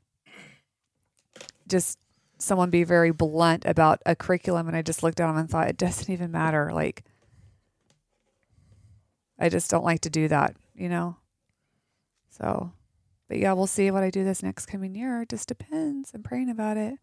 just 1.67 1.97
someone 2.45 2.69
be 2.69 2.84
very 2.84 3.12
blunt 3.12 3.65
about 3.65 4.01
a 4.05 4.15
curriculum 4.15 4.67
and 4.67 4.77
I 4.77 4.81
just 4.81 5.03
looked 5.03 5.19
at 5.19 5.27
them 5.27 5.38
and 5.38 5.49
thought 5.49 5.67
it 5.67 5.77
doesn't 5.77 6.12
even 6.12 6.31
matter 6.31 6.71
like 6.73 7.03
I 9.38 9.49
just 9.49 9.69
don't 9.69 9.84
like 9.84 10.01
to 10.01 10.10
do 10.10 10.27
that, 10.29 10.55
you 10.75 10.88
know. 10.88 11.17
So, 12.29 12.71
but 13.27 13.38
yeah, 13.38 13.53
we'll 13.53 13.67
see 13.67 13.91
what 13.91 14.03
I 14.03 14.10
do 14.10 14.23
this 14.23 14.41
next 14.41 14.67
coming 14.67 14.95
year. 14.95 15.21
It 15.21 15.29
just 15.29 15.47
depends. 15.47 16.12
I'm 16.13 16.23
praying 16.23 16.49
about 16.49 16.77
it. 16.77 16.99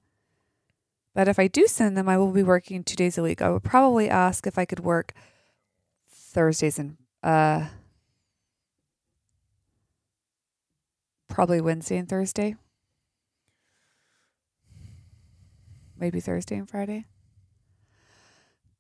But 1.15 1.29
if 1.29 1.39
I 1.39 1.47
do 1.47 1.67
send 1.67 1.97
them, 1.97 2.09
I 2.09 2.17
will 2.17 2.33
be 2.33 2.43
working 2.43 2.85
2 2.85 2.97
days 2.97 3.19
a 3.19 3.23
week. 3.23 3.43
I 3.43 3.51
would 3.51 3.63
probably 3.63 4.09
ask 4.09 4.47
if 4.47 4.59
I 4.59 4.65
could 4.65 4.81
work 4.81 5.13
Thursdays 6.11 6.79
and 6.79 6.97
uh 7.23 7.67
probably 11.29 11.61
Wednesday 11.61 11.97
and 11.97 12.09
Thursday. 12.09 12.57
Maybe 16.03 16.21
Thursday 16.21 16.57
and 16.57 16.69
Friday. 16.69 17.07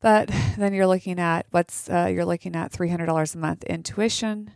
But 0.00 0.28
then 0.58 0.74
you're 0.74 0.88
looking 0.88 1.18
at 1.18 1.46
what's 1.52 1.88
uh, 1.88 2.10
you're 2.12 2.26
looking 2.26 2.54
at 2.54 2.72
three 2.72 2.90
hundred 2.90 3.06
dollars 3.06 3.34
a 3.34 3.38
month 3.38 3.64
in 3.64 3.82
tuition, 3.82 4.50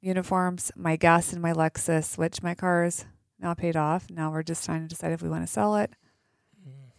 uniforms, 0.00 0.70
my 0.76 0.94
gas 0.94 1.32
and 1.32 1.42
my 1.42 1.52
Lexus, 1.52 2.16
which 2.16 2.42
my 2.42 2.54
car 2.54 2.84
is 2.84 3.06
now 3.40 3.54
paid 3.54 3.76
off. 3.76 4.10
Now 4.10 4.30
we're 4.30 4.44
just 4.44 4.64
trying 4.64 4.82
to 4.82 4.88
decide 4.88 5.10
if 5.10 5.22
we 5.22 5.28
want 5.28 5.44
to 5.44 5.52
sell 5.52 5.74
it 5.74 5.90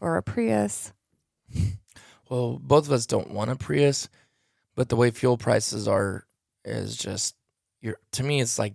or 0.01 0.17
a 0.17 0.23
Prius. 0.23 0.91
Well, 2.29 2.57
both 2.59 2.87
of 2.87 2.93
us 2.93 3.05
don't 3.05 3.29
want 3.29 3.51
a 3.51 3.55
Prius, 3.55 4.09
but 4.75 4.89
the 4.89 4.95
way 4.95 5.11
fuel 5.11 5.37
prices 5.37 5.87
are 5.87 6.25
is 6.65 6.97
just 6.97 7.35
you're 7.79 7.97
to 8.13 8.23
me 8.23 8.41
it's 8.41 8.57
like 8.57 8.73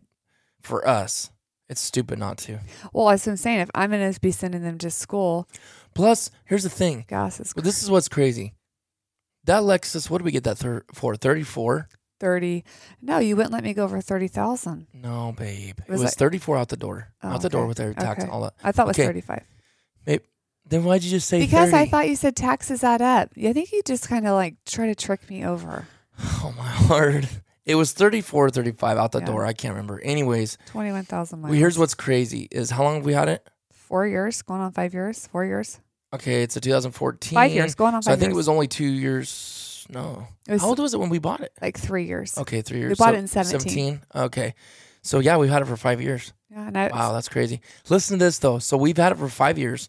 for 0.61 0.87
us, 0.87 1.33
it's 1.69 1.81
stupid 1.81 2.19
not 2.19 2.39
to. 2.39 2.61
Well, 2.93 3.11
as 3.11 3.27
I'm 3.27 3.37
saying, 3.37 3.61
if 3.61 3.71
I'm 3.75 3.91
going 3.91 4.13
to 4.13 4.21
be 4.21 4.31
sending 4.31 4.63
them 4.63 4.79
to 4.79 4.91
school, 4.91 5.49
Plus, 5.95 6.31
here's 6.45 6.63
the 6.63 6.71
thing. 6.71 7.05
gas 7.09 7.41
is 7.41 7.55
Well, 7.57 7.63
this 7.63 7.83
is 7.83 7.91
what's 7.91 8.09
crazy. 8.09 8.55
That 9.45 9.63
Lexus, 9.63 10.11
what 10.11 10.19
did 10.19 10.25
we 10.25 10.31
get 10.31 10.45
that 10.45 10.59
thir- 10.59 10.85
for? 10.93 11.17
34? 11.17 11.89
thirty. 12.21 12.65
No, 13.01 13.19
you 13.19 13.37
wouldn't 13.37 13.53
let 13.53 13.63
me 13.63 13.73
go 13.73 13.85
over 13.85 14.01
thirty 14.01 14.27
thousand. 14.29 14.89
No, 14.93 15.33
babe. 15.39 15.79
It 15.87 15.89
Was 15.91 16.03
was, 16.03 16.13
it- 16.13 16.19
34 16.19 16.57
out 16.59 16.69
the 16.69 16.77
door. 16.77 17.13
Oh, 17.23 17.29
out 17.29 17.43
the 17.43 17.49
door 17.49 17.67
with 17.67 17.77
their 17.77 17.95
tax 17.95 18.19
Okay. 18.19 18.23
and 18.23 18.31
all 18.33 18.41
that. 18.43 18.55
I 18.63 18.73
thought 18.73 18.87
it 18.87 18.89
was 18.89 18.97
Okay. 18.99 19.07
thirty-five. 19.07 19.43
Then 20.71 20.85
why'd 20.85 21.03
you 21.03 21.09
just 21.11 21.29
say 21.29 21.39
Because 21.41 21.73
I 21.73 21.87
thought 21.87 22.11
you 22.11 22.15
said 22.17 22.37
taxes 22.37 22.85
add 22.85 23.01
up. 23.01 23.31
I 23.43 23.55
think 23.55 23.73
you 23.73 23.81
just 23.87 24.07
kind 24.07 24.27
of 24.27 24.35
like 24.35 24.57
try 24.67 24.85
to 24.87 24.95
trick 24.95 25.29
me 25.31 25.45
over. 25.45 25.87
Oh 26.21 26.53
my 26.59 26.87
word. 26.91 27.27
It 27.65 27.77
was 27.77 27.93
34 27.93 28.51
35 28.51 28.99
out 28.99 29.13
the 29.13 29.21
Yeah. 29.21 29.25
door. 29.27 29.47
I 29.47 29.53
can't 29.55 29.73
remember. 29.73 29.99
Anyways, 30.01 30.59
Twenty-one 30.67 31.05
thousand 31.05 31.41
well, 31.41 31.53
miles. 31.53 31.59
here's 31.61 31.79
what's 31.79 31.95
crazy 31.95 32.49
is 32.51 32.71
how 32.71 32.83
long 32.83 32.97
have 32.97 33.05
we 33.07 33.15
had 33.15 33.29
it? 33.31 33.49
Four 33.89 34.07
years, 34.07 34.43
going 34.43 34.61
on 34.61 34.73
five 34.73 34.95
years, 34.95 35.27
four 35.27 35.45
years, 35.45 35.81
Okay, 36.15 36.43
it's 36.43 36.57
a 36.57 36.61
2014. 36.61 37.35
five 37.35 37.51
years, 37.53 37.75
going 37.75 37.95
on 37.95 38.03
So 38.03 38.11
five 38.11 38.17
I 38.19 38.21
think 38.21 38.29
years. 38.29 38.35
it 38.35 38.37
was 38.37 38.49
only 38.49 38.67
two 38.69 38.87
years. 38.87 39.87
No. 39.91 40.27
Was 40.49 40.61
How 40.63 40.69
old 40.69 40.79
was 40.79 40.95
it 40.95 41.01
when 41.01 41.11
we 41.11 41.19
bought 41.19 41.41
it? 41.41 41.53
like 41.61 41.79
three 41.79 42.05
years. 42.05 42.37
Okay, 42.39 42.63
three 42.63 42.79
years. 42.79 42.91
We 42.91 42.95
bought 42.95 43.11
So 43.11 43.17
it 43.17 43.19
in 43.19 43.29
17. 43.29 43.61
17. 43.61 44.01
Okay. 44.27 44.55
So 45.03 45.19
yeah, 45.21 45.37
we've 45.37 45.51
had 45.51 45.63
it 45.63 45.67
for 45.67 45.77
five 45.77 46.01
years. 46.01 46.33
Yeah, 46.51 46.71
I 46.75 46.89
Wow, 46.89 47.13
that's 47.13 47.29
crazy. 47.29 47.61
Listen 47.91 48.19
to 48.19 48.25
this 48.25 48.39
though. 48.39 48.59
So 48.59 48.77
we've 48.79 48.97
had 48.97 49.13
it 49.13 49.19
for 49.19 49.29
five 49.29 49.59
years, 49.59 49.89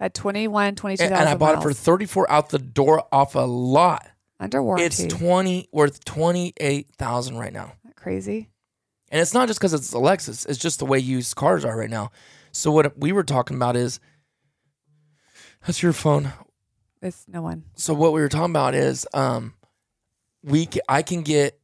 At 0.00 0.14
21, 0.14 0.74
22,000 0.76 1.12
and, 1.12 1.20
and 1.20 1.28
I 1.28 1.36
bought 1.36 1.58
it 1.58 1.62
for 1.62 1.72
34 1.72 2.30
out 2.30 2.48
the 2.50 2.58
door 2.60 3.04
off 3.12 3.34
a 3.34 3.40
lot. 3.40 4.06
under 4.40 4.62
warranty. 4.62 4.86
It's 4.86 5.14
20 5.14 5.68
worth 5.72 6.04
28,000 6.04 7.36
right 7.36 7.52
now. 7.52 7.62
Isn't 7.64 7.78
that 7.84 7.96
crazy. 7.96 8.48
And 9.12 9.20
it's 9.20 9.34
not 9.34 9.46
just 9.46 9.60
because 9.60 9.74
it's 9.74 9.92
a 9.92 9.96
Lexus, 9.98 10.48
it's 10.48 10.58
just 10.58 10.78
the 10.80 10.86
way 10.86 10.98
used 10.98 11.36
cars 11.36 11.64
are 11.64 11.76
right 11.76 11.90
now. 11.90 12.10
So 12.50 12.72
what 12.72 12.98
we 12.98 13.12
were 13.12 13.22
talking 13.22 13.56
about 13.56 13.76
is 13.76 14.00
that's 15.66 15.82
your 15.82 15.92
phone. 15.92 16.32
It's 17.02 17.26
no 17.28 17.42
one. 17.42 17.64
So 17.76 17.94
what 17.94 18.12
we 18.14 18.20
were 18.22 18.28
talking 18.30 18.52
about 18.52 18.74
is 18.74 19.06
um 19.12 19.52
we 20.42 20.66
ca- 20.66 20.80
I 20.88 21.02
can 21.02 21.22
get 21.22 21.60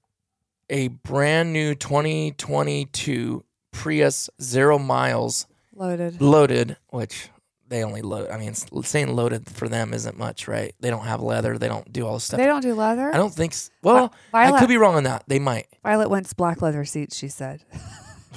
a 0.71 0.89
brand 0.89 1.53
new 1.55 1.75
2022 1.75 3.45
Prius 3.73 4.29
0 4.43 4.79
miles 4.79 5.47
Loaded. 5.75 6.21
loaded, 6.21 6.77
which 6.91 7.31
they 7.69 7.85
only 7.85 8.03
load. 8.03 8.31
I 8.31 8.39
mean, 8.39 8.55
saying 8.55 9.15
loaded 9.15 9.49
for 9.49 9.69
them 9.69 9.93
isn't 9.93 10.19
much, 10.19 10.49
right? 10.49 10.75
They 10.81 10.91
don't 10.91 11.05
have 11.05 11.21
leather. 11.21 11.59
They 11.59 11.69
don't 11.69 11.93
do 11.93 12.07
all 12.07 12.15
this 12.15 12.25
stuff. 12.25 12.39
They 12.39 12.47
don't 12.47 12.63
do 12.63 12.75
leather. 12.75 13.15
I 13.15 13.17
don't 13.19 13.33
think. 13.33 13.55
well, 13.83 14.13
Violet, 14.33 14.57
I 14.57 14.61
could 14.61 14.69
be 14.69 14.77
wrong 14.77 14.95
on 14.97 15.05
that. 15.05 15.25
They 15.27 15.39
might. 15.39 15.67
Violet 15.83 16.09
wants 16.11 16.33
black 16.33 16.63
leather 16.63 16.85
seats. 16.85 17.17
She 17.17 17.29
said. 17.29 17.63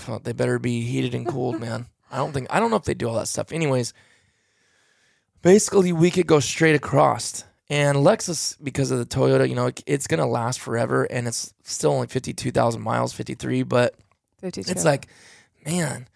Well, 0.08 0.20
they 0.20 0.32
better 0.32 0.58
be 0.58 0.82
heated 0.82 1.14
and 1.14 1.28
cooled, 1.28 1.60
man. 1.60 1.86
I 2.10 2.18
don't 2.18 2.32
think. 2.32 2.48
I 2.50 2.60
don't 2.60 2.72
know 2.72 2.78
if 2.78 2.86
they 2.86 2.94
do 2.94 3.08
all 3.10 3.16
that 3.16 3.28
stuff. 3.28 3.52
Anyways, 3.52 3.94
basically, 5.42 5.92
we 5.92 6.10
could 6.10 6.26
go 6.28 6.40
straight 6.40 6.76
across. 6.76 7.44
And 7.70 7.98
Lexus, 8.00 8.58
because 8.64 8.92
of 8.92 9.00
the 9.00 9.06
Toyota, 9.06 9.48
you 9.48 9.54
know, 9.54 9.68
it, 9.68 9.84
it's 9.86 10.08
gonna 10.08 10.26
last 10.26 10.60
forever, 10.60 11.04
and 11.04 11.28
it's 11.28 11.54
still 11.64 11.92
only 11.92 12.08
fifty-two 12.08 12.52
thousand 12.52 12.82
miles, 12.82 13.14
fifty-three. 13.14 13.64
But 13.64 13.96
52. 14.40 14.72
It's 14.72 14.84
like, 14.86 15.08
man, 15.66 16.08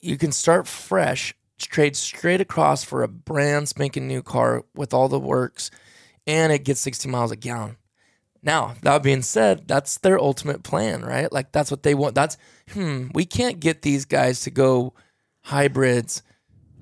you 0.00 0.18
can 0.18 0.32
start 0.32 0.66
fresh, 0.66 1.34
trade 1.58 1.96
straight 1.96 2.40
across 2.40 2.84
for 2.84 3.02
a 3.02 3.08
brand 3.08 3.68
spanking 3.68 4.06
new 4.08 4.22
car 4.22 4.64
with 4.74 4.92
all 4.94 5.08
the 5.08 5.18
works, 5.20 5.70
and 6.26 6.52
it 6.52 6.64
gets 6.64 6.80
60 6.80 7.08
miles 7.08 7.30
a 7.30 7.36
gallon. 7.36 7.76
Now, 8.42 8.74
that 8.82 9.02
being 9.02 9.22
said, 9.22 9.66
that's 9.66 9.96
their 9.98 10.18
ultimate 10.18 10.62
plan, 10.62 11.02
right? 11.02 11.32
Like 11.32 11.52
that's 11.52 11.70
what 11.70 11.82
they 11.82 11.94
want. 11.94 12.14
That's 12.14 12.36
hmm, 12.72 13.06
we 13.14 13.24
can't 13.24 13.58
get 13.60 13.82
these 13.82 14.04
guys 14.04 14.40
to 14.42 14.50
go 14.50 14.92
hybrids 15.42 16.22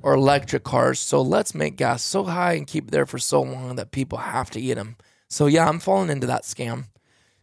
or 0.03 0.15
electric 0.15 0.65
cars. 0.65 0.99
So 0.99 1.23
let's 1.23 1.55
make 1.55 1.77
gas 1.77 2.03
so 2.03 2.25
high 2.25 2.55
and 2.55 2.67
keep 2.67 2.89
it 2.89 2.91
there 2.91 3.07
for 3.07 3.19
so 3.19 3.43
long 3.43 3.77
that 3.77 3.93
people 3.93 4.19
have 4.19 4.51
to 4.51 4.61
eat 4.61 4.75
them. 4.75 4.97
So 5.29 5.47
yeah, 5.47 5.69
I'm 5.69 5.79
falling 5.79 6.11
into 6.11 6.27
that 6.27 6.43
scam. 6.43 6.87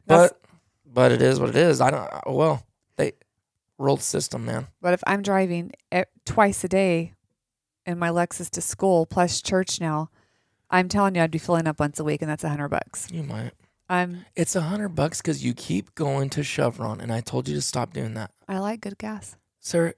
That's- 0.06 0.32
But 0.32 0.36
but 0.92 1.12
it 1.12 1.22
is 1.22 1.40
what 1.40 1.50
it 1.50 1.56
is. 1.56 1.80
I 1.82 1.92
don't. 1.92 2.10
oh, 2.26 2.34
Well, 2.34 2.66
they 2.98 3.14
rolled 3.78 4.02
system, 4.02 4.46
man. 4.46 4.68
But 4.82 4.94
if 4.94 5.04
I'm 5.08 5.22
driving 5.22 5.72
e- 5.96 6.02
twice 6.26 6.64
a 6.64 6.68
day 6.68 7.14
in 7.90 8.00
my 8.00 8.10
Lexus 8.10 8.50
to 8.52 8.62
school 8.62 9.06
plus 9.06 9.42
church 9.42 9.82
now, 9.82 10.10
I'm 10.70 10.88
telling 10.88 11.16
you, 11.16 11.22
I'd 11.22 11.32
be 11.32 11.40
filling 11.40 11.68
up 11.68 11.80
once 11.80 12.00
a 12.00 12.04
week, 12.04 12.22
and 12.22 12.30
that's 12.30 12.44
a 12.44 12.50
hundred 12.50 12.70
bucks. 12.70 13.08
You 13.12 13.24
might. 13.24 13.52
I'm 13.90 14.26
It's 14.36 14.56
a 14.56 14.62
hundred 14.62 14.90
bucks 14.90 15.20
because 15.22 15.44
you 15.44 15.54
keep 15.54 15.96
going 15.96 16.30
to 16.32 16.44
Chevron, 16.44 17.02
and 17.02 17.12
I 17.12 17.22
told 17.22 17.48
you 17.48 17.56
to 17.56 17.62
stop 17.62 17.92
doing 17.94 18.14
that, 18.14 18.32
I 18.48 18.60
like 18.60 18.82
good 18.82 18.98
gas. 18.98 19.36
sir. 19.60 19.94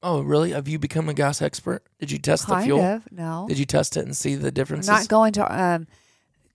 Oh, 0.00 0.20
really? 0.20 0.52
Have 0.52 0.68
you 0.68 0.78
become 0.78 1.08
a 1.08 1.14
gas 1.14 1.42
expert? 1.42 1.82
Did 1.98 2.12
you 2.12 2.18
test 2.18 2.46
the 2.46 2.56
fuel? 2.58 2.80
of. 2.80 3.10
No, 3.10 3.46
Did 3.48 3.58
you 3.58 3.64
test 3.64 3.96
it 3.96 4.04
and 4.04 4.16
see 4.16 4.36
the 4.36 4.52
I'm 4.70 4.80
not 4.86 5.08
going 5.08 5.32
to 5.32 5.62
um, 5.62 5.88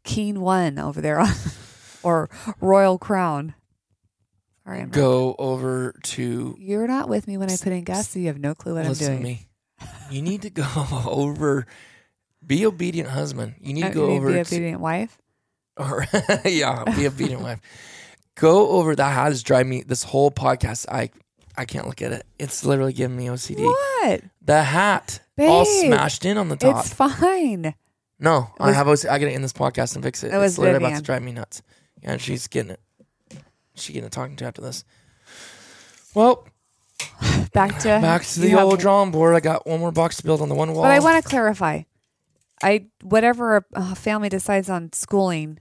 Keen 0.05 0.39
One 0.39 0.79
over 0.79 1.01
there 1.01 1.19
on, 1.19 1.29
or 2.03 2.29
Royal 2.61 2.97
Crown. 2.97 3.53
Sorry, 4.63 4.79
I'm 4.79 4.87
not. 4.89 4.95
Go 4.95 5.35
over 5.37 5.93
to 6.03 6.55
You're 6.57 6.87
not 6.87 7.09
with 7.09 7.27
me 7.27 7.37
when 7.37 7.49
I 7.49 7.57
put 7.57 7.73
in 7.73 7.83
gas, 7.83 8.09
so 8.09 8.19
you 8.19 8.27
have 8.27 8.39
no 8.39 8.55
clue 8.55 8.75
what 8.75 8.85
listen 8.85 9.07
I'm 9.07 9.11
to 9.11 9.15
doing. 9.17 9.23
me. 9.23 9.47
You 10.11 10.21
need 10.21 10.41
to 10.43 10.49
go 10.49 10.65
over. 11.05 11.65
Be 12.45 12.65
obedient, 12.65 13.09
husband. 13.09 13.55
You 13.61 13.73
need 13.73 13.85
Uh, 13.85 13.87
to 13.89 13.93
go 13.93 14.01
you 14.03 14.07
mean 14.09 14.17
over. 14.19 14.27
be 14.27 14.33
to- 14.33 14.39
obedient 14.41 14.81
wife. 14.81 15.17
or 15.77 16.05
yeah, 16.45 16.83
be 16.95 17.07
obedient 17.07 17.41
wife. 17.41 17.59
Go 18.35 18.69
over 18.69 18.95
that 18.95 19.13
has 19.13 19.41
drive 19.43 19.65
me 19.67 19.81
this 19.81 20.03
whole 20.03 20.29
podcast. 20.31 20.85
I 20.89 21.09
I 21.57 21.65
can't 21.65 21.87
look 21.87 22.01
at 22.01 22.11
it. 22.11 22.25
It's 22.39 22.65
literally 22.65 22.93
giving 22.93 23.15
me 23.17 23.27
OCD. 23.27 23.63
What? 23.63 24.21
The 24.41 24.61
hat 24.63 25.19
all 25.39 25.65
smashed 25.65 26.25
in 26.25 26.37
on 26.37 26.49
the 26.49 26.55
top. 26.57 26.85
It's 26.85 26.93
fine. 26.93 27.73
no, 28.19 28.49
I 28.59 28.67
was- 28.67 28.75
have 28.75 28.87
OCD. 28.87 29.09
I 29.09 29.19
gotta 29.19 29.31
end 29.31 29.43
this 29.43 29.53
podcast 29.53 29.95
and 29.95 30.03
fix 30.03 30.23
it. 30.23 30.33
It 30.33 30.37
was 30.37 30.53
it's 30.53 30.59
literally 30.59 30.77
about 30.77 30.87
to 30.89 30.93
Vivian. 30.95 31.03
drive 31.05 31.21
me 31.23 31.31
nuts. 31.31 31.61
Yeah, 32.01 32.11
and 32.13 32.21
she's 32.21 32.47
getting 32.47 32.71
it. 32.71 32.79
She's 33.75 33.93
getting 33.93 34.07
it 34.07 34.11
talking 34.11 34.35
to 34.35 34.45
after 34.45 34.61
this. 34.61 34.83
Well, 36.13 36.47
Back 37.53 37.77
to 37.79 37.87
back 38.01 38.23
to 38.23 38.39
the 38.39 38.49
have- 38.49 38.63
old 38.63 38.79
drawing 38.79 39.11
board. 39.11 39.35
I 39.35 39.39
got 39.39 39.67
one 39.67 39.79
more 39.79 39.91
box 39.91 40.17
to 40.17 40.23
build 40.23 40.41
on 40.41 40.49
the 40.49 40.55
one 40.55 40.73
wall. 40.73 40.83
But 40.83 40.91
I 40.91 40.99
want 40.99 41.23
to 41.23 41.29
clarify. 41.29 41.83
I 42.63 42.87
whatever 43.03 43.65
a, 43.73 43.95
family 43.95 44.29
decides 44.29 44.69
on 44.69 44.91
schooling 44.93 45.59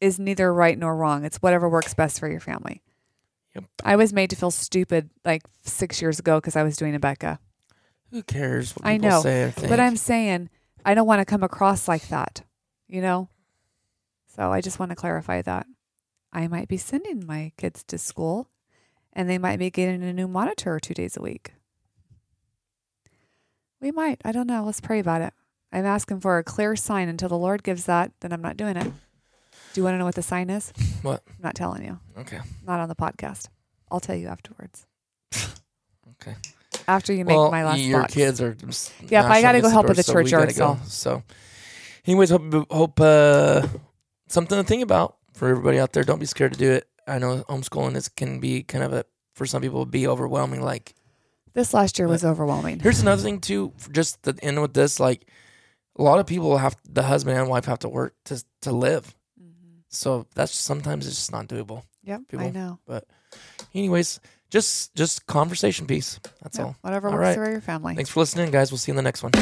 is 0.00 0.18
neither 0.18 0.52
right 0.52 0.76
nor 0.76 0.96
wrong. 0.96 1.24
It's 1.24 1.36
whatever 1.36 1.68
works 1.68 1.94
best 1.94 2.18
for 2.18 2.28
your 2.28 2.40
family. 2.40 2.82
Yep. 3.54 3.64
I 3.84 3.96
was 3.96 4.12
made 4.12 4.30
to 4.30 4.36
feel 4.36 4.50
stupid 4.50 5.10
like 5.24 5.42
six 5.62 6.02
years 6.02 6.18
ago 6.18 6.38
because 6.38 6.56
I 6.56 6.62
was 6.62 6.76
doing 6.76 6.98
Abeka. 6.98 7.38
Who 8.10 8.22
cares 8.22 8.72
what 8.72 8.86
I 8.86 8.96
know, 8.96 9.20
say 9.20 9.44
or 9.44 9.50
think? 9.50 9.68
But 9.68 9.78
I'm 9.78 9.96
saying 9.96 10.50
I 10.84 10.94
don't 10.94 11.06
want 11.06 11.20
to 11.20 11.24
come 11.24 11.42
across 11.42 11.86
like 11.86 12.08
that, 12.08 12.42
you 12.88 13.00
know? 13.00 13.28
So 14.36 14.50
I 14.50 14.60
just 14.60 14.78
want 14.78 14.90
to 14.90 14.96
clarify 14.96 15.42
that. 15.42 15.66
I 16.32 16.48
might 16.48 16.68
be 16.68 16.78
sending 16.78 17.26
my 17.26 17.52
kids 17.56 17.84
to 17.84 17.98
school 17.98 18.48
and 19.12 19.28
they 19.28 19.38
might 19.38 19.58
be 19.58 19.70
getting 19.70 20.02
a 20.02 20.12
new 20.12 20.28
monitor 20.28 20.78
two 20.80 20.94
days 20.94 21.16
a 21.16 21.22
week. 21.22 21.52
We 23.80 23.90
might. 23.90 24.20
I 24.24 24.32
don't 24.32 24.46
know. 24.46 24.64
Let's 24.64 24.80
pray 24.80 24.98
about 25.00 25.22
it. 25.22 25.34
I'm 25.72 25.86
asking 25.86 26.20
for 26.20 26.38
a 26.38 26.44
clear 26.44 26.76
sign 26.76 27.08
until 27.08 27.28
the 27.28 27.38
Lord 27.38 27.62
gives 27.62 27.86
that, 27.86 28.12
then 28.20 28.32
I'm 28.32 28.42
not 28.42 28.56
doing 28.56 28.76
it. 28.76 28.84
Do 28.84 29.80
you 29.80 29.84
want 29.84 29.94
to 29.94 29.98
know 29.98 30.04
what 30.04 30.14
the 30.14 30.22
sign 30.22 30.50
is? 30.50 30.72
What? 31.02 31.22
I'm 31.26 31.42
not 31.42 31.54
telling 31.54 31.84
you. 31.84 31.98
Okay. 32.18 32.38
Not 32.66 32.78
on 32.78 32.88
the 32.88 32.94
podcast. 32.94 33.48
I'll 33.90 34.00
tell 34.00 34.14
you 34.14 34.28
afterwards. 34.28 34.86
Okay. 36.22 36.36
After 36.86 37.12
you 37.12 37.24
make 37.24 37.36
well, 37.36 37.50
my 37.50 37.64
last 37.64 37.80
your 37.80 38.04
kids 38.04 38.40
are 38.40 38.54
just 38.54 38.92
Yep, 39.08 39.24
I 39.24 39.42
gotta 39.42 39.60
go 39.60 39.68
help 39.68 39.90
at 39.90 39.96
the 39.96 40.02
so 40.02 40.22
gotta 40.22 40.46
go. 40.54 40.78
so. 40.84 40.86
So, 40.86 41.22
anyways, 42.06 42.30
hope 42.30 42.70
hope 42.70 43.00
uh, 43.00 43.66
something 44.28 44.56
to 44.58 44.64
think 44.64 44.82
about 44.82 45.16
for 45.34 45.48
everybody 45.48 45.78
out 45.78 45.92
there. 45.92 46.04
Don't 46.04 46.20
be 46.20 46.26
scared 46.26 46.52
to 46.52 46.58
do 46.58 46.70
it. 46.70 46.88
I 47.06 47.18
know 47.18 47.44
homeschooling 47.48 47.96
is 47.96 48.08
can 48.08 48.40
be 48.40 48.62
kind 48.62 48.84
of 48.84 48.92
a 48.92 49.04
for 49.34 49.46
some 49.46 49.62
people 49.62 49.84
be 49.86 50.06
overwhelming. 50.06 50.62
Like 50.62 50.94
This 51.54 51.72
last 51.74 51.98
year 51.98 52.08
uh, 52.08 52.10
was 52.10 52.24
overwhelming. 52.24 52.80
here's 52.80 53.00
another 53.00 53.22
thing 53.22 53.40
too. 53.40 53.72
Just 53.90 54.22
to 54.24 54.34
end 54.42 54.60
with 54.60 54.74
this, 54.74 55.00
like 55.00 55.26
a 55.96 56.02
lot 56.02 56.18
of 56.18 56.26
people 56.26 56.56
have 56.58 56.76
the 56.88 57.02
husband 57.02 57.38
and 57.38 57.48
wife 57.48 57.64
have 57.66 57.78
to 57.80 57.88
work 57.88 58.14
to 58.26 58.42
to 58.62 58.72
live. 58.72 59.14
Mm-hmm. 59.40 59.80
So 59.88 60.26
that's 60.34 60.54
sometimes 60.54 61.06
it's 61.06 61.16
just 61.16 61.32
not 61.32 61.48
doable. 61.48 61.82
Yep, 62.04 62.22
I 62.38 62.50
know. 62.50 62.78
But 62.86 63.04
Anyways, 63.74 64.20
just 64.50 64.94
just 64.94 65.26
conversation 65.26 65.86
piece. 65.86 66.20
That's 66.42 66.58
Yep, 66.58 66.66
all. 66.66 66.76
Whatever 66.82 67.08
All 67.08 67.14
works 67.14 67.24
right. 67.24 67.34
for 67.46 67.50
your 67.50 67.60
family. 67.62 67.94
Thanks 67.94 68.10
for 68.10 68.20
listening, 68.20 68.50
guys. 68.50 68.70
We'll 68.70 68.78
see 68.78 68.92
you 68.92 68.94
in 68.94 68.96
the 68.96 69.02
next 69.02 69.22
one. 69.22 69.32
We're 69.32 69.40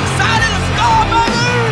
excited. 0.00 0.50
Let's 0.54 0.70
go, 0.80 0.88
baby! 1.12 1.69